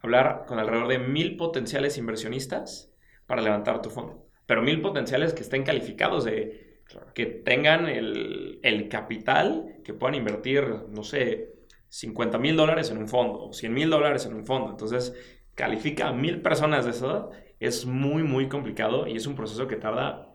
hablar 0.00 0.44
con 0.46 0.58
alrededor 0.58 0.88
de 0.88 1.00
mil 1.00 1.36
potenciales 1.36 1.98
inversionistas 1.98 2.92
para 3.26 3.42
levantar 3.42 3.82
tu 3.82 3.90
fondo. 3.90 4.24
Pero 4.46 4.62
mil 4.62 4.80
potenciales 4.80 5.34
que 5.34 5.42
estén 5.42 5.64
calificados 5.64 6.24
de 6.24 6.67
que 7.14 7.26
tengan 7.26 7.86
el, 7.86 8.60
el, 8.62 8.88
capital, 8.88 9.76
que 9.84 9.94
puedan 9.94 10.14
invertir, 10.14 10.64
no 10.88 11.02
sé, 11.02 11.54
50 11.88 12.38
mil 12.38 12.56
dólares 12.56 12.90
en 12.90 12.98
un 12.98 13.08
fondo 13.08 13.44
o 13.44 13.52
100 13.52 13.72
mil 13.72 13.90
dólares 13.90 14.26
en 14.26 14.34
un 14.34 14.44
fondo. 14.44 14.70
Entonces, 14.70 15.14
califica 15.54 16.08
a 16.08 16.12
mil 16.12 16.40
personas 16.40 16.84
de 16.84 16.92
eso, 16.92 17.30
es 17.60 17.86
muy, 17.86 18.22
muy 18.22 18.48
complicado 18.48 19.06
y 19.06 19.16
es 19.16 19.26
un 19.26 19.34
proceso 19.34 19.66
que 19.66 19.76
tarda 19.76 20.28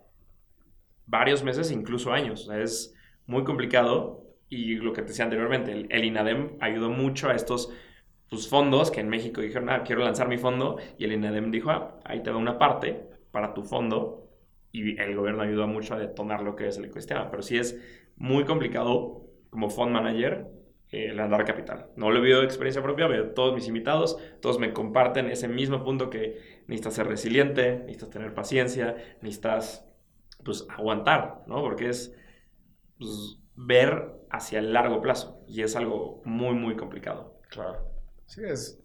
varios 1.05 1.43
meses, 1.43 1.71
incluso 1.71 2.11
años. 2.11 2.49
es 2.49 2.93
muy 3.25 3.43
complicado 3.43 4.23
y 4.49 4.75
lo 4.75 4.93
que 4.93 5.01
te 5.01 5.09
decía 5.09 5.25
anteriormente, 5.25 5.87
el, 5.89 6.05
INADEM 6.05 6.57
ayudó 6.59 6.89
mucho 6.89 7.29
a 7.29 7.35
estos 7.35 7.71
pues, 8.29 8.47
fondos 8.49 8.91
que 8.91 8.99
en 8.99 9.09
México 9.09 9.41
dijeron, 9.41 9.69
ah, 9.69 9.83
quiero 9.83 10.03
lanzar 10.03 10.27
mi 10.27 10.37
fondo 10.37 10.77
y 10.97 11.05
el 11.05 11.13
INADEM 11.13 11.51
dijo, 11.51 11.71
ah, 11.71 11.99
ahí 12.03 12.21
te 12.21 12.29
da 12.29 12.37
una 12.37 12.57
parte 12.57 13.09
para 13.31 13.53
tu 13.53 13.63
fondo 13.63 14.22
y 14.73 14.99
el 14.99 15.15
gobierno 15.15 15.43
ayudó 15.43 15.67
mucho 15.67 15.93
a 15.93 15.99
detonar 15.99 16.41
lo 16.41 16.55
que 16.57 16.67
es 16.67 16.77
el 16.77 16.85
ecosistema. 16.85 17.29
Pero 17.29 17.43
sí 17.43 17.57
es 17.57 17.79
muy 18.17 18.43
complicado 18.43 19.29
como 19.51 19.69
fund 19.69 19.91
manager 19.91 20.47
el 20.89 21.19
andar 21.19 21.45
capital. 21.45 21.91
No 21.95 22.09
lo 22.09 22.17
he 22.17 22.21
vivido 22.21 22.39
de 22.39 22.45
experiencia 22.45 22.81
propia, 22.81 23.07
pero 23.07 23.31
todos 23.31 23.53
mis 23.53 23.67
invitados, 23.67 24.17
todos 24.41 24.59
me 24.59 24.73
comparten 24.73 25.27
ese 25.27 25.47
mismo 25.47 25.83
punto 25.83 26.09
que 26.09 26.63
necesitas 26.67 26.95
ser 26.95 27.07
resiliente, 27.07 27.77
necesitas 27.79 28.09
tener 28.09 28.33
paciencia, 28.33 28.95
necesitas 29.21 29.87
pues 30.43 30.65
aguantar, 30.69 31.43
¿no? 31.47 31.61
Porque 31.61 31.89
es 31.89 32.15
pues, 32.97 33.39
ver 33.55 34.11
hacia 34.31 34.59
el 34.59 34.73
largo 34.73 35.01
plazo 35.01 35.43
y 35.47 35.61
es 35.61 35.75
algo 35.75 36.21
muy, 36.25 36.55
muy 36.55 36.75
complicado. 36.75 37.39
Claro. 37.49 37.87
Sí, 38.25 38.41
es. 38.43 38.79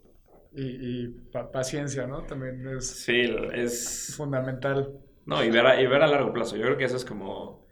Y, 0.52 1.08
paciencia, 1.52 2.06
¿no? 2.06 2.24
También 2.24 2.66
es. 2.68 2.86
Sí, 2.86 3.22
es. 3.54 4.14
Fundamental. 4.16 4.98
No, 5.28 5.44
y 5.44 5.50
ver, 5.50 5.66
a, 5.66 5.78
y 5.78 5.86
ver 5.86 6.00
a 6.00 6.06
largo 6.06 6.32
plazo. 6.32 6.56
Yo 6.56 6.64
creo 6.64 6.78
que 6.78 6.84
eso 6.84 6.96
es 6.96 7.04
como 7.04 7.62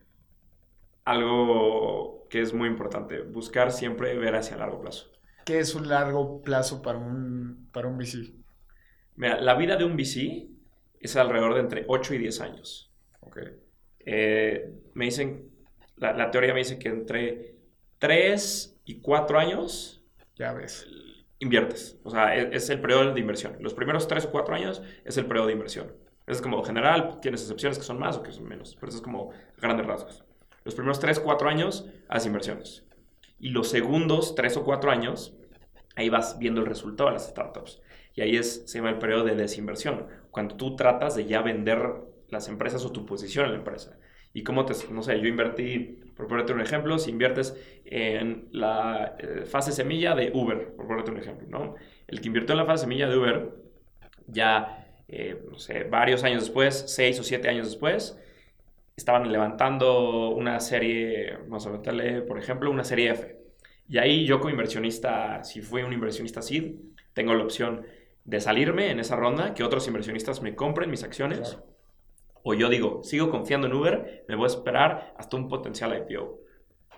algo 1.06 2.26
que 2.28 2.42
es 2.42 2.52
muy 2.52 2.68
importante. 2.68 3.22
Buscar 3.22 3.72
siempre 3.72 4.14
ver 4.18 4.36
hacia 4.36 4.58
largo 4.58 4.78
plazo. 4.78 5.10
¿Qué 5.46 5.60
es 5.60 5.74
un 5.74 5.88
largo 5.88 6.42
plazo 6.42 6.82
para 6.82 6.98
un, 6.98 7.70
para 7.72 7.88
un 7.88 7.96
VC? 7.96 8.34
Mira, 9.14 9.40
la 9.40 9.54
vida 9.54 9.76
de 9.76 9.86
un 9.86 9.96
VC 9.96 10.50
es 11.00 11.16
alrededor 11.16 11.54
de 11.54 11.60
entre 11.60 11.84
8 11.88 12.12
y 12.12 12.18
10 12.18 12.40
años. 12.42 12.92
Ok. 13.20 13.38
Eh, 14.00 14.74
me 14.92 15.06
dicen, 15.06 15.50
la, 15.96 16.30
teoría 16.30 16.52
me 16.52 16.58
dice 16.58 16.78
que 16.78 16.90
entre 16.90 17.56
3 17.98 18.82
y 18.84 19.00
4 19.00 19.38
años... 19.38 20.04
Ya 20.34 20.52
ves. 20.52 20.86
Inviertes. 21.38 21.98
O 22.04 22.10
sea, 22.10 22.36
es, 22.36 22.48
es 22.52 22.68
el 22.68 22.82
periodo 22.82 23.14
de 23.14 23.20
inversión. 23.20 23.56
Los 23.60 23.72
primeros 23.72 24.08
3 24.08 24.26
o 24.26 24.30
4 24.30 24.54
años 24.54 24.82
es 25.06 25.16
el 25.16 25.24
periodo 25.24 25.46
de 25.46 25.54
inversión. 25.54 26.05
Es 26.26 26.42
como 26.42 26.62
general, 26.64 27.20
tienes 27.20 27.42
excepciones 27.42 27.78
que 27.78 27.84
son 27.84 27.98
más 27.98 28.16
o 28.16 28.22
que 28.22 28.32
son 28.32 28.48
menos, 28.48 28.76
pero 28.80 28.88
eso 28.88 28.98
es 28.98 29.02
como 29.02 29.30
grandes 29.58 29.86
rasgos. 29.86 30.24
Los 30.64 30.74
primeros 30.74 30.98
3 30.98 31.18
o 31.18 31.22
4 31.22 31.48
años 31.48 31.86
haces 32.08 32.26
inversiones. 32.26 32.84
Y 33.38 33.50
los 33.50 33.68
segundos 33.68 34.34
3 34.34 34.56
o 34.56 34.64
4 34.64 34.90
años, 34.90 35.36
ahí 35.94 36.08
vas 36.08 36.38
viendo 36.38 36.60
el 36.60 36.66
resultado 36.66 37.10
de 37.10 37.14
las 37.14 37.28
startups. 37.28 37.80
Y 38.14 38.22
ahí 38.22 38.36
es, 38.36 38.64
se 38.66 38.78
llama 38.78 38.90
el 38.90 38.98
periodo 38.98 39.24
de 39.24 39.36
desinversión, 39.36 40.06
cuando 40.30 40.56
tú 40.56 40.74
tratas 40.74 41.14
de 41.14 41.26
ya 41.26 41.42
vender 41.42 41.92
las 42.28 42.48
empresas 42.48 42.84
o 42.84 42.90
tu 42.90 43.06
posición 43.06 43.44
en 43.44 43.52
la 43.52 43.58
empresa. 43.58 43.96
Y 44.32 44.42
cómo 44.42 44.66
te, 44.66 44.74
no 44.90 45.02
sé, 45.02 45.20
yo 45.20 45.28
invertí, 45.28 46.12
por 46.16 46.26
ponerte 46.26 46.52
un 46.52 46.60
ejemplo, 46.60 46.98
si 46.98 47.10
inviertes 47.10 47.56
en 47.84 48.48
la 48.52 49.16
eh, 49.18 49.44
fase 49.46 49.72
semilla 49.72 50.14
de 50.14 50.30
Uber, 50.34 50.74
por 50.74 50.86
ponerte 50.86 51.10
un 51.10 51.18
ejemplo, 51.18 51.46
¿no? 51.48 51.74
El 52.06 52.20
que 52.20 52.26
invirtió 52.26 52.52
en 52.52 52.58
la 52.58 52.66
fase 52.66 52.82
semilla 52.82 53.08
de 53.08 53.16
Uber, 53.16 53.54
ya 54.26 54.85
eh, 55.08 55.40
no 55.50 55.58
sé, 55.58 55.84
varios 55.84 56.24
años 56.24 56.42
después, 56.42 56.84
seis 56.88 57.18
o 57.20 57.22
siete 57.22 57.48
años 57.48 57.68
después, 57.68 58.18
estaban 58.96 59.30
levantando 59.30 60.30
una 60.30 60.58
serie, 60.60 61.36
vamos 61.42 61.66
a 61.66 61.70
meterle, 61.70 62.22
por 62.22 62.38
ejemplo, 62.38 62.70
una 62.70 62.84
serie 62.84 63.10
F. 63.10 63.36
Y 63.88 63.98
ahí 63.98 64.26
yo 64.26 64.38
como 64.38 64.50
inversionista, 64.50 65.44
si 65.44 65.60
fui 65.60 65.82
un 65.82 65.92
inversionista 65.92 66.42
SID, 66.42 66.74
tengo 67.12 67.34
la 67.34 67.44
opción 67.44 67.86
de 68.24 68.40
salirme 68.40 68.90
en 68.90 68.98
esa 68.98 69.16
ronda, 69.16 69.54
que 69.54 69.62
otros 69.62 69.86
inversionistas 69.86 70.42
me 70.42 70.56
compren 70.56 70.90
mis 70.90 71.04
acciones. 71.04 71.58
O 72.42 72.54
yo 72.54 72.68
digo, 72.68 73.02
sigo 73.02 73.30
confiando 73.30 73.68
en 73.68 73.74
Uber, 73.74 74.24
me 74.28 74.34
voy 74.34 74.44
a 74.44 74.48
esperar 74.48 75.14
hasta 75.16 75.36
un 75.36 75.48
potencial 75.48 75.96
IPO. 75.96 76.40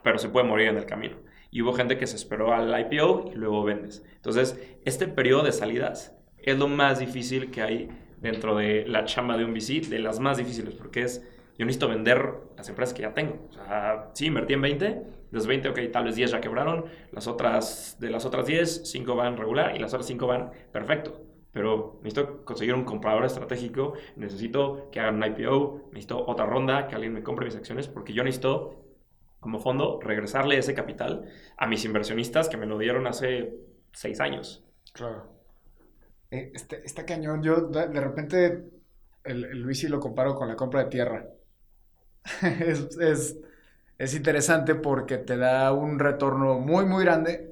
Pero 0.02 0.18
se 0.18 0.28
puede 0.28 0.46
morir 0.46 0.68
en 0.68 0.76
el 0.76 0.86
camino. 0.86 1.18
Y 1.50 1.62
hubo 1.62 1.72
gente 1.72 1.98
que 1.98 2.06
se 2.06 2.16
esperó 2.16 2.52
al 2.54 2.78
IPO 2.80 3.30
y 3.32 3.34
luego 3.34 3.64
vendes. 3.64 4.02
Entonces, 4.14 4.59
este 4.84 5.09
periodo 5.09 5.42
de 5.42 5.52
salidas 5.52 6.18
es 6.43 6.59
lo 6.59 6.68
más 6.68 6.99
difícil 6.99 7.51
que 7.51 7.62
hay 7.62 7.89
dentro 8.20 8.57
de 8.57 8.86
la 8.86 9.05
chamba 9.05 9.36
de 9.36 9.45
un 9.45 9.53
VC, 9.53 9.89
de 9.89 9.99
las 9.99 10.20
más 10.20 10.39
difíciles, 10.39 10.74
porque 10.74 11.03
es, 11.03 11.24
yo 11.57 11.64
necesito 11.64 11.89
vender 11.89 12.34
las 12.57 12.68
empresas 12.68 12.95
que 12.95 13.03
ya 13.03 13.14
tengo. 13.14 13.47
O 13.49 13.53
sea, 13.53 14.11
sí, 14.14 14.26
invertí 14.26 14.55
en 14.55 14.62
20, 14.62 14.84
de 14.84 15.05
los 15.30 15.47
20, 15.47 15.68
ok, 15.68 15.78
tal 15.93 16.05
vez 16.05 16.16
10 16.16 16.30
ya 16.30 16.41
quebraron, 16.41 16.86
las 17.12 17.26
otras, 17.26 17.97
de 18.01 18.11
las 18.11 18.24
otras 18.24 18.47
10, 18.47 18.91
5 18.91 19.14
van 19.14 19.36
regular 19.36 19.76
y 19.76 19.78
las 19.78 19.93
otras 19.93 20.07
5 20.07 20.26
van 20.26 20.51
perfecto. 20.72 21.22
Pero 21.53 21.99
necesito 22.03 22.45
conseguir 22.45 22.74
un 22.74 22.84
comprador 22.84 23.24
estratégico, 23.24 23.95
necesito 24.16 24.89
que 24.93 25.01
hagan 25.01 25.16
un 25.16 25.24
IPO, 25.24 25.89
necesito 25.93 26.24
otra 26.26 26.47
ronda, 26.47 26.86
que 26.89 26.95
alguien 26.95 27.12
me 27.12 27.22
compre 27.22 27.47
mis 27.47 27.57
acciones, 27.57 27.89
porque 27.89 28.12
yo 28.12 28.22
necesito, 28.22 28.84
como 29.41 29.59
fondo, 29.59 29.99
regresarle 30.03 30.59
ese 30.59 30.74
capital 30.74 31.24
a 31.57 31.66
mis 31.66 31.84
inversionistas 31.84 32.49
que 32.49 32.57
me 32.57 32.66
lo 32.66 32.78
dieron 32.78 33.07
hace 33.07 33.55
6 33.93 34.20
años. 34.20 34.64
Claro. 34.93 35.38
Eh, 36.31 36.53
este, 36.55 36.85
está 36.85 37.05
cañón. 37.05 37.43
Yo 37.43 37.68
de, 37.68 38.01
repente 38.01 38.64
el, 39.24 39.45
el 39.45 39.62
Luisi 39.62 39.89
lo 39.89 40.01
comparo 40.01 40.35
con 40.35 40.49
la 40.49 40.57
compra 40.57 40.85
de 40.85 40.91
tierra. 40.91 41.26
es, 42.61 43.37
es, 43.99 44.14
interesante 44.14 44.74
porque 44.74 45.18
te 45.18 45.37
da 45.37 45.72
un 45.72 45.99
retorno 45.99 46.59
muy, 46.59 46.85
muy 46.85 47.05
grande, 47.05 47.51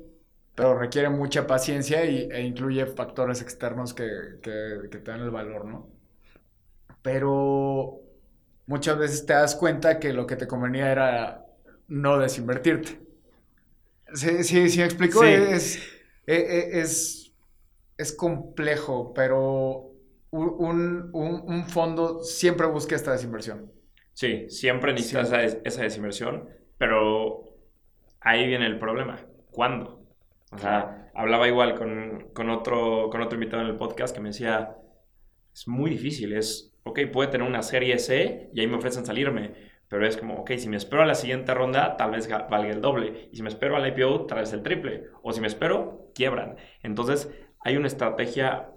pero 0.55 0.79
requiere 0.79 1.09
mucha 1.09 1.47
paciencia 1.47 2.05
y, 2.05 2.29
e 2.31 2.43
incluye 2.43 2.87
factores 2.87 3.43
externos 3.43 3.95
que, 3.95 4.09
que, 4.43 4.89
que 4.91 4.99
te 4.99 5.11
dan 5.11 5.21
el 5.21 5.31
valor, 5.31 5.65
¿no? 5.65 5.89
Pero 7.03 8.01
muchas 8.67 8.99
veces 8.99 9.25
te 9.27 9.33
das 9.33 9.55
cuenta 9.55 9.99
que 9.99 10.13
lo 10.13 10.27
que 10.27 10.37
te 10.37 10.47
convenía 10.47 10.91
era 10.91 11.47
no 11.89 12.19
desinvertirte. 12.19 13.01
Sí, 14.15 14.45
sí, 14.45 14.69
sí, 14.69 14.79
me 14.79 14.85
explico. 14.85 15.23
Es, 15.25 15.77
e, 16.27 16.35
e, 16.35 16.81
es, 16.81 17.26
es 17.99 18.13
complejo, 18.15 19.13
pero 19.15 19.93
un, 20.31 21.65
fondo 21.69 22.23
siempre 22.23 22.67
busca 22.67 22.95
esta 22.95 23.13
desinversión. 23.13 23.73
Sí, 24.13 24.49
siempre 24.49 24.93
necesitas 24.93 25.33
esa, 25.65 25.83
desinversión, 25.83 26.49
pero 26.79 27.57
ahí 28.21 28.47
viene 28.47 28.67
el 28.67 28.79
problema. 28.79 29.27
¿Cuándo? 29.51 30.03
O 30.53 30.59
sea, 30.59 31.11
hablaba 31.15 31.49
igual 31.49 31.75
con, 31.75 32.51
otro, 32.51 33.11
con 33.11 33.21
otro 33.21 33.35
invitado 33.35 33.63
en 33.63 33.69
el 33.69 33.77
podcast 33.77 34.15
que 34.15 34.21
me 34.21 34.31
decía, 34.31 34.77
es 35.53 35.67
muy 35.67 35.91
difícil, 35.91 36.33
es, 36.35 36.75
ok, 36.85 37.01
puede 37.13 37.31
tener 37.31 37.47
una 37.47 37.63
serie 37.63 37.99
C 37.99 38.51
y 38.53 38.61
ahí 38.61 38.67
me 38.67 38.77
ofrecen 38.77 39.07
salirme, 39.07 39.55
pero 39.89 40.07
es 40.07 40.17
como, 40.17 40.35
ok, 40.37 40.53
si 40.59 40.69
me 40.69 40.77
espero 40.77 41.03
a 41.03 41.07
la 41.07 41.15
siguiente 41.15 41.55
ronda, 41.55 41.97
tal 41.97 42.11
vez 42.11 42.29
valga 42.29 42.71
el 42.71 42.81
doble, 42.81 43.29
y 43.33 43.37
si 43.37 43.43
me 43.43 43.49
espero 43.49 43.77
al 43.77 43.87
IPO, 43.87 44.27
tal 44.27 44.39
vez 44.41 44.53
el 44.53 44.63
triple, 44.63 45.05
o 45.23 45.33
si 45.33 45.41
me 45.41 45.47
espero, 45.47 46.11
quiebran. 46.15 46.57
Entonces, 46.83 47.31
hay 47.61 47.77
una 47.77 47.87
estrategia 47.87 48.71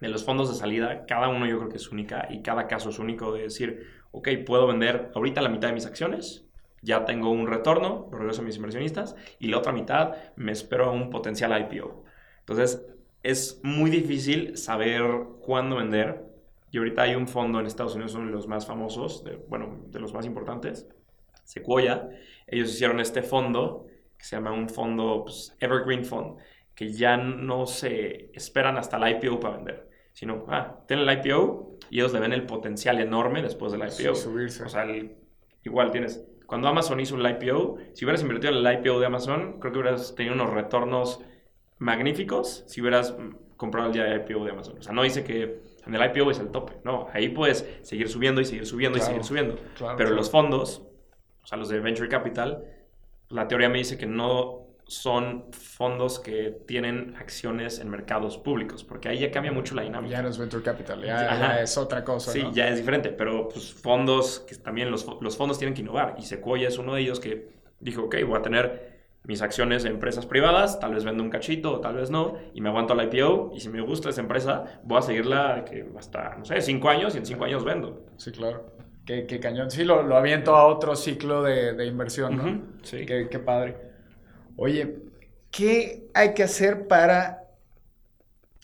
de 0.00 0.08
los 0.08 0.24
fondos 0.24 0.48
de 0.48 0.54
salida, 0.54 1.06
cada 1.06 1.28
uno 1.28 1.46
yo 1.46 1.58
creo 1.58 1.68
que 1.68 1.76
es 1.76 1.90
única 1.90 2.28
y 2.30 2.42
cada 2.42 2.66
caso 2.66 2.90
es 2.90 2.98
único 2.98 3.32
de 3.32 3.42
decir, 3.42 3.86
ok, 4.12 4.28
puedo 4.46 4.66
vender 4.66 5.10
ahorita 5.14 5.42
la 5.42 5.48
mitad 5.48 5.68
de 5.68 5.74
mis 5.74 5.86
acciones, 5.86 6.46
ya 6.82 7.04
tengo 7.04 7.30
un 7.30 7.46
retorno, 7.46 8.08
regreso 8.12 8.42
a 8.42 8.44
mis 8.44 8.56
inversionistas, 8.56 9.16
y 9.38 9.48
la 9.48 9.58
otra 9.58 9.72
mitad 9.72 10.14
me 10.36 10.52
espero 10.52 10.86
a 10.86 10.92
un 10.92 11.10
potencial 11.10 11.58
IPO. 11.60 12.04
Entonces, 12.40 12.86
es 13.22 13.60
muy 13.62 13.90
difícil 13.90 14.56
saber 14.56 15.02
cuándo 15.40 15.76
vender. 15.76 16.24
Y 16.70 16.78
ahorita 16.78 17.02
hay 17.02 17.14
un 17.14 17.26
fondo 17.26 17.58
en 17.58 17.66
Estados 17.66 17.94
Unidos, 17.94 18.14
uno 18.14 18.26
de 18.26 18.32
los 18.32 18.46
más 18.46 18.66
famosos, 18.66 19.24
de, 19.24 19.36
bueno, 19.48 19.80
de 19.86 20.00
los 20.00 20.12
más 20.12 20.26
importantes, 20.26 20.86
Sequoia. 21.44 22.10
Ellos 22.46 22.70
hicieron 22.70 23.00
este 23.00 23.22
fondo 23.22 23.86
que 24.18 24.24
se 24.24 24.36
llama 24.36 24.52
un 24.52 24.68
fondo 24.68 25.22
pues, 25.24 25.56
Evergreen 25.60 26.04
Fund 26.04 26.38
que 26.78 26.92
ya 26.92 27.16
no 27.16 27.66
se 27.66 28.30
esperan 28.34 28.78
hasta 28.78 28.98
el 28.98 29.16
IPO 29.16 29.40
para 29.40 29.56
vender, 29.56 29.88
sino, 30.12 30.44
ah, 30.46 30.76
tienen 30.86 31.08
el 31.08 31.18
IPO 31.18 31.78
y 31.90 31.98
ellos 31.98 32.12
le 32.12 32.20
ven 32.20 32.32
el 32.32 32.46
potencial 32.46 33.00
enorme 33.00 33.42
después 33.42 33.72
del 33.72 33.80
IPO. 33.80 34.14
subirse. 34.14 34.62
O 34.62 34.68
sea, 34.68 34.86
igual 35.64 35.90
tienes, 35.90 36.24
cuando 36.46 36.68
Amazon 36.68 37.00
hizo 37.00 37.16
un 37.16 37.26
IPO, 37.26 37.78
si 37.94 38.04
hubieras 38.04 38.22
invertido 38.22 38.56
en 38.56 38.64
el 38.64 38.78
IPO 38.78 39.00
de 39.00 39.06
Amazon, 39.06 39.58
creo 39.58 39.72
que 39.72 39.78
hubieras 39.80 40.14
tenido 40.14 40.36
unos 40.36 40.50
retornos 40.50 41.20
magníficos 41.78 42.62
si 42.68 42.80
hubieras 42.80 43.16
comprado 43.56 43.88
el 43.88 43.94
día 43.94 44.04
de 44.04 44.14
IPO 44.18 44.44
de 44.44 44.52
Amazon. 44.52 44.78
O 44.78 44.82
sea, 44.82 44.92
no 44.92 45.02
dice 45.02 45.24
que 45.24 45.60
en 45.84 45.94
el 45.96 46.10
IPO 46.12 46.30
es 46.30 46.38
el 46.38 46.52
tope, 46.52 46.74
no, 46.84 47.08
ahí 47.12 47.30
puedes 47.30 47.68
seguir 47.82 48.08
subiendo 48.08 48.40
y 48.40 48.44
seguir 48.44 48.66
subiendo 48.66 48.98
y 48.98 49.00
seguir 49.00 49.24
subiendo. 49.24 49.58
Pero 49.96 50.10
los 50.10 50.30
fondos, 50.30 50.86
o 51.42 51.46
sea, 51.48 51.58
los 51.58 51.70
de 51.70 51.80
Venture 51.80 52.08
Capital, 52.08 52.62
la 53.30 53.48
teoría 53.48 53.68
me 53.68 53.78
dice 53.78 53.98
que 53.98 54.06
no 54.06 54.67
son 54.88 55.44
fondos 55.52 56.18
que 56.18 56.50
tienen 56.66 57.14
acciones 57.18 57.78
en 57.78 57.90
mercados 57.90 58.38
públicos, 58.38 58.82
porque 58.82 59.10
ahí 59.10 59.18
ya 59.18 59.30
cambia 59.30 59.52
mucho 59.52 59.74
la 59.74 59.82
dinámica. 59.82 60.16
Ya 60.16 60.22
no 60.22 60.30
es 60.30 60.38
venture 60.38 60.62
capital, 60.62 61.04
ya, 61.04 61.60
es 61.60 61.76
otra 61.76 62.02
cosa. 62.02 62.32
Sí, 62.32 62.42
ya 62.52 62.68
es 62.68 62.78
diferente, 62.78 63.10
pero 63.10 63.48
pues 63.48 63.72
fondos 63.72 64.40
que 64.48 64.56
también 64.56 64.90
los, 64.90 65.06
los, 65.20 65.36
fondos 65.36 65.58
tienen 65.58 65.74
que 65.74 65.82
innovar 65.82 66.16
y 66.18 66.22
Sequoia 66.22 66.68
es 66.68 66.78
uno 66.78 66.94
de 66.94 67.02
ellos 67.02 67.20
que 67.20 67.50
dijo, 67.80 68.04
ok, 68.04 68.16
voy 68.26 68.38
a 68.38 68.42
tener 68.42 68.98
mis 69.24 69.42
acciones 69.42 69.84
en 69.84 69.92
empresas 69.92 70.24
privadas, 70.24 70.80
tal 70.80 70.94
vez 70.94 71.04
vendo 71.04 71.22
un 71.22 71.28
cachito 71.28 71.74
o 71.74 71.80
tal 71.80 71.96
vez 71.96 72.08
no, 72.10 72.38
y 72.54 72.62
me 72.62 72.70
aguanto 72.70 72.94
la 72.94 73.04
IPO 73.04 73.52
y 73.54 73.60
si 73.60 73.68
me 73.68 73.82
gusta 73.82 74.08
esa 74.08 74.22
empresa, 74.22 74.80
voy 74.84 74.98
a 74.98 75.02
seguirla 75.02 75.66
que 75.66 75.86
hasta, 75.98 76.34
no 76.36 76.46
sé, 76.46 76.62
cinco 76.62 76.88
años 76.88 77.14
y 77.14 77.18
en 77.18 77.26
cinco 77.26 77.44
años 77.44 77.62
vendo. 77.62 78.06
Sí, 78.16 78.32
claro. 78.32 78.72
Qué, 79.04 79.26
qué 79.26 79.38
cañón. 79.38 79.70
Sí, 79.70 79.84
lo, 79.84 80.02
lo 80.02 80.16
aviento 80.16 80.56
a 80.56 80.66
otro 80.66 80.96
ciclo 80.96 81.42
de, 81.42 81.74
de 81.74 81.86
inversión, 81.86 82.36
¿no? 82.36 82.62
Sí. 82.82 83.04
Qué, 83.04 83.28
qué 83.30 83.38
padre. 83.38 83.87
Oye, 84.60 84.98
¿qué 85.52 86.10
hay 86.14 86.34
que 86.34 86.42
hacer 86.42 86.88
para 86.88 87.44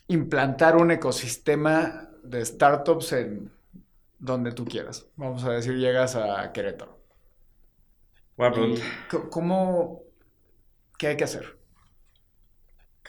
implantar 0.07 0.75
un 0.75 0.91
ecosistema 0.91 2.09
de 2.21 2.43
startups 2.43 3.13
en 3.13 3.49
donde 4.19 4.51
tú 4.51 4.65
quieras? 4.65 5.07
Vamos 5.15 5.45
a 5.45 5.51
decir, 5.51 5.77
llegas 5.77 6.17
a 6.17 6.51
Querétaro. 6.51 6.99
Buena 8.35 8.53
pregunta. 8.53 8.81
¿Cómo, 9.29 10.03
qué 10.99 11.07
hay 11.07 11.17
que 11.17 11.23
hacer? 11.23 11.55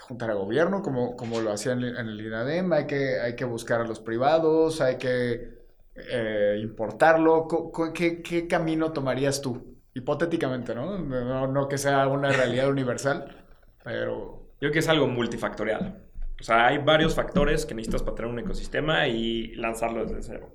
juntar 0.01 0.31
al 0.31 0.39
gobierno 0.39 0.83
como, 0.83 1.17
como 1.17 1.41
lo 1.41 1.51
hacían 1.51 1.83
en 1.83 1.97
el 1.97 2.21
INADEM, 2.21 2.73
hay 2.73 2.87
que, 2.87 3.19
hay 3.19 3.35
que 3.35 3.45
buscar 3.45 3.81
a 3.81 3.85
los 3.85 3.99
privados, 3.99 4.81
hay 4.81 4.99
que 4.99 5.51
eh, 5.97 6.61
importarlo. 6.63 7.49
¿Qué, 7.93 8.23
¿Qué, 8.23 8.47
camino 8.47 8.93
tomarías 8.93 9.41
tú? 9.41 9.76
Hipotéticamente, 9.97 10.75
¿no? 10.75 10.99
¿no? 10.99 11.47
No 11.47 11.69
que 11.69 11.79
sea 11.79 12.07
una 12.07 12.31
realidad 12.31 12.69
universal, 12.69 13.35
pero... 13.83 14.43
Yo 14.57 14.59
creo 14.61 14.73
que 14.73 14.81
es 14.81 14.89
algo 14.91 15.07
multifactorial. 15.07 16.05
O 16.39 16.43
sea, 16.43 16.67
hay 16.67 16.77
varios 16.77 17.15
factores 17.15 17.65
que 17.65 17.75
necesitas 17.75 18.03
para 18.03 18.15
tener 18.15 18.31
un 18.31 18.39
ecosistema 18.39 19.09
y 19.09 19.55
lanzarlo 19.55 20.05
desde 20.05 20.23
cero. 20.23 20.55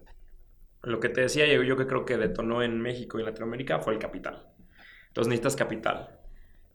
Lo 0.84 1.00
que 1.00 1.10
te 1.10 1.22
decía 1.22 1.48
yo, 1.48 1.64
yo 1.64 1.76
que 1.76 1.88
creo 1.88 2.06
que 2.06 2.18
detonó 2.18 2.62
en 2.62 2.80
México 2.82 3.18
y 3.18 3.24
Latinoamérica 3.24 3.80
fue 3.80 3.94
el 3.94 4.00
capital. 4.00 4.48
Entonces 5.08 5.30
necesitas 5.30 5.56
capital. 5.56 6.20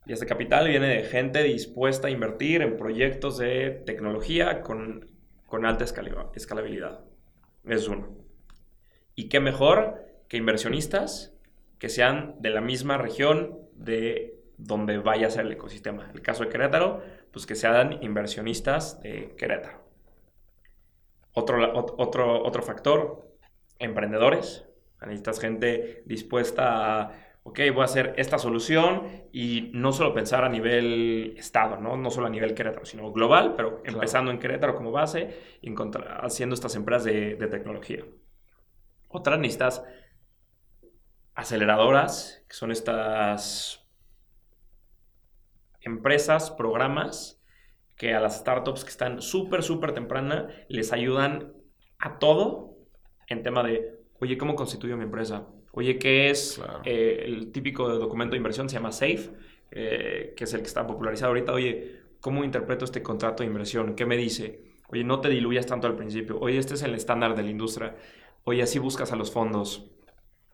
Y 0.05 0.13
ese 0.13 0.27
capital 0.27 0.67
viene 0.67 0.89
de 0.89 1.05
gente 1.05 1.45
dispuesta 1.45 2.09
a 2.09 2.11
invertir 2.11 2.63
en 2.63 2.77
proyectos 2.77 3.39
de 3.39 3.81
tecnología 3.87 4.63
con, 4.63 5.09
con 5.47 5.67
alta 5.67 5.85
escalabilidad. 5.85 6.99
Es 7.65 7.87
uno. 7.87 8.09
Y 9.15 9.29
qué 9.29 9.39
mejor 9.39 10.05
que 10.27 10.37
inversionistas 10.37 11.36
que 11.79 11.89
sean 11.89 12.35
de 12.41 12.51
la 12.51 12.61
misma 12.61 12.99
región 12.99 13.59
de 13.73 14.35
donde 14.57 14.99
vaya 14.99 15.27
a 15.27 15.31
ser 15.31 15.47
el 15.47 15.53
ecosistema. 15.53 16.11
El 16.15 16.23
caso 16.23 16.45
de 16.45 16.51
Querétaro, 16.51 17.03
pues 17.31 17.47
que 17.47 17.55
sean 17.55 18.03
inversionistas 18.03 19.01
de 19.01 19.35
Querétaro. 19.37 19.85
Otro, 21.35 21.95
otro, 21.99 22.43
otro 22.43 22.63
factor, 22.63 23.37
emprendedores. 23.79 24.65
Necesitas 25.03 25.41
gente 25.41 26.03
dispuesta 26.07 27.03
a 27.03 27.27
ok, 27.47 27.61
voy 27.73 27.83
a 27.83 27.85
hacer 27.85 28.13
esta 28.17 28.39
solución 28.39 29.03
y 29.33 29.71
no 29.73 29.93
solo 29.93 30.13
pensar 30.13 30.43
a 30.43 30.49
nivel 30.49 31.35
estado, 31.37 31.77
¿no? 31.77 31.97
No 31.97 32.11
solo 32.11 32.27
a 32.27 32.31
nivel 32.31 32.55
Querétaro, 32.55 32.85
sino 32.85 33.13
global, 33.13 33.55
pero 33.57 33.83
empezando 33.85 34.33
en 34.33 34.41
Querétaro 34.41 34.75
como 34.75 34.91
base 34.91 35.61
haciendo 36.23 36.55
estas 36.55 36.75
empresas 36.75 37.05
de, 37.05 37.37
de 37.37 37.47
tecnología. 37.47 38.05
Otras 39.07 39.39
necesitas 39.39 39.85
aceleradoras, 41.37 42.43
que 42.49 42.57
son 42.57 42.73
estas 42.73 43.87
empresas, 45.83 46.51
programas 46.51 47.41
que 47.97 48.15
a 48.15 48.21
las 48.21 48.39
startups 48.39 48.85
que 48.85 48.91
están 48.91 49.23
súper, 49.23 49.63
súper 49.63 49.93
temprana 49.93 50.49
les 50.69 50.93
ayudan 50.93 51.53
a 51.99 52.19
todo 52.19 52.77
en 53.29 53.43
tema 53.43 53.63
de, 53.63 54.01
oye, 54.19 54.37
¿cómo 54.37 54.55
constituyo 54.55 54.97
mi 54.97 55.05
empresa? 55.05 55.47
Oye, 55.73 55.99
¿qué 55.99 56.31
es 56.31 56.61
eh, 56.85 57.23
el 57.27 57.53
típico 57.53 57.89
documento 57.89 58.33
de 58.33 58.39
inversión? 58.39 58.69
Se 58.69 58.77
llama 58.77 58.93
SAFE, 58.93 59.31
eh, 59.71 60.35
que 60.37 60.45
es 60.45 60.55
el 60.55 60.61
que 60.61 60.67
está 60.67 60.87
popularizado 60.87 61.29
ahorita. 61.29 61.53
Oye, 61.53 62.01
¿cómo 62.21 62.45
interpreto 62.45 62.87
este 62.87 63.03
contrato 63.03 63.43
de 63.43 63.49
inversión? 63.49 63.95
¿Qué 63.95 64.07
me 64.07 64.17
dice? 64.17 64.63
Oye, 64.89 65.05
no 65.05 65.21
te 65.21 65.29
diluyas 65.29 65.67
tanto 65.67 65.87
al 65.87 65.97
principio. 65.97 66.39
Oye, 66.41 66.59
este 66.59 66.75
es 66.75 66.83
el 66.83 66.95
estándar 66.95 67.37
de 67.37 67.43
la 67.43 67.51
industria. 67.51 67.97
Oye, 68.45 68.63
así 68.63 68.79
buscas 68.79 69.13
a 69.13 69.17
los 69.17 69.31
fondos. 69.31 69.91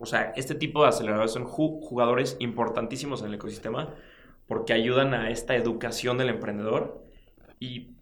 O 0.02 0.06
sea, 0.06 0.32
este 0.36 0.54
tipo 0.54 0.82
de 0.82 0.88
aceleradores 0.88 1.30
son 1.30 1.44
jugadores 1.44 2.36
importantísimos 2.40 3.20
en 3.22 3.28
el 3.28 3.34
ecosistema 3.34 3.94
porque 4.46 4.72
ayudan 4.72 5.14
a 5.14 5.30
esta 5.30 5.54
educación 5.54 6.18
del 6.18 6.28
emprendedor 6.28 7.06
y 7.60 7.92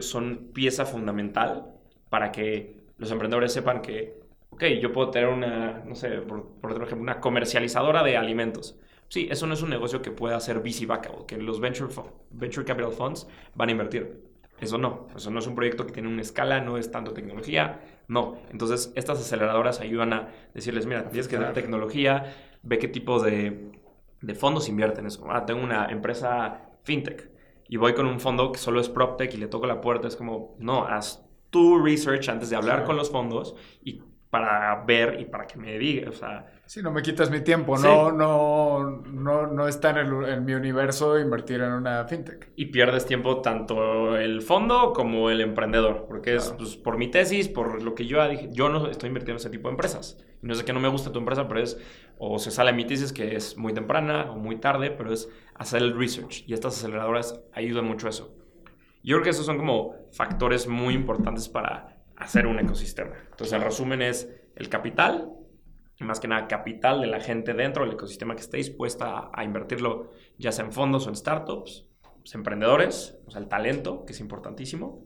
son 0.00 0.50
pieza 0.52 0.84
fundamental 0.84 1.66
para 2.10 2.32
que 2.32 2.84
los 2.98 3.10
emprendedores 3.10 3.52
sepan 3.52 3.82
que 3.82 4.24
ok, 4.54 4.64
yo 4.80 4.92
puedo 4.92 5.10
tener 5.10 5.28
una, 5.28 5.82
no 5.84 5.94
sé, 5.94 6.10
por, 6.20 6.72
ejemplo, 6.72 7.00
una 7.00 7.20
comercializadora 7.20 8.02
de 8.02 8.16
alimentos. 8.16 8.78
Sí, 9.08 9.28
eso 9.30 9.46
no 9.46 9.54
es 9.54 9.62
un 9.62 9.70
negocio 9.70 10.00
que 10.00 10.10
pueda 10.10 10.36
hacer 10.36 10.60
VC 10.60 10.86
backable, 10.86 11.26
que 11.26 11.36
los 11.36 11.60
venture, 11.60 11.92
venture 12.30 12.64
capital 12.64 12.92
funds 12.92 13.26
van 13.54 13.68
a 13.68 13.72
invertir. 13.72 14.22
Eso 14.60 14.78
no, 14.78 15.08
eso 15.14 15.30
no 15.30 15.40
es 15.40 15.46
un 15.46 15.54
proyecto 15.54 15.86
que 15.86 15.92
tiene 15.92 16.08
una 16.08 16.22
escala, 16.22 16.60
no 16.60 16.78
es 16.78 16.90
tanto 16.90 17.12
tecnología, 17.12 17.80
no. 18.08 18.38
Entonces, 18.50 18.92
estas 18.96 19.20
aceleradoras 19.20 19.80
ayudan 19.80 20.12
a 20.12 20.28
decirles, 20.54 20.86
mira, 20.86 21.08
tienes 21.08 21.28
que 21.28 21.38
dar 21.38 21.52
tecnología, 21.52 22.34
ve 22.62 22.78
qué 22.78 22.88
tipo 22.88 23.20
de, 23.20 23.72
de 24.20 24.34
fondos 24.34 24.68
invierten 24.68 25.06
eso. 25.06 25.26
Ah, 25.30 25.46
tengo 25.46 25.62
una 25.62 25.86
empresa 25.86 26.70
fintech 26.82 27.30
y 27.68 27.76
voy 27.76 27.94
con 27.94 28.06
un 28.06 28.20
fondo 28.20 28.52
que 28.52 28.58
solo 28.58 28.80
es 28.80 28.88
PropTech 28.88 29.34
y 29.34 29.36
le 29.38 29.46
toco 29.48 29.66
la 29.66 29.80
puerta, 29.80 30.08
es 30.08 30.16
como, 30.16 30.56
no, 30.58 30.84
haz 30.84 31.24
tu 31.50 31.78
research 31.82 32.28
antes 32.28 32.50
de 32.50 32.56
hablar 32.56 32.84
con 32.84 32.96
los 32.96 33.10
fondos 33.10 33.54
y 33.82 34.02
para 34.30 34.84
ver 34.84 35.20
y 35.20 35.24
para 35.24 35.46
que 35.46 35.58
me 35.58 35.78
diga, 35.78 36.10
o 36.10 36.12
sea... 36.12 36.53
Sí, 36.66 36.82
no 36.82 36.90
me 36.90 37.02
quitas 37.02 37.30
mi 37.30 37.42
tiempo, 37.42 37.76
no, 37.76 38.10
no, 38.10 39.02
no, 39.06 39.46
no 39.46 39.68
está 39.68 39.90
en, 39.90 40.24
en, 40.24 40.44
mi 40.46 40.54
universo 40.54 41.18
invertir 41.18 41.60
en 41.60 41.72
una 41.72 42.06
fintech. 42.06 42.52
Y 42.56 42.66
pierdes 42.66 43.04
tiempo 43.04 43.42
tanto 43.42 44.16
el 44.16 44.40
fondo 44.40 44.94
como 44.94 45.28
el 45.28 45.42
emprendedor, 45.42 46.06
porque 46.08 46.36
es 46.36 46.54
pues, 46.56 46.76
por 46.76 46.96
mi 46.96 47.08
tesis, 47.10 47.48
por 47.48 47.82
lo 47.82 47.94
que 47.94 48.06
yo 48.06 48.26
dije, 48.26 48.48
yo 48.50 48.70
no 48.70 48.86
estoy 48.86 49.08
invirtiendo 49.08 49.34
en 49.34 49.42
ese 49.42 49.50
tipo 49.50 49.68
de 49.68 49.72
empresas. 49.72 50.18
Y 50.42 50.46
no 50.46 50.54
sé 50.54 50.64
que 50.64 50.72
no 50.72 50.80
me 50.80 50.88
gusta 50.88 51.12
tu 51.12 51.18
empresa, 51.18 51.46
pero 51.48 51.60
es, 51.60 51.78
o 52.18 52.38
se 52.38 52.50
sale 52.50 52.72
mi 52.72 52.86
tesis 52.86 53.12
que 53.12 53.36
es 53.36 53.58
muy 53.58 53.74
temprana 53.74 54.30
o 54.30 54.36
muy 54.36 54.56
tarde, 54.56 54.90
pero 54.90 55.12
es 55.12 55.28
hacer 55.54 55.82
el 55.82 55.96
research. 55.96 56.44
Y 56.46 56.54
estas 56.54 56.78
aceleradoras 56.78 57.42
ayudan 57.52 57.84
mucho 57.84 58.06
a 58.06 58.10
eso. 58.10 58.34
Yo 59.02 59.16
creo 59.16 59.22
que 59.22 59.30
esos 59.30 59.44
son 59.44 59.58
como 59.58 59.96
factores 60.12 60.66
muy 60.66 60.94
importantes 60.94 61.50
para 61.50 61.98
hacer 62.16 62.46
un 62.46 62.58
ecosistema. 62.58 63.16
Entonces, 63.30 63.52
el 63.52 63.60
resumen 63.60 64.00
es 64.00 64.34
el 64.56 64.70
capital, 64.70 65.30
y 65.98 66.04
más 66.04 66.20
que 66.20 66.28
nada 66.28 66.48
capital 66.48 67.00
de 67.00 67.06
la 67.06 67.20
gente 67.20 67.54
dentro 67.54 67.84
del 67.84 67.94
ecosistema 67.94 68.34
que 68.34 68.42
esté 68.42 68.56
dispuesta 68.56 69.30
a, 69.32 69.44
invertirlo, 69.44 70.10
ya 70.38 70.52
sea 70.52 70.64
en 70.64 70.72
fondos 70.72 71.06
o 71.06 71.10
en 71.10 71.16
startups, 71.16 71.86
pues, 72.20 72.34
emprendedores, 72.34 73.18
o 73.26 73.30
sea, 73.30 73.40
el 73.40 73.48
talento, 73.48 74.04
que 74.04 74.12
es 74.12 74.20
importantísimo, 74.20 75.04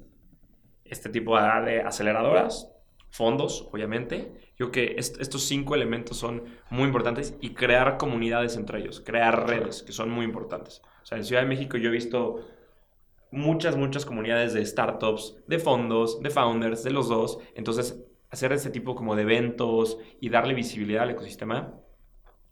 este 0.85 1.11
tipo 1.11 1.39
de 1.39 1.83
aceleradoras, 1.83 2.73
fondos, 3.11 3.69
obviamente. 3.73 4.33
Yo 4.59 4.71
creo 4.71 4.73
que 4.73 4.97
estos 4.99 5.45
cinco 5.45 5.75
elementos 5.75 6.17
son 6.17 6.45
muy 6.71 6.85
importantes 6.85 7.37
y 7.41 7.55
crear 7.55 7.97
comunidades 7.97 8.57
entre 8.57 8.81
ellos, 8.81 9.01
crear 9.05 9.49
redes, 9.49 9.83
que 9.83 9.93
son 9.93 10.11
muy 10.11 10.25
importantes. 10.25 10.83
O 11.03 11.07
sea, 11.07 11.19
en 11.19 11.25
Ciudad 11.25 11.43
de 11.43 11.49
México 11.49 11.77
yo 11.77 11.89
he 11.89 11.93
visto 11.93 12.47
muchas, 13.31 13.77
muchas 13.77 14.05
comunidades 14.05 14.53
de 14.53 14.65
startups, 14.65 15.37
de 15.47 15.59
fondos, 15.59 16.21
de 16.23 16.31
founders, 16.31 16.83
de 16.83 16.91
los 16.91 17.09
dos. 17.09 17.39
Entonces, 17.55 18.03
hacer 18.31 18.53
ese 18.53 18.71
tipo 18.71 18.95
como 18.95 19.17
de 19.17 19.23
eventos 19.23 19.99
y 20.21 20.29
darle 20.29 20.55
visibilidad 20.55 21.05
al 21.05 21.11
ecosistema 21.11 21.75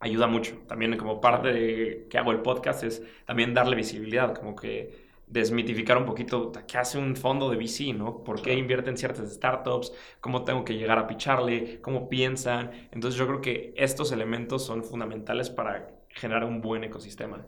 ayuda 0.00 0.26
mucho. 0.26 0.58
También 0.66 0.96
como 0.96 1.20
parte 1.20 1.52
de 1.52 2.06
que 2.08 2.18
hago 2.18 2.32
el 2.32 2.42
podcast 2.42 2.84
es 2.84 3.02
también 3.26 3.54
darle 3.54 3.76
visibilidad, 3.76 4.34
como 4.34 4.54
que 4.56 5.06
desmitificar 5.26 5.98
un 5.98 6.06
poquito 6.06 6.52
qué 6.68 6.78
hace 6.78 6.98
un 6.98 7.16
fondo 7.16 7.50
de 7.50 7.56
VC, 7.56 7.92
¿no? 7.92 8.22
¿Por 8.22 8.40
qué 8.42 8.54
invierte 8.54 8.90
en 8.90 8.96
ciertas 8.96 9.32
startups? 9.32 9.92
¿Cómo 10.20 10.44
tengo 10.44 10.64
que 10.64 10.74
llegar 10.74 10.98
a 10.98 11.06
picharle? 11.06 11.80
¿Cómo 11.80 12.08
piensan? 12.08 12.70
Entonces 12.92 13.18
yo 13.18 13.26
creo 13.26 13.40
que 13.40 13.74
estos 13.76 14.12
elementos 14.12 14.64
son 14.64 14.84
fundamentales 14.84 15.50
para 15.50 15.88
generar 16.08 16.44
un 16.44 16.60
buen 16.60 16.84
ecosistema. 16.84 17.44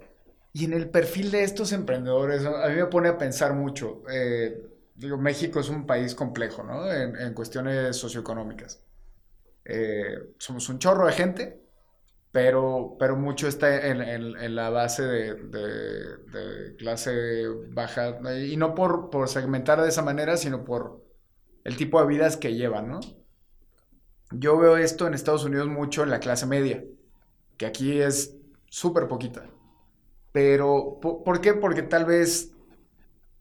Y 0.52 0.64
en 0.64 0.72
el 0.72 0.88
perfil 0.88 1.30
de 1.30 1.44
estos 1.44 1.72
emprendedores, 1.72 2.44
a 2.44 2.68
mí 2.68 2.74
me 2.74 2.86
pone 2.86 3.08
a 3.08 3.18
pensar 3.18 3.54
mucho. 3.54 4.02
Eh, 4.10 4.60
digo, 4.98 5.16
México 5.16 5.60
es 5.60 5.68
un 5.68 5.86
país 5.86 6.14
complejo, 6.14 6.62
¿no? 6.62 6.90
En, 6.92 7.32
cuestiones 7.32 7.96
socioeconómicas. 7.96 8.82
Eh, 9.64 10.34
somos 10.38 10.68
un 10.68 10.78
chorro 10.78 11.06
de 11.06 11.12
gente, 11.12 11.62
pero, 12.32 12.96
pero 12.98 13.16
mucho 13.16 13.48
está 13.48 13.86
en, 13.86 14.54
la 14.54 14.70
base 14.70 15.02
de, 15.04 16.76
clase 16.76 17.46
baja. 17.70 18.18
Y 18.44 18.56
no 18.56 18.74
por, 18.74 19.10
por 19.10 19.28
segmentar 19.28 19.80
de 19.80 19.88
esa 19.88 20.02
manera, 20.02 20.36
sino 20.36 20.64
por 20.64 21.04
el 21.64 21.76
tipo 21.76 22.00
de 22.00 22.06
vidas 22.08 22.36
que 22.36 22.54
llevan, 22.54 22.88
¿no? 22.88 23.00
Yo 24.30 24.58
veo 24.58 24.76
esto 24.76 25.06
en 25.06 25.14
Estados 25.14 25.44
Unidos 25.44 25.68
mucho 25.68 26.02
en 26.02 26.10
la 26.10 26.20
clase 26.20 26.44
media, 26.44 26.84
que 27.56 27.66
aquí 27.66 28.00
es 28.00 28.36
súper 28.68 29.08
poquita. 29.08 29.48
Pero, 30.32 30.98
¿por, 31.00 31.40
qué? 31.40 31.54
Porque 31.54 31.82
tal 31.82 32.04
vez 32.04 32.52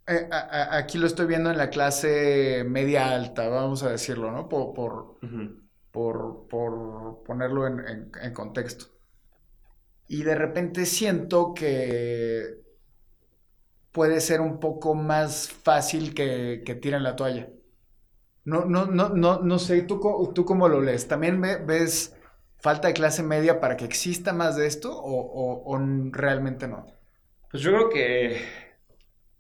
eh, 0.08 0.30
aquí 0.32 0.98
lo 0.98 1.08
estoy 1.08 1.28
viendo 1.28 1.52
en 1.52 1.58
la 1.58 1.70
clase 1.70 2.64
media 2.66 3.14
alta, 3.14 3.48
vamos 3.50 3.84
a 3.84 3.90
decirlo, 3.90 4.32
¿no? 4.32 4.48
Por, 4.48 4.74
por, 5.92 6.48
por, 6.48 7.24
ponerlo 7.24 7.68
en, 7.68 8.34
contexto. 8.34 8.86
Y 10.08 10.24
de 10.24 10.36
repente 10.36 10.86
siento 10.86 11.54
que 11.54 12.62
puede 13.92 14.22
ser 14.22 14.42
un 14.42 14.60
poco 14.60 14.96
más 14.96 15.50
fácil 15.50 16.14
que, 16.14 16.64
que 16.66 16.76
tiren 16.76 17.04
la 17.04 17.16
toalla. 17.16 17.50
No, 18.46 18.64
no, 18.64 18.86
no, 18.86 19.10
no, 19.10 19.42
no 19.42 19.60
sé, 19.60 19.82
¿tú, 19.82 20.00
¿tú 20.34 20.46
cómo 20.46 20.70
lo 20.70 20.82
lees? 20.82 21.10
¿También 21.10 21.42
ves 21.42 22.16
falta 22.60 22.88
de 22.88 22.94
clase 22.94 23.24
media 23.24 23.60
para 23.60 23.76
que 23.78 23.86
exista 23.86 24.34
más 24.34 24.56
de 24.56 24.68
esto 24.68 24.92
o, 24.94 25.78
realmente 26.12 26.68
no? 26.68 26.86
Pues 27.52 27.64
yo 27.64 27.72
creo 27.72 27.90
que 27.90 28.42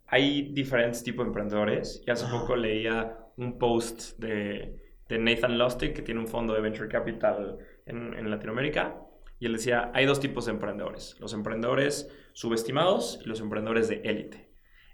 hay 0.07 0.53
diferentes 0.53 1.03
tipos 1.03 1.25
de 1.25 1.29
emprendedores. 1.29 2.01
Y 2.05 2.11
hace 2.11 2.25
poco 2.27 2.55
leía 2.55 3.17
un 3.37 3.57
post 3.57 4.17
de, 4.17 4.75
Nathan 5.09 5.57
Lustig, 5.57 5.93
que 5.93 6.01
tiene 6.01 6.19
un 6.19 6.27
fondo 6.27 6.53
de 6.53 6.61
venture 6.61 6.89
capital 6.89 7.57
en, 7.85 8.13
en, 8.13 8.29
Latinoamérica. 8.29 8.95
Y 9.39 9.45
él 9.45 9.53
decía, 9.53 9.91
hay 9.93 10.05
dos 10.05 10.19
tipos 10.19 10.45
de 10.45 10.53
emprendedores. 10.53 11.17
Los 11.19 11.33
emprendedores 11.33 12.09
subestimados 12.33 13.19
y 13.23 13.27
los 13.29 13.39
emprendedores 13.39 13.87
de 13.87 14.01
élite. 14.03 14.47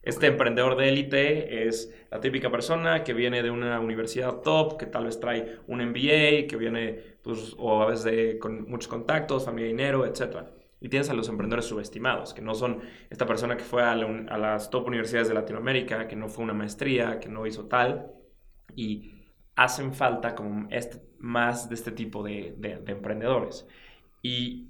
Este 0.04 0.28
emprendedor 0.28 0.76
de 0.76 0.90
élite 0.90 1.66
es 1.66 1.94
la 2.12 2.20
típica 2.20 2.52
persona 2.52 3.06
que 3.06 3.14
viene 3.14 3.42
de 3.42 3.50
una 3.50 3.80
universidad 3.80 4.42
top, 4.42 4.78
que 4.78 4.86
tal 4.86 5.06
vez 5.06 5.18
trae 5.18 5.60
un 5.68 5.80
MBA, 5.80 6.48
que 6.50 6.58
viene, 6.58 7.00
pues, 7.22 7.56
o 7.58 7.82
a 7.82 7.86
veces 7.86 8.36
con 8.38 8.70
muchos 8.70 8.90
contactos, 8.90 9.46
familia, 9.46 9.70
dinero, 9.70 10.06
etc. 10.06 10.44
Y 10.84 10.90
tienes 10.90 11.10
a 11.10 11.14
los 11.14 11.30
emprendedores 11.30 11.66
subestimados, 11.66 12.34
que 12.36 12.42
no 12.42 12.54
son 12.54 12.82
esta 13.10 13.26
persona 13.26 13.58
que 13.58 13.64
fue 13.64 13.84
a, 13.84 13.96
las 13.96 14.70
top 14.70 14.86
universidades 14.88 15.30
de 15.30 15.34
Latinoamérica, 15.34 16.08
que 16.08 16.16
no 16.16 16.28
fue 16.28 16.44
una 16.44 16.54
maestría, 16.54 17.20
que 17.20 17.30
no 17.30 17.48
hizo 17.48 17.66
tal. 17.66 18.12
Y 18.76 19.14
hacen 19.56 19.94
falta 19.94 20.36
como 20.36 20.68
este, 20.70 21.02
más 21.18 21.70
de 21.70 21.76
este 21.76 21.92
tipo 21.92 22.22
de, 22.22 22.54
de 22.58 22.92
emprendedores. 22.92 23.68
Y 24.22 24.68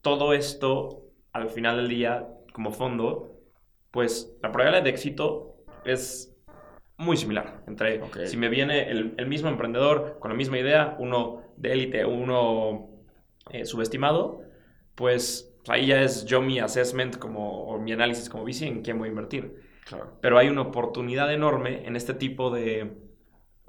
todo 0.00 0.32
esto, 0.32 1.10
al 1.32 1.50
final 1.50 1.76
del 1.76 1.88
día, 1.88 2.26
como 2.52 2.72
fondo, 2.72 3.38
pues 3.90 4.36
la 4.42 4.52
probabilidad 4.52 4.84
de 4.84 4.90
éxito 4.90 5.56
es 5.84 6.36
muy 6.98 7.16
similar. 7.16 7.62
Entre 7.66 8.00
si 8.26 8.36
me 8.36 8.48
viene 8.48 8.90
el, 8.90 9.26
mismo 9.26 9.48
emprendedor 9.48 10.18
con 10.18 10.30
la 10.30 10.36
misma 10.36 10.58
idea, 10.58 10.96
uno 10.98 11.42
de 11.56 11.72
élite, 11.72 12.04
uno 12.04 12.90
eh, 13.50 13.64
subestimado, 13.64 14.42
pues 14.94 15.47
ahí 15.68 15.86
ya 15.86 16.02
es 16.02 16.24
yo 16.24 16.40
mi 16.40 16.58
assessment 16.58 17.18
como, 17.18 17.64
o 17.64 17.78
mi 17.78 17.92
análisis 17.92 18.28
como 18.28 18.44
bici 18.44 18.66
en 18.66 18.82
quién 18.82 18.98
voy 18.98 19.08
a 19.08 19.10
invertir. 19.10 19.68
Pero 20.20 20.38
hay 20.38 20.48
una 20.48 20.62
oportunidad 20.62 21.32
enorme 21.32 21.86
en 21.86 21.96
este 21.96 22.12
tipo 22.12 22.50
de, 22.50 22.92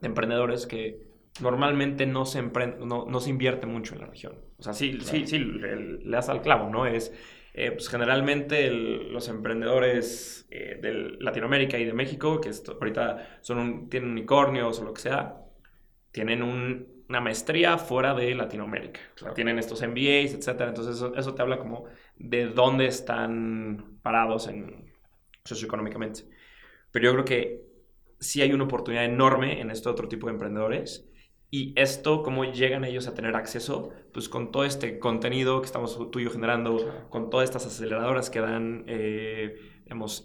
emprendedores 0.01 0.67
que 0.67 1.07
normalmente 1.41 2.05
no 2.05 2.25
se, 2.25 2.41
no, 2.41 3.19
se 3.19 3.29
invierte 3.29 3.65
mucho 3.67 3.95
en 3.95 4.01
la 4.01 4.07
región. 4.07 4.35
O 4.57 4.63
sea, 4.63 4.73
sí, 4.73 4.99
sí, 5.01 5.25
sí, 5.27 5.39
le, 5.39 5.99
le 5.99 6.11
das 6.11 6.27
al 6.27 6.41
clavo, 6.41 6.69
¿no? 6.69 6.85
Es 6.85 7.13
eh, 7.53 7.71
pues 7.71 7.89
generalmente 7.89 8.69
los 8.69 9.27
emprendedores 9.27 10.47
eh, 10.51 10.77
de 10.81 11.17
Latinoamérica 11.19 11.77
y 11.77 11.85
de 11.85 11.93
México, 11.93 12.39
que 12.39 12.51
ahorita 12.67 13.39
son 13.41 13.89
tienen 13.89 14.11
unicornios 14.11 14.79
o 14.79 14.85
lo 14.85 14.93
que 14.93 15.01
sea, 15.01 15.41
tienen 16.11 16.41
una 17.09 17.19
maestría 17.19 17.77
fuera 17.79 18.13
de 18.13 18.35
Latinoamérica. 18.35 18.99
tienen 19.33 19.57
estos 19.57 19.81
MBAs, 19.81 20.33
etc. 20.33 20.61
Entonces 20.67 21.03
eso, 21.17 21.33
te 21.33 21.41
habla 21.41 21.57
como 21.57 21.85
de 22.17 22.47
dónde 22.47 22.85
están 22.85 23.99
parados 24.03 24.47
en, 24.47 24.93
socioeconómicamente. 25.43 26.25
Pero 26.91 27.05
yo 27.05 27.13
creo 27.13 27.25
que 27.25 27.65
sí 28.19 28.41
hay 28.43 28.53
una 28.53 28.65
oportunidad 28.65 29.05
enorme 29.05 29.59
en 29.59 29.71
este 29.71 29.89
otro 29.89 30.07
tipo 30.07 30.27
de 30.27 30.33
emprendedores 30.33 31.09
y 31.51 31.73
esto, 31.75 32.21
¿cómo 32.21 32.45
llegan 32.45 32.85
ellos 32.85 33.07
a 33.07 33.15
tener 33.15 33.35
acceso? 33.35 33.89
Pues 34.13 34.29
con 34.29 34.51
todo 34.51 34.63
este 34.63 34.99
contenido 34.99 35.61
que 35.61 35.65
estamos 35.65 35.97
tú 36.11 36.19
y 36.19 36.25
yo 36.25 36.29
generando, 36.29 37.07
con 37.09 37.31
todas 37.31 37.49
estas 37.49 37.65
aceleradoras 37.65 38.29
que 38.29 38.39
dan, 38.39 38.83
eh, 38.87 39.55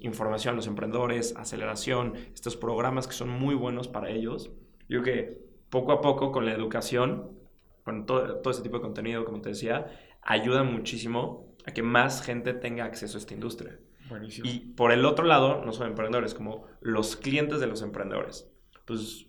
información 0.03 0.53
a 0.53 0.57
los 0.57 0.66
emprendedores, 0.66 1.35
aceleración, 1.37 2.14
estos 2.35 2.59
programas 2.59 3.07
que 3.07 3.14
son 3.14 3.30
muy 3.30 3.55
buenos 3.55 3.89
para 3.89 4.11
ellos. 4.11 4.53
Yo 4.87 5.01
creo 5.01 5.03
que 5.03 5.43
poco 5.75 5.91
a 5.91 6.01
poco 6.01 6.31
con 6.31 6.47
la 6.47 6.53
educación, 6.53 7.37
con 7.83 8.07
todo, 8.07 8.37
todo 8.37 8.53
este 8.53 8.62
tipo 8.62 8.77
de 8.77 8.83
contenido, 8.83 9.25
como 9.25 9.41
te 9.41 9.49
decía, 9.49 9.91
ayuda 10.22 10.62
muchísimo 10.62 11.53
a 11.66 11.72
que 11.72 11.83
más 11.83 12.22
gente 12.22 12.55
tenga 12.55 12.85
acceso 12.85 13.18
a 13.18 13.20
esta 13.20 13.35
industria. 13.35 13.81
Buenísimo. 14.09 14.49
Y 14.49 14.61
por 14.61 14.93
el 14.93 15.05
otro 15.05 15.25
lado, 15.25 15.64
no 15.64 15.72
son 15.72 15.89
emprendedores, 15.89 16.33
como 16.33 16.66
los 16.81 17.16
clientes 17.16 17.59
de 17.59 17.66
los 17.66 17.83
emprendedores. 17.83 18.49
Pues 18.85 19.27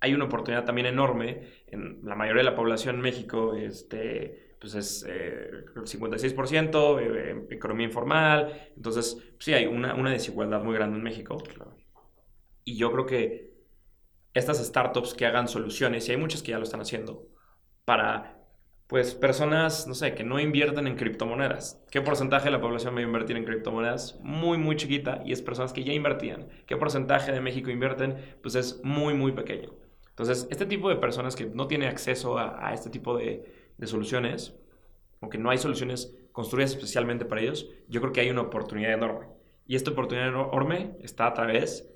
hay 0.00 0.14
una 0.14 0.24
oportunidad 0.24 0.64
también 0.64 0.86
enorme 0.86 1.48
en 1.66 2.00
la 2.02 2.14
mayoría 2.14 2.42
de 2.42 2.50
la 2.50 2.56
población 2.56 2.96
en 2.96 3.02
México, 3.02 3.54
este, 3.54 4.56
pues 4.58 4.74
es 4.74 5.04
eh, 5.06 5.66
56% 5.74 7.00
eh, 7.00 7.46
economía 7.50 7.86
informal, 7.86 8.70
entonces 8.74 9.22
sí 9.38 9.52
hay 9.52 9.66
una, 9.66 9.94
una, 9.94 10.10
desigualdad 10.10 10.62
muy 10.62 10.74
grande 10.74 10.96
en 10.96 11.04
México. 11.04 11.42
Y 12.64 12.78
yo 12.78 12.90
creo 12.90 13.04
que 13.04 13.53
estas 14.34 14.58
startups 14.64 15.14
que 15.14 15.26
hagan 15.26 15.48
soluciones, 15.48 16.08
y 16.08 16.12
hay 16.12 16.18
muchas 16.18 16.42
que 16.42 16.50
ya 16.50 16.58
lo 16.58 16.64
están 16.64 16.80
haciendo, 16.80 17.26
para 17.84 18.44
pues 18.86 19.14
personas, 19.14 19.86
no 19.86 19.94
sé, 19.94 20.14
que 20.14 20.24
no 20.24 20.38
invierten 20.38 20.86
en 20.86 20.96
criptomonedas. 20.96 21.82
¿Qué 21.90 22.02
porcentaje 22.02 22.44
de 22.44 22.50
la 22.50 22.60
población 22.60 22.94
va 22.94 23.00
a 23.00 23.02
invertir 23.02 23.36
en 23.36 23.44
criptomonedas? 23.44 24.20
Muy, 24.22 24.58
muy 24.58 24.76
chiquita 24.76 25.22
y 25.24 25.32
es 25.32 25.40
personas 25.40 25.72
que 25.72 25.84
ya 25.84 25.92
invertían. 25.92 26.48
¿Qué 26.66 26.76
porcentaje 26.76 27.32
de 27.32 27.40
México 27.40 27.70
invierten? 27.70 28.16
Pues 28.42 28.54
es 28.56 28.84
muy, 28.84 29.14
muy 29.14 29.32
pequeño. 29.32 29.72
Entonces, 30.10 30.46
este 30.50 30.66
tipo 30.66 30.88
de 30.90 30.96
personas 30.96 31.34
que 31.34 31.46
no 31.46 31.66
tienen 31.66 31.88
acceso 31.88 32.38
a, 32.38 32.72
este 32.72 32.90
tipo 32.90 33.16
de, 33.16 33.52
soluciones, 33.82 34.54
o 35.20 35.28
que 35.28 35.38
no 35.38 35.50
hay 35.50 35.58
soluciones 35.58 36.16
construidas 36.30 36.72
especialmente 36.72 37.24
para 37.24 37.40
ellos, 37.40 37.68
yo 37.88 38.00
creo 38.00 38.12
que 38.12 38.20
hay 38.20 38.30
una 38.30 38.42
oportunidad 38.42 38.92
enorme. 38.92 39.26
Y 39.66 39.76
esta 39.76 39.90
oportunidad 39.90 40.28
enorme 40.28 40.96
está 41.00 41.26
a 41.26 41.34
través 41.34 41.90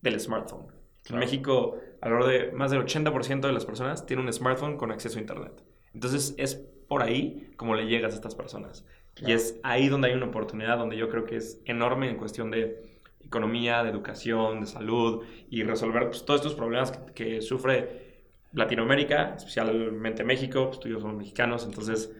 del 0.00 0.18
smartphone. 0.18 0.79
En 1.08 1.18
México, 1.18 1.78
alrededor 2.00 2.28
de 2.28 2.52
más 2.52 2.70
del 2.70 2.82
80% 2.82 3.40
de 3.40 3.52
las 3.52 3.64
personas 3.64 4.06
tienen 4.06 4.26
un 4.26 4.32
smartphone 4.32 4.76
con 4.76 4.92
acceso 4.92 5.18
a 5.18 5.20
Internet. 5.20 5.62
Entonces, 5.94 6.34
es 6.38 6.54
por 6.54 7.02
ahí 7.02 7.52
como 7.56 7.74
le 7.74 7.86
llegas 7.86 8.12
a 8.12 8.16
estas 8.16 8.34
personas. 8.34 8.84
Y 9.16 9.32
es 9.32 9.58
ahí 9.62 9.88
donde 9.88 10.08
hay 10.08 10.14
una 10.14 10.26
oportunidad, 10.26 10.78
donde 10.78 10.96
yo 10.96 11.08
creo 11.08 11.24
que 11.24 11.36
es 11.36 11.60
enorme 11.64 12.08
en 12.08 12.16
cuestión 12.16 12.50
de 12.50 12.82
economía, 13.24 13.82
de 13.82 13.90
educación, 13.90 14.60
de 14.60 14.66
salud 14.66 15.24
y 15.50 15.62
resolver 15.62 16.06
pues, 16.06 16.24
todos 16.24 16.40
estos 16.40 16.54
problemas 16.54 16.92
que, 17.14 17.40
sufre 17.42 18.24
Latinoamérica, 18.52 19.34
especialmente 19.36 20.24
México, 20.24 20.66
pues 20.68 20.80
tú 20.80 20.88
y 20.88 20.92
yo 20.92 21.00
somos 21.00 21.16
mexicanos, 21.16 21.64
entonces 21.64 22.12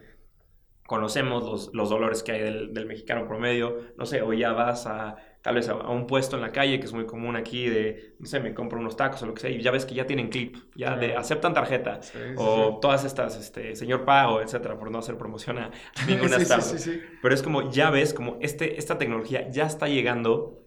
conocemos 0.85 1.43
los, 1.43 1.73
los 1.73 1.89
dolores 1.89 2.23
que 2.23 2.31
hay 2.33 2.41
del, 2.41 2.73
del, 2.73 2.85
mexicano 2.85 3.27
promedio, 3.27 3.77
no 3.97 4.05
sé, 4.05 4.21
o 4.21 4.31
ya 4.31 4.53
vas 4.53 4.87
a 4.87 5.17
tal 5.41 5.55
vez 5.55 5.69
a, 5.69 5.75
un 5.75 6.07
puesto 6.07 6.35
en 6.35 6.41
la 6.41 6.51
calle, 6.51 6.79
que 6.79 6.85
es 6.85 6.93
muy 6.93 7.05
común 7.05 7.35
aquí, 7.35 7.67
de, 7.67 8.15
no 8.19 8.25
sé, 8.25 8.39
me 8.39 8.53
compro 8.53 8.79
unos 8.79 8.95
tacos 8.95 9.21
o 9.23 9.25
lo 9.25 9.33
que 9.33 9.41
sea, 9.41 9.49
y 9.49 9.61
ya 9.61 9.71
ves 9.71 9.85
que 9.85 9.95
ya 9.95 10.05
tienen 10.05 10.29
clip, 10.29 10.57
ya 10.75 10.95
de, 10.95 11.15
aceptan 11.15 11.53
tarjeta, 11.53 11.99
o 12.37 12.79
todas 12.81 13.03
estas, 13.03 13.37
este, 13.37 13.75
señor 13.75 14.05
pago, 14.05 14.41
etcétera, 14.41 14.77
por 14.77 14.91
no 14.91 14.99
hacer 14.99 15.17
promoción 15.17 15.57
a 15.57 15.71
ninguna 16.07 16.37
startup. 16.37 16.77
Pero 17.21 17.33
es 17.33 17.41
como, 17.41 17.71
ya 17.71 17.89
ves, 17.89 18.13
como 18.13 18.37
este, 18.41 18.77
esta 18.77 18.97
tecnología 18.97 19.49
ya 19.49 19.65
está 19.65 19.87
llegando 19.87 20.61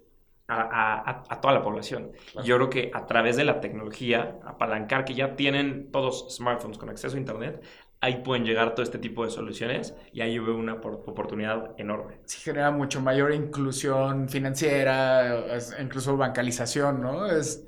a, 0.49 1.39
toda 1.41 1.55
la 1.55 1.63
población. 1.63 2.13
Yo 2.45 2.57
creo 2.57 2.71
que 2.71 2.91
a 2.93 3.07
través 3.07 3.37
de 3.37 3.45
la 3.45 3.61
tecnología, 3.61 4.39
apalancar 4.45 5.05
que 5.05 5.15
ya 5.15 5.37
tienen 5.37 5.91
todos 5.91 6.35
smartphones 6.37 6.79
con 6.79 6.91
acceso 6.91 7.17
a 7.17 7.19
Internet, 7.19 7.65
ahí 8.05 8.23
pueden 8.23 8.45
llegar 8.45 8.75
todo 8.75 8.83
este 8.83 8.99
tipo 8.99 9.25
de 9.25 9.31
soluciones 9.31 9.95
y 10.13 10.21
ahí 10.21 10.35
yo 10.35 10.45
veo 10.45 10.57
una 10.57 10.75
oportunidad 10.75 11.73
enorme. 11.79 12.19
Sí, 12.27 12.39
genera 12.43 12.71
mucho 12.71 13.01
mayor 13.01 13.33
inclusión 13.33 14.29
financiera, 14.29 15.47
incluso 15.81 16.17
bancalización, 16.17 17.01
¿no? 17.01 17.27
Es, 17.27 17.67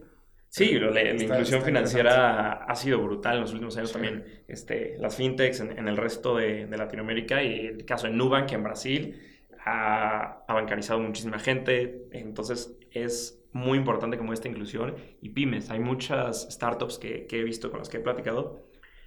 sí, 0.48 0.78
la, 0.78 1.10
inclusión 1.12 1.62
financiera 1.62 2.64
ha 2.64 2.74
sido 2.74 3.00
brutal 3.02 3.36
en 3.36 3.40
los 3.42 3.52
últimos 3.52 3.76
años 3.78 3.92
también. 3.92 4.42
Este, 4.46 4.96
las 4.98 5.16
fintechs 5.16 5.60
en, 5.60 5.88
el 5.88 5.96
resto 5.96 6.36
de, 6.36 6.66
de, 6.66 6.76
Latinoamérica 6.76 7.42
y 7.42 7.66
el 7.66 7.84
caso 7.84 8.06
de 8.06 8.12
Nubank 8.12 8.52
en 8.52 8.62
Brasil 8.62 9.20
ha, 9.66 10.44
bancarizado 10.48 11.00
muchísima 11.00 11.38
gente, 11.38 12.06
entonces 12.12 12.78
es 12.92 13.42
muy 13.52 13.78
importante 13.78 14.16
como 14.16 14.32
esta 14.32 14.48
inclusión 14.48 14.94
y 15.20 15.30
pymes. 15.30 15.70
Hay 15.70 15.80
muchas 15.80 16.46
startups 16.50 16.98
que, 16.98 17.26
he 17.28 17.42
visto 17.42 17.70
con 17.70 17.80
las 17.80 17.88
que 17.88 17.96
he 17.98 18.00
platicado, 18.00 18.62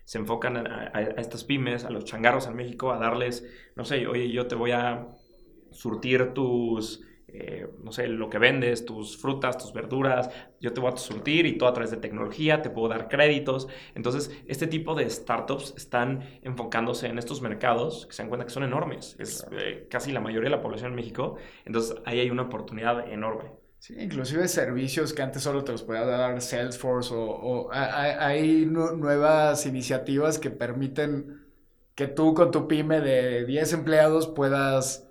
se 0.09 0.17
enfocan 0.17 0.57
a, 0.57 0.89
a, 0.91 1.01
estas 1.01 1.43
pymes, 1.43 1.85
a 1.85 1.91
los 1.91 2.03
changarros 2.03 2.47
en 2.47 2.55
México, 2.55 2.91
a 2.91 2.97
darles, 2.97 3.45
no 3.75 3.85
sé, 3.85 4.07
oye, 4.07 4.31
yo 4.31 4.47
te 4.47 4.55
voy 4.55 4.71
a 4.71 5.07
surtir 5.69 6.33
tus 6.33 7.05
eh, 7.27 7.67
no 7.83 7.91
sé, 7.91 8.07
lo 8.07 8.27
que 8.27 8.39
vendes, 8.39 8.87
tus 8.87 9.15
frutas, 9.15 9.55
tus 9.55 9.71
verduras, 9.71 10.31
yo 10.59 10.73
te 10.73 10.81
voy 10.81 10.91
a 10.91 10.97
surtir 10.97 11.45
y 11.45 11.59
todo 11.59 11.69
a 11.69 11.73
través 11.73 11.91
de 11.91 11.97
tecnología, 11.97 12.63
te 12.63 12.71
puedo 12.71 12.87
dar 12.87 13.07
créditos. 13.07 13.67
Entonces, 13.93 14.35
este 14.47 14.65
tipo 14.65 14.95
de 14.95 15.07
startups 15.07 15.75
están 15.77 16.39
enfocándose 16.41 17.05
en 17.05 17.19
estos 17.19 17.43
mercados 17.43 18.07
que 18.07 18.13
se 18.13 18.23
dan 18.23 18.29
cuenta 18.29 18.47
que 18.47 18.51
son 18.51 18.63
enormes. 18.63 19.15
Es 19.19 19.45
eh, 19.51 19.85
casi 19.91 20.11
la 20.11 20.21
mayoría 20.21 20.49
de 20.49 20.55
la 20.55 20.63
población 20.63 20.89
en 20.89 20.95
México. 20.95 21.35
Entonces, 21.65 21.95
ahí 22.03 22.19
hay 22.19 22.31
una 22.31 22.41
oportunidad 22.41 23.07
enorme. 23.11 23.58
Sí, 23.79 23.95
inclusive 23.97 24.47
servicios 24.49 25.13
que 25.13 25.21
antes 25.21 25.41
solo 25.41 25.63
te 25.63 25.71
los 25.71 25.83
podía 25.83 26.05
dar 26.05 26.41
Salesforce 26.41 27.13
o, 27.15 27.69
hay, 27.71 28.65
nuevas 28.65 29.65
iniciativas 29.65 30.37
que 30.37 30.51
permiten 30.51 31.41
que 31.95 32.07
tú 32.07 32.33
con 32.33 32.51
tu 32.51 32.67
pyme 32.67 32.99
de 32.99 33.45
10 33.45 33.73
empleados 33.73 34.27
puedas 34.27 35.09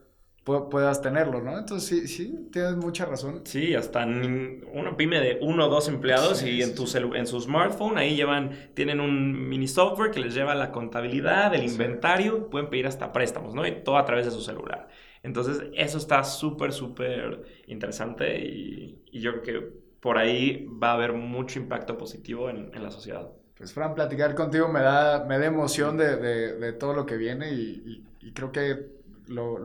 puedas 0.70 1.02
tenerlo, 1.02 1.42
¿no? 1.42 1.58
Entonces 1.58 1.88
sí, 1.88 2.08
sí, 2.08 2.48
tienes 2.50 2.76
mucha 2.76 3.04
razón. 3.04 3.42
Sí, 3.44 3.74
hasta 3.74 4.06
una 4.06 4.96
pyme 4.96 5.20
de 5.20 5.38
uno 5.42 5.66
o 5.66 5.68
dos 5.68 5.88
empleados 5.88 6.42
y 6.42 6.62
en, 6.62 6.74
tu 6.74 6.84
en 7.14 7.26
su 7.26 7.40
smartphone 7.40 7.98
ahí 7.98 8.16
llevan, 8.16 8.70
tienen 8.74 9.00
un 9.00 9.48
mini 9.48 9.68
software 9.68 10.10
que 10.10 10.20
les 10.20 10.34
lleva 10.34 10.54
la 10.54 10.72
contabilidad, 10.72 11.54
el 11.54 11.64
inventario, 11.64 12.48
pueden 12.48 12.70
pedir 12.70 12.86
hasta 12.86 13.12
préstamos, 13.12 13.54
¿no? 13.54 13.66
Y 13.66 13.82
todo 13.82 13.98
a 13.98 14.04
través 14.06 14.24
de 14.24 14.30
su 14.30 14.40
celular. 14.40 14.88
Entonces 15.22 15.62
eso 15.74 15.98
está 15.98 16.24
súper, 16.24 16.72
súper 16.72 17.62
interesante 17.66 18.38
y, 18.44 19.02
yo 19.12 19.40
creo 19.40 19.42
que 19.42 19.72
por 20.00 20.16
ahí 20.16 20.66
va 20.82 20.90
a 20.90 20.94
haber 20.94 21.12
mucho 21.12 21.58
impacto 21.58 21.98
positivo 21.98 22.50
en, 22.50 22.70
la 22.82 22.90
sociedad. 22.90 23.30
Pues 23.56 23.72
Fran, 23.72 23.94
platicar 23.94 24.34
contigo 24.36 24.68
me 24.68 24.80
da, 24.80 25.24
me 25.24 25.38
da 25.38 25.46
emoción 25.46 25.96
de, 25.96 26.16
de, 26.16 26.72
todo 26.74 26.94
lo 26.94 27.04
que 27.04 27.16
viene 27.16 27.52
y, 27.52 28.04
creo 28.34 28.52
que 28.52 28.86
lo, 29.26 29.58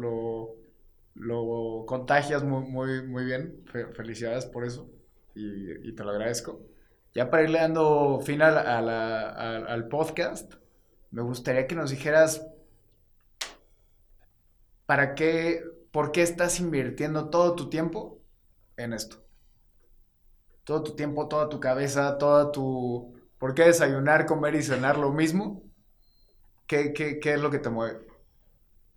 lo 1.16 1.86
contagias 1.86 2.44
muy, 2.44 2.64
muy, 2.64 3.04
muy 3.04 3.26
bien. 3.26 3.64
felicidades 3.94 4.46
por 4.46 4.66
eso 4.66 4.90
y, 5.36 5.92
te 5.94 6.04
lo 6.04 6.12
agradezco. 6.12 6.62
Ya 7.14 7.30
para 7.30 7.44
irle 7.44 7.60
dando 7.60 8.20
final 8.22 8.58
a 8.58 9.58
al 9.68 9.88
podcast, 9.88 10.56
me 11.12 11.22
gustaría 11.22 11.68
que 11.68 11.76
nos 11.76 11.92
dijeras 11.92 12.48
para 14.86 15.16
qué, 15.16 15.62
por 15.92 16.12
qué 16.12 16.22
estás 16.22 16.60
invirtiendo 16.60 17.30
todo 17.30 17.56
tu 17.56 17.70
tiempo 17.70 18.22
en 18.78 18.94
esto. 18.94 19.24
Todo 20.64 20.84
tu 20.84 20.96
tiempo, 20.96 21.28
toda 21.28 21.50
tu 21.50 21.60
cabeza, 21.60 22.18
toda 22.18 22.52
tu... 22.52 23.20
¿Por 23.38 23.54
qué 23.54 23.64
desayunar, 23.64 24.26
comer 24.26 24.56
y 24.56 24.64
cenar 24.64 24.98
lo 24.98 25.12
mismo? 25.12 25.64
¿Qué, 26.68 26.94
qué, 26.94 27.20
qué 27.20 27.34
es 27.34 27.42
lo 27.42 27.52
que 27.52 27.60
te 27.60 27.70
mueve? 27.70 28.00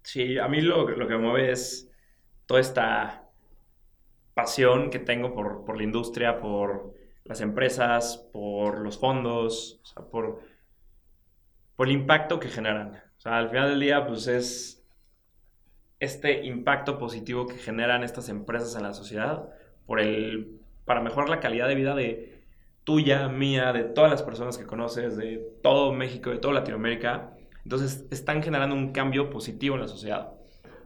Sí, 0.03 0.39
a 0.39 0.47
mí 0.47 0.61
lo, 0.61 0.89
lo, 0.89 1.09
que 1.09 1.14
me 1.14 1.22
mueve 1.22 1.51
es 1.51 1.91
toda 2.47 2.61
esta 2.61 3.28
pasión 4.34 4.91
que 4.91 5.01
tengo 5.01 5.34
por, 5.34 5.64
por 5.64 5.76
la 5.76 5.82
industria, 5.82 6.39
por 6.39 6.95
las 7.24 7.41
empresas, 7.41 8.18
por 8.32 8.78
los 8.78 8.99
fondos, 8.99 9.80
o 9.82 9.87
sea, 9.87 10.05
por 10.05 10.41
por 11.76 11.89
el 11.89 11.95
impacto 11.95 12.41
que 12.41 12.49
generan. 12.49 13.03
O 13.18 13.20
sea, 13.20 13.39
al 13.39 13.51
final 13.51 13.70
del 13.70 13.80
día, 13.80 14.07
pues 14.07 14.26
es 14.26 14.76
este 15.99 16.44
impacto 16.44 16.99
positivo 16.99 17.47
que 17.47 17.57
generan 17.57 18.03
estas 18.03 18.28
empresas 18.28 18.76
en 18.76 18.82
la 18.82 18.92
sociedad 18.92 19.49
por 19.86 20.01
el, 20.01 20.61
para 20.84 21.01
mejorar 21.01 21.28
la 21.28 21.40
calidad 21.40 21.68
de 21.68 21.74
vida 21.74 21.94
de 21.94 22.42
tuya, 22.84 23.28
mía, 23.28 23.72
de 23.72 23.84
todas 23.84 24.11
las 24.11 24.22
personas 24.22 24.57
que 24.59 24.64
conoces, 24.64 25.16
de 25.16 25.42
todo 25.62 25.92
México, 25.92 26.30
de 26.30 26.38
toda 26.38 26.55
Latinoamérica. 26.55 27.32
Entonces, 27.64 28.07
están 28.11 28.42
generando 28.42 28.76
un 28.76 28.92
cambio 28.92 29.28
positivo 29.28 29.74
en 29.74 29.82
la 29.82 29.88
sociedad. 29.88 30.32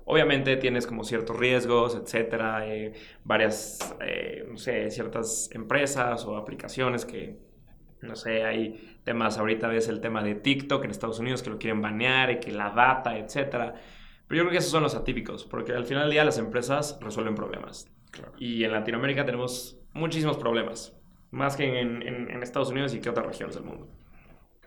Obviamente 0.06 0.56
tienes 0.56 0.86
como 0.86 1.04
ciertos 1.04 1.38
riesgos, 1.38 1.94
etcétera, 1.94 2.66
eh, 2.66 2.94
varias, 3.22 3.94
eh, 4.00 4.46
no 4.48 4.56
sé, 4.56 4.90
ciertas 4.90 5.50
empresas 5.52 6.24
o 6.24 6.36
aplicaciones 6.36 7.04
que, 7.04 7.38
no 8.00 8.16
sé, 8.16 8.44
hay 8.44 8.98
temas, 9.04 9.36
ahorita 9.36 9.68
ves 9.68 9.88
el 9.88 10.00
tema 10.00 10.22
de 10.22 10.34
TikTok 10.34 10.84
en 10.84 10.90
Estados 10.90 11.18
Unidos 11.20 11.42
que 11.42 11.50
lo 11.50 11.58
quieren 11.58 11.82
banear 11.82 12.30
y 12.30 12.40
que 12.40 12.50
la 12.50 12.70
data, 12.70 13.18
etcétera. 13.18 13.74
Pero 14.30 14.42
yo 14.42 14.44
creo 14.44 14.52
que 14.52 14.58
esos 14.58 14.70
son 14.70 14.84
los 14.84 14.94
atípicos, 14.94 15.44
porque 15.44 15.72
al 15.72 15.84
final 15.84 16.04
del 16.04 16.12
día 16.12 16.24
las 16.24 16.38
empresas 16.38 16.96
resuelven 17.00 17.34
problemas. 17.34 17.90
Y 18.38 18.62
en 18.62 18.70
Latinoamérica 18.70 19.24
tenemos 19.24 19.76
muchísimos 19.92 20.36
problemas, 20.38 20.96
más 21.32 21.56
que 21.56 21.80
en, 21.80 22.00
en, 22.00 22.40
Estados 22.40 22.70
Unidos 22.70 22.94
y 22.94 23.00
que 23.00 23.10
otras 23.10 23.26
regiones 23.26 23.56
del 23.56 23.64
mundo. 23.64 23.88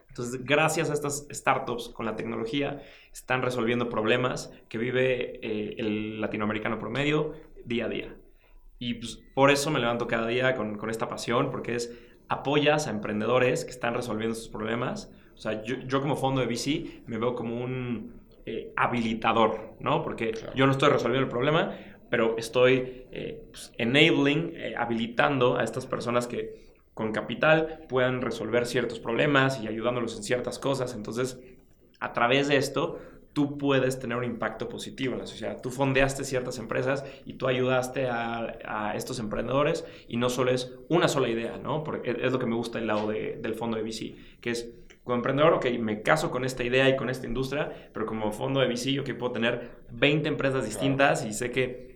Entonces, 0.09 0.43
gracias 0.43 0.89
a 0.89 0.93
estas 0.93 1.27
startups 1.31 1.87
con 1.87 2.05
la 2.05 2.17
tecnología, 2.17 2.81
están 3.13 3.41
resolviendo 3.41 3.87
problemas 3.87 4.51
que 4.67 4.77
vive 4.77 5.39
eh, 5.41 5.75
el 5.77 6.19
latinoamericano 6.19 6.77
promedio 6.77 7.31
día 7.63 7.85
a 7.85 7.87
día. 7.87 8.17
Y 8.79 8.95
pues, 8.95 9.23
por 9.33 9.49
eso 9.49 9.71
me 9.71 9.79
levanto 9.79 10.07
cada 10.07 10.27
día 10.27 10.55
con, 10.55 10.77
con 10.77 10.89
esta 10.89 11.07
pasión, 11.07 11.51
porque 11.51 11.75
es 11.75 11.97
apoyas 12.27 12.87
a 12.87 12.89
emprendedores 12.89 13.63
que 13.63 13.71
están 13.71 13.93
resolviendo 13.93 14.35
sus 14.35 14.49
problemas. 14.49 15.09
O 15.35 15.37
sea, 15.37 15.63
yo, 15.63 16.01
como 16.01 16.15
fondo 16.15 16.41
de 16.41 16.47
VC 16.47 17.03
me 17.07 17.17
veo 17.17 17.33
como 17.33 17.63
un 17.63 18.22
eh, 18.45 18.73
habilitador, 18.75 19.75
¿no? 19.79 20.03
Porque 20.03 20.33
yo 20.55 20.65
no 20.65 20.73
estoy 20.73 20.89
resolviendo 20.89 21.25
el 21.25 21.31
problema, 21.31 21.77
pero 22.09 22.37
estoy 22.37 23.05
eh, 23.11 23.41
pues, 23.51 23.73
enabling, 23.77 24.53
eh, 24.55 24.75
habilitando 24.77 25.57
a 25.57 25.63
estas 25.63 25.85
personas 25.85 26.27
que 26.27 26.73
con 26.93 27.11
capital 27.11 27.85
puedan 27.89 28.21
resolver 28.21 28.65
ciertos 28.65 28.99
problemas 28.99 29.61
y 29.61 29.67
ayudándolos 29.67 30.17
en 30.17 30.23
ciertas 30.23 30.59
cosas. 30.59 30.93
Entonces, 30.93 31.39
a 31.99 32.13
través 32.13 32.49
de 32.49 32.57
esto, 32.57 32.99
tú 33.33 33.57
puedes 33.57 33.99
tener 33.99 34.17
un 34.17 34.23
impacto 34.23 34.69
positivo 34.69 35.13
en 35.13 35.19
la 35.19 35.25
sociedad. 35.25 35.59
Tú 35.61 35.71
fondeaste 35.71 36.23
ciertas 36.23 36.59
empresas 36.59 37.03
y 37.25 37.33
tú 37.33 37.47
ayudaste 37.47 38.07
a, 38.07 38.93
estos 38.95 39.19
emprendedores 39.19 39.85
y 40.07 40.17
no 40.17 40.29
solo 40.29 40.51
es 40.51 40.71
una 40.87 41.07
sola 41.07 41.29
idea, 41.29 41.57
¿no? 41.57 41.83
Porque 41.83 42.15
es 42.21 42.31
lo 42.31 42.39
que 42.39 42.45
me 42.45 42.55
gusta 42.55 42.77
del 42.77 42.87
lado 42.87 43.07
del 43.07 43.55
fondo 43.55 43.77
de 43.77 43.83
VC, 43.83 44.15
que 44.39 44.51
es 44.51 44.69
como 45.03 45.17
emprendedor, 45.17 45.53
ok, 45.53 45.65
me 45.79 46.01
caso 46.01 46.31
con 46.31 46.45
esta 46.45 46.63
idea 46.63 46.87
y 46.89 46.95
con 46.95 47.09
esta 47.09 47.27
industria, 47.27 47.89
pero 47.93 48.05
como 48.05 48.31
fondo 48.31 48.61
de 48.61 48.67
VC, 48.67 48.93
yo 48.93 49.03
que 49.03 49.13
puedo 49.13 49.33
tener 49.33 49.83
20 49.91 50.29
empresas 50.29 50.65
distintas 50.65 51.25
y 51.25 51.33
sé 51.33 51.51
que 51.51 51.93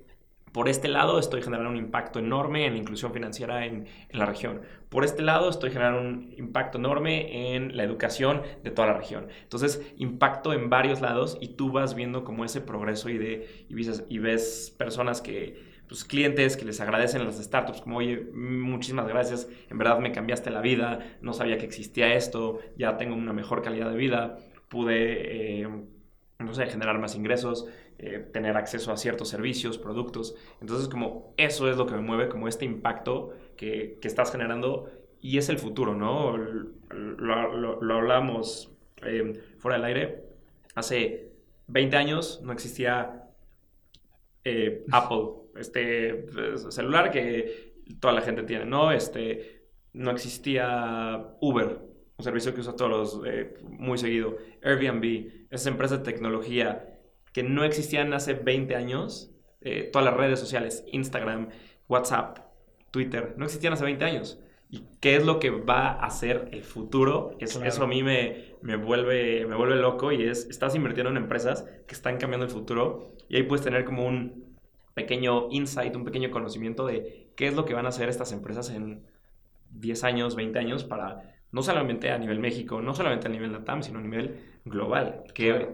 por 0.57 0.69
este 0.69 0.87
lado 0.87 1.19
estoy 1.19 1.43
generando 1.43 1.69
un 1.69 1.77
impacto 1.77 2.17
enorme 2.17 2.65
en 2.65 2.73
la 2.73 2.79
inclusión 2.79 3.13
financiera 3.13 3.65
en, 3.65 3.85
la 4.11 4.25
región. 4.25 4.61
Por 4.89 5.05
este 5.05 5.21
lado 5.21 5.49
estoy 5.49 5.69
generando 5.69 6.01
un 6.01 6.33
impacto 6.35 6.79
enorme 6.79 7.53
en 7.55 7.77
la 7.77 7.83
educación 7.83 8.41
de 8.63 8.71
toda 8.71 8.87
la 8.87 8.95
región. 8.95 9.27
Entonces, 9.43 9.81
impacto 9.97 10.53
en 10.53 10.71
varios 10.71 10.99
lados 10.99 11.37
y 11.41 11.49
tú 11.49 11.71
vas 11.71 11.93
viendo 11.93 12.23
como 12.23 12.43
ese 12.43 12.59
progreso 12.59 13.09
y, 13.09 13.19
de, 13.19 13.67
y, 13.69 14.17
ves, 14.17 14.73
personas 14.75 15.21
que, 15.21 15.66
pues 15.87 16.03
clientes 16.03 16.57
que 16.57 16.65
les 16.65 16.79
agradecen 16.81 17.21
a 17.21 17.25
las 17.25 17.37
startups 17.37 17.81
como, 17.81 17.97
oye, 17.97 18.27
muchísimas 18.33 19.07
gracias, 19.07 19.47
en 19.69 19.77
verdad 19.77 19.99
me 19.99 20.11
cambiaste 20.11 20.49
la 20.49 20.61
vida, 20.61 21.17
no 21.21 21.33
sabía 21.33 21.57
que 21.57 21.65
existía 21.65 22.13
esto, 22.13 22.59
ya 22.77 22.97
tengo 22.97 23.15
una 23.15 23.33
mejor 23.33 23.61
calidad 23.61 23.89
de 23.89 23.97
vida, 23.97 24.37
pude, 24.69 25.61
eh, 25.61 25.69
no 26.39 26.53
sé, 26.53 26.65
generar 26.67 26.99
más 26.99 27.15
ingresos. 27.15 27.67
Eh, 27.99 28.19
tener 28.31 28.55
acceso 28.57 28.91
a 28.91 28.97
ciertos 28.97 29.27
servicios, 29.29 29.79
productos. 29.79 30.35
Entonces, 30.61 30.87
como 30.87 31.33
eso 31.35 31.67
es 31.67 31.77
lo 31.77 31.87
que 31.87 31.95
me 31.95 32.01
mueve, 32.01 32.29
como 32.29 32.47
este 32.47 32.63
impacto 32.63 33.33
que, 33.55 33.97
que 33.99 34.07
estás 34.07 34.31
generando 34.31 34.87
y 35.19 35.37
es 35.37 35.49
el 35.49 35.57
futuro, 35.57 35.95
¿no? 35.95 36.37
Lo, 36.37 37.81
lo, 37.81 37.93
hablamos 37.95 38.71
eh, 39.03 39.33
fuera 39.57 39.77
del 39.77 39.85
aire. 39.85 40.23
Hace 40.75 41.31
20 41.67 41.97
años 41.97 42.39
no 42.43 42.53
existía 42.53 43.27
eh, 44.43 44.85
Apple, 44.91 45.27
este 45.59 46.13
pues, 46.13 46.73
celular 46.73 47.11
que 47.11 47.73
toda 47.99 48.13
la 48.13 48.21
gente 48.21 48.43
tiene, 48.43 48.65
¿no? 48.65 48.91
Este, 48.91 49.67
no 49.93 50.11
existía 50.11 51.35
Uber, 51.41 51.79
un 52.17 52.23
servicio 52.23 52.53
que 52.53 52.61
usa 52.61 52.75
todos 52.75 53.21
muy 53.63 53.97
seguido, 53.97 54.37
Airbnb, 54.63 55.47
esa 55.49 55.69
empresa 55.69 55.97
de 55.97 56.03
tecnología 56.03 56.97
que 57.37 57.43
no 57.43 57.63
existían 57.63 58.13
hace 58.13 58.33
20 58.33 58.75
años, 58.75 59.31
eh, 59.61 59.89
todas 59.93 60.05
las 60.05 60.17
redes 60.17 60.39
sociales, 60.39 60.83
Instagram, 60.91 61.49
WhatsApp, 61.87 62.39
Twitter, 62.89 63.35
no 63.37 63.45
existían 63.45 63.73
hace 63.73 63.83
20 63.83 64.05
años. 64.05 64.39
¿Y 64.69 64.85
qué 64.99 65.15
es 65.15 65.23
lo 65.23 65.39
que 65.39 65.51
va 65.51 65.89
a 65.89 66.07
hacer 66.07 66.49
el 66.51 66.63
futuro? 66.63 67.37
Eso, 67.39 67.63
eso 67.63 67.83
a 67.83 67.87
mí 67.87 68.01
me, 68.01 68.55
me, 68.63 68.75
vuelve, 68.75 69.45
me 69.45 69.55
vuelve 69.55 69.75
loco 69.75 70.11
y 70.11 70.23
es, 70.23 70.47
estás 70.49 70.73
invirtiendo 70.73 71.11
en 71.11 71.17
empresas 71.17 71.63
que 71.87 71.93
están 71.93 72.17
cambiando 72.17 72.45
el 72.45 72.51
futuro 72.51 73.13
y 73.29 73.35
ahí 73.35 73.43
puedes 73.43 73.63
tener 73.63 73.85
como 73.85 74.07
un 74.07 74.46
pequeño 74.97 75.47
insight, 75.51 75.95
un 75.95 76.03
pequeño 76.03 76.31
conocimiento 76.31 76.87
de 76.87 77.29
qué 77.35 77.47
es 77.47 77.53
lo 77.53 77.65
que 77.65 77.75
van 77.75 77.85
a 77.85 77.89
hacer 77.89 78.09
estas 78.09 78.31
empresas 78.31 78.71
en 78.71 79.05
10 79.69 80.03
años, 80.03 80.35
20 80.35 80.57
años 80.57 80.83
para 80.83 81.35
no 81.51 81.61
solamente 81.61 82.09
a 82.09 82.17
nivel 82.17 82.39
México, 82.39 82.81
no 82.81 82.95
solamente 82.95 83.27
a 83.27 83.29
nivel 83.29 83.53
LATAM, 83.53 83.83
sino 83.83 83.99
a 83.99 84.01
nivel 84.01 84.39
global. 84.65 85.23
Que 85.35 85.69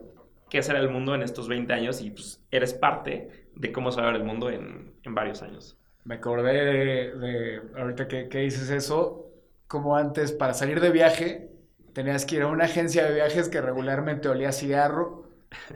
qué 0.49 0.61
será 0.61 0.79
el 0.79 0.89
mundo 0.89 1.15
en 1.15 1.21
estos 1.21 1.47
20 1.47 1.71
años 1.71 2.01
y 2.01 2.11
pues 2.11 2.43
eres 2.51 2.73
parte 2.73 3.47
de 3.55 3.71
cómo 3.71 3.91
se 3.91 4.01
va 4.01 4.09
a 4.09 4.11
ver 4.11 4.19
el 4.19 4.27
mundo 4.27 4.49
en, 4.49 4.93
en 5.03 5.15
varios 5.15 5.41
años. 5.41 5.77
Me 6.03 6.15
acordé 6.15 7.15
de, 7.17 7.61
ahorita 7.77 8.09
que, 8.09 8.27
que, 8.27 8.39
dices 8.39 8.69
eso, 8.69 9.31
como 9.67 9.95
antes 9.95 10.33
para 10.33 10.53
salir 10.53 10.81
de 10.81 10.91
viaje 10.91 11.49
tenías 11.93 12.25
que 12.25 12.35
ir 12.35 12.41
a 12.41 12.47
una 12.47 12.65
agencia 12.65 13.05
de 13.05 13.15
viajes 13.15 13.47
que 13.47 13.61
regularmente 13.61 14.27
olía 14.27 14.51
cigarro 14.51 15.22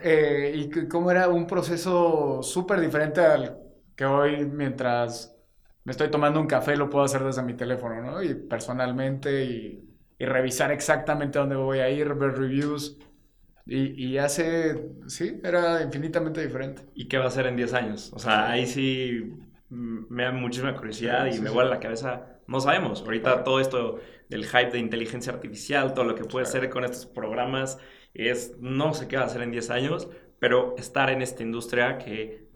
eh, 0.01 0.51
y 0.55 0.88
cómo 0.88 1.11
era 1.11 1.28
un 1.30 1.47
proceso 1.47 2.41
súper 2.43 2.80
diferente 2.80 3.21
al 3.21 3.57
que 3.95 4.05
hoy 4.05 4.45
mientras 4.45 5.36
me 5.84 5.91
estoy 5.91 6.09
tomando 6.11 6.39
un 6.39 6.47
café 6.47 6.75
lo 6.75 6.89
puedo 6.89 7.05
hacer 7.05 7.23
desde 7.23 7.41
mi 7.43 7.53
teléfono, 7.55 8.01
¿no? 8.01 8.21
Y 8.21 8.36
personalmente 8.36 9.45
y, 9.45 9.89
y 10.19 10.25
revisar 10.25 10.71
exactamente 10.71 11.39
dónde 11.39 11.55
voy 11.55 11.80
a 11.80 11.89
ir, 11.89 12.13
ver 12.13 12.38
reviews. 12.38 12.97
Y, 13.65 14.05
y, 14.05 14.17
hace, 14.17 14.91
sí, 15.07 15.41
era 15.43 15.82
infinitamente 15.82 16.41
diferente. 16.41 16.84
¿Y 16.95 17.07
qué 17.07 17.17
va 17.17 17.25
a 17.25 17.32
ser 17.32 17.47
en 17.47 17.57
10 17.57 17.73
años? 17.73 18.11
O 18.13 18.19
sea, 18.19 18.49
ahí 18.49 18.65
sí 18.65 19.34
me 19.69 20.23
da 20.23 20.32
muchísima 20.32 20.75
curiosidad 20.75 21.25
y 21.28 21.39
me 21.39 21.49
vuela 21.49 21.69
la 21.69 21.80
cabeza. 21.80 22.39
No 22.47 22.61
sabemos. 22.61 23.01
Ahorita 23.01 23.43
todo 23.43 23.59
esto 23.59 23.99
del 24.30 24.45
hype 24.45 24.71
de 24.71 24.80
inteligencia 24.80 25.34
artificial, 25.34 25.93
todo 25.93 26.05
lo 26.05 26.15
que 26.15 26.23
puede 26.23 26.45
ser 26.45 26.69
con 26.69 26.86
estos 26.86 27.05
programas, 27.05 27.78
es 28.14 28.55
no 28.60 28.93
sé 28.93 29.08
qué 29.08 29.18
va 29.18 29.24
a 29.24 29.26
hacer 29.26 29.41
en 29.41 29.51
10 29.51 29.70
años, 29.70 30.10
pero 30.39 30.76
estar 30.78 31.10
en 31.10 31.22
esta 31.22 31.43
industria 31.43 31.97
que 31.97 32.47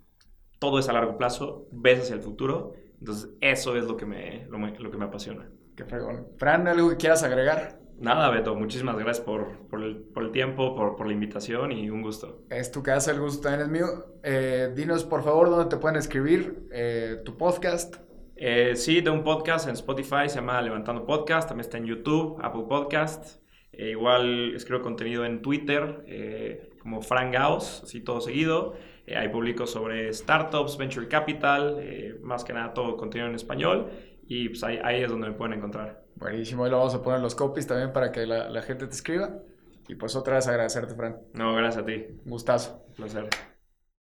todo 0.60 0.80
es 0.80 0.88
a 0.90 0.94
largo 0.94 1.18
plazo, 1.18 1.68
ves 1.72 2.02
hacia 2.02 2.16
el 2.16 2.22
futuro. 2.22 2.74
Entonces, 3.00 3.32
eso 3.42 3.76
es 3.76 3.86
lo 3.86 3.98
que 3.98 4.06
me, 4.06 4.46
lo, 4.46 4.60
lo 4.60 4.92
que 4.92 4.98
me 4.98 5.06
apasiona. 5.06 5.50
Qué 5.76 5.86
fregón. 5.86 6.28
Fran, 6.38 6.68
¿algo 6.68 6.90
que 6.90 6.98
quieras 6.98 7.24
agregar? 7.24 7.80
Nada, 7.98 8.30
Beto, 8.30 8.56
muchísimas 8.56 8.96
gracias 8.96 9.24
por, 9.24 9.68
por, 9.68 9.84
el, 9.84 9.98
por 9.98 10.24
el, 10.24 10.32
tiempo, 10.32 10.76
por, 10.76 10.96
por, 10.96 11.08
la 11.08 11.14
invitación 11.14 11.72
y 11.72 11.90
un 11.90 12.02
gusto. 12.02 12.44
Es 12.50 12.72
tu 12.72 12.82
casa, 12.82 13.12
el 13.12 13.20
gusto 13.20 13.42
también 13.42 13.62
es 13.62 13.70
mío. 13.70 13.88
Eh, 14.24 14.72
dinos, 14.76 15.04
por 15.04 15.24
favor, 15.24 15.50
dónde 15.50 15.66
te 15.66 15.78
pueden 15.78 15.98
escribir 15.98 16.68
eh, 16.72 17.22
tu 17.26 17.38
podcast. 17.38 17.98
Eh, 18.36 18.76
sí, 18.76 19.02
de 19.02 19.12
un 19.12 19.24
podcast 19.24 19.68
en 19.68 19.74
Spotify, 19.74 20.28
se 20.28 20.36
llama 20.36 20.62
Levantando 20.62 21.06
Podcast, 21.06 21.48
también 21.48 21.66
está 21.66 21.78
en 21.78 21.86
YouTube, 21.86 22.40
Apple 22.42 22.64
Podcast. 22.68 23.41
Igual 23.74 24.54
escribo 24.56 24.82
contenido 24.82 25.26
en 25.26 25.42
Twitter, 25.42 26.04
como 26.82 27.02
Frank 27.02 27.34
Gauss, 27.34 27.82
así 27.84 28.02
todo 28.02 28.22
seguido. 28.22 28.76
Eh, 29.06 29.18
ahí 29.18 29.30
publico 29.30 29.68
sobre 29.68 30.14
startups, 30.14 30.78
venture 30.78 31.08
capital, 31.08 31.78
eh, 31.80 32.18
más 32.22 32.44
que 32.44 32.54
nada 32.54 32.74
todo 32.74 32.98
contenido 32.98 33.30
en 33.30 33.36
español 33.36 33.90
y 34.28 34.50
pues 34.50 34.64
ahí, 34.64 34.80
ahí 34.84 35.02
es 35.04 35.10
donde 35.10 35.30
me 35.30 35.34
pueden 35.34 35.58
encontrar. 35.58 36.04
Buenísimo, 36.16 36.64
ahí 36.64 36.72
lo 36.72 36.78
vamos 36.78 36.96
a 36.96 37.02
poner 37.02 37.20
los 37.20 37.36
copies 37.36 37.68
también 37.68 37.92
para 37.94 38.12
que 38.12 38.26
la, 38.26 38.50
la 38.50 38.62
gente 38.62 38.86
te 38.86 38.94
escriba. 38.94 39.40
Y 39.88 39.96
pues 39.96 40.16
otra 40.16 40.36
vez 40.36 40.48
agradecerte, 40.48 40.96
Fran. 40.96 41.18
No, 41.34 41.54
gracias 41.56 41.84
a 41.84 41.86
ti. 41.86 42.06
Gustazo. 42.26 42.86
Un 42.90 42.94
placer. 42.94 43.51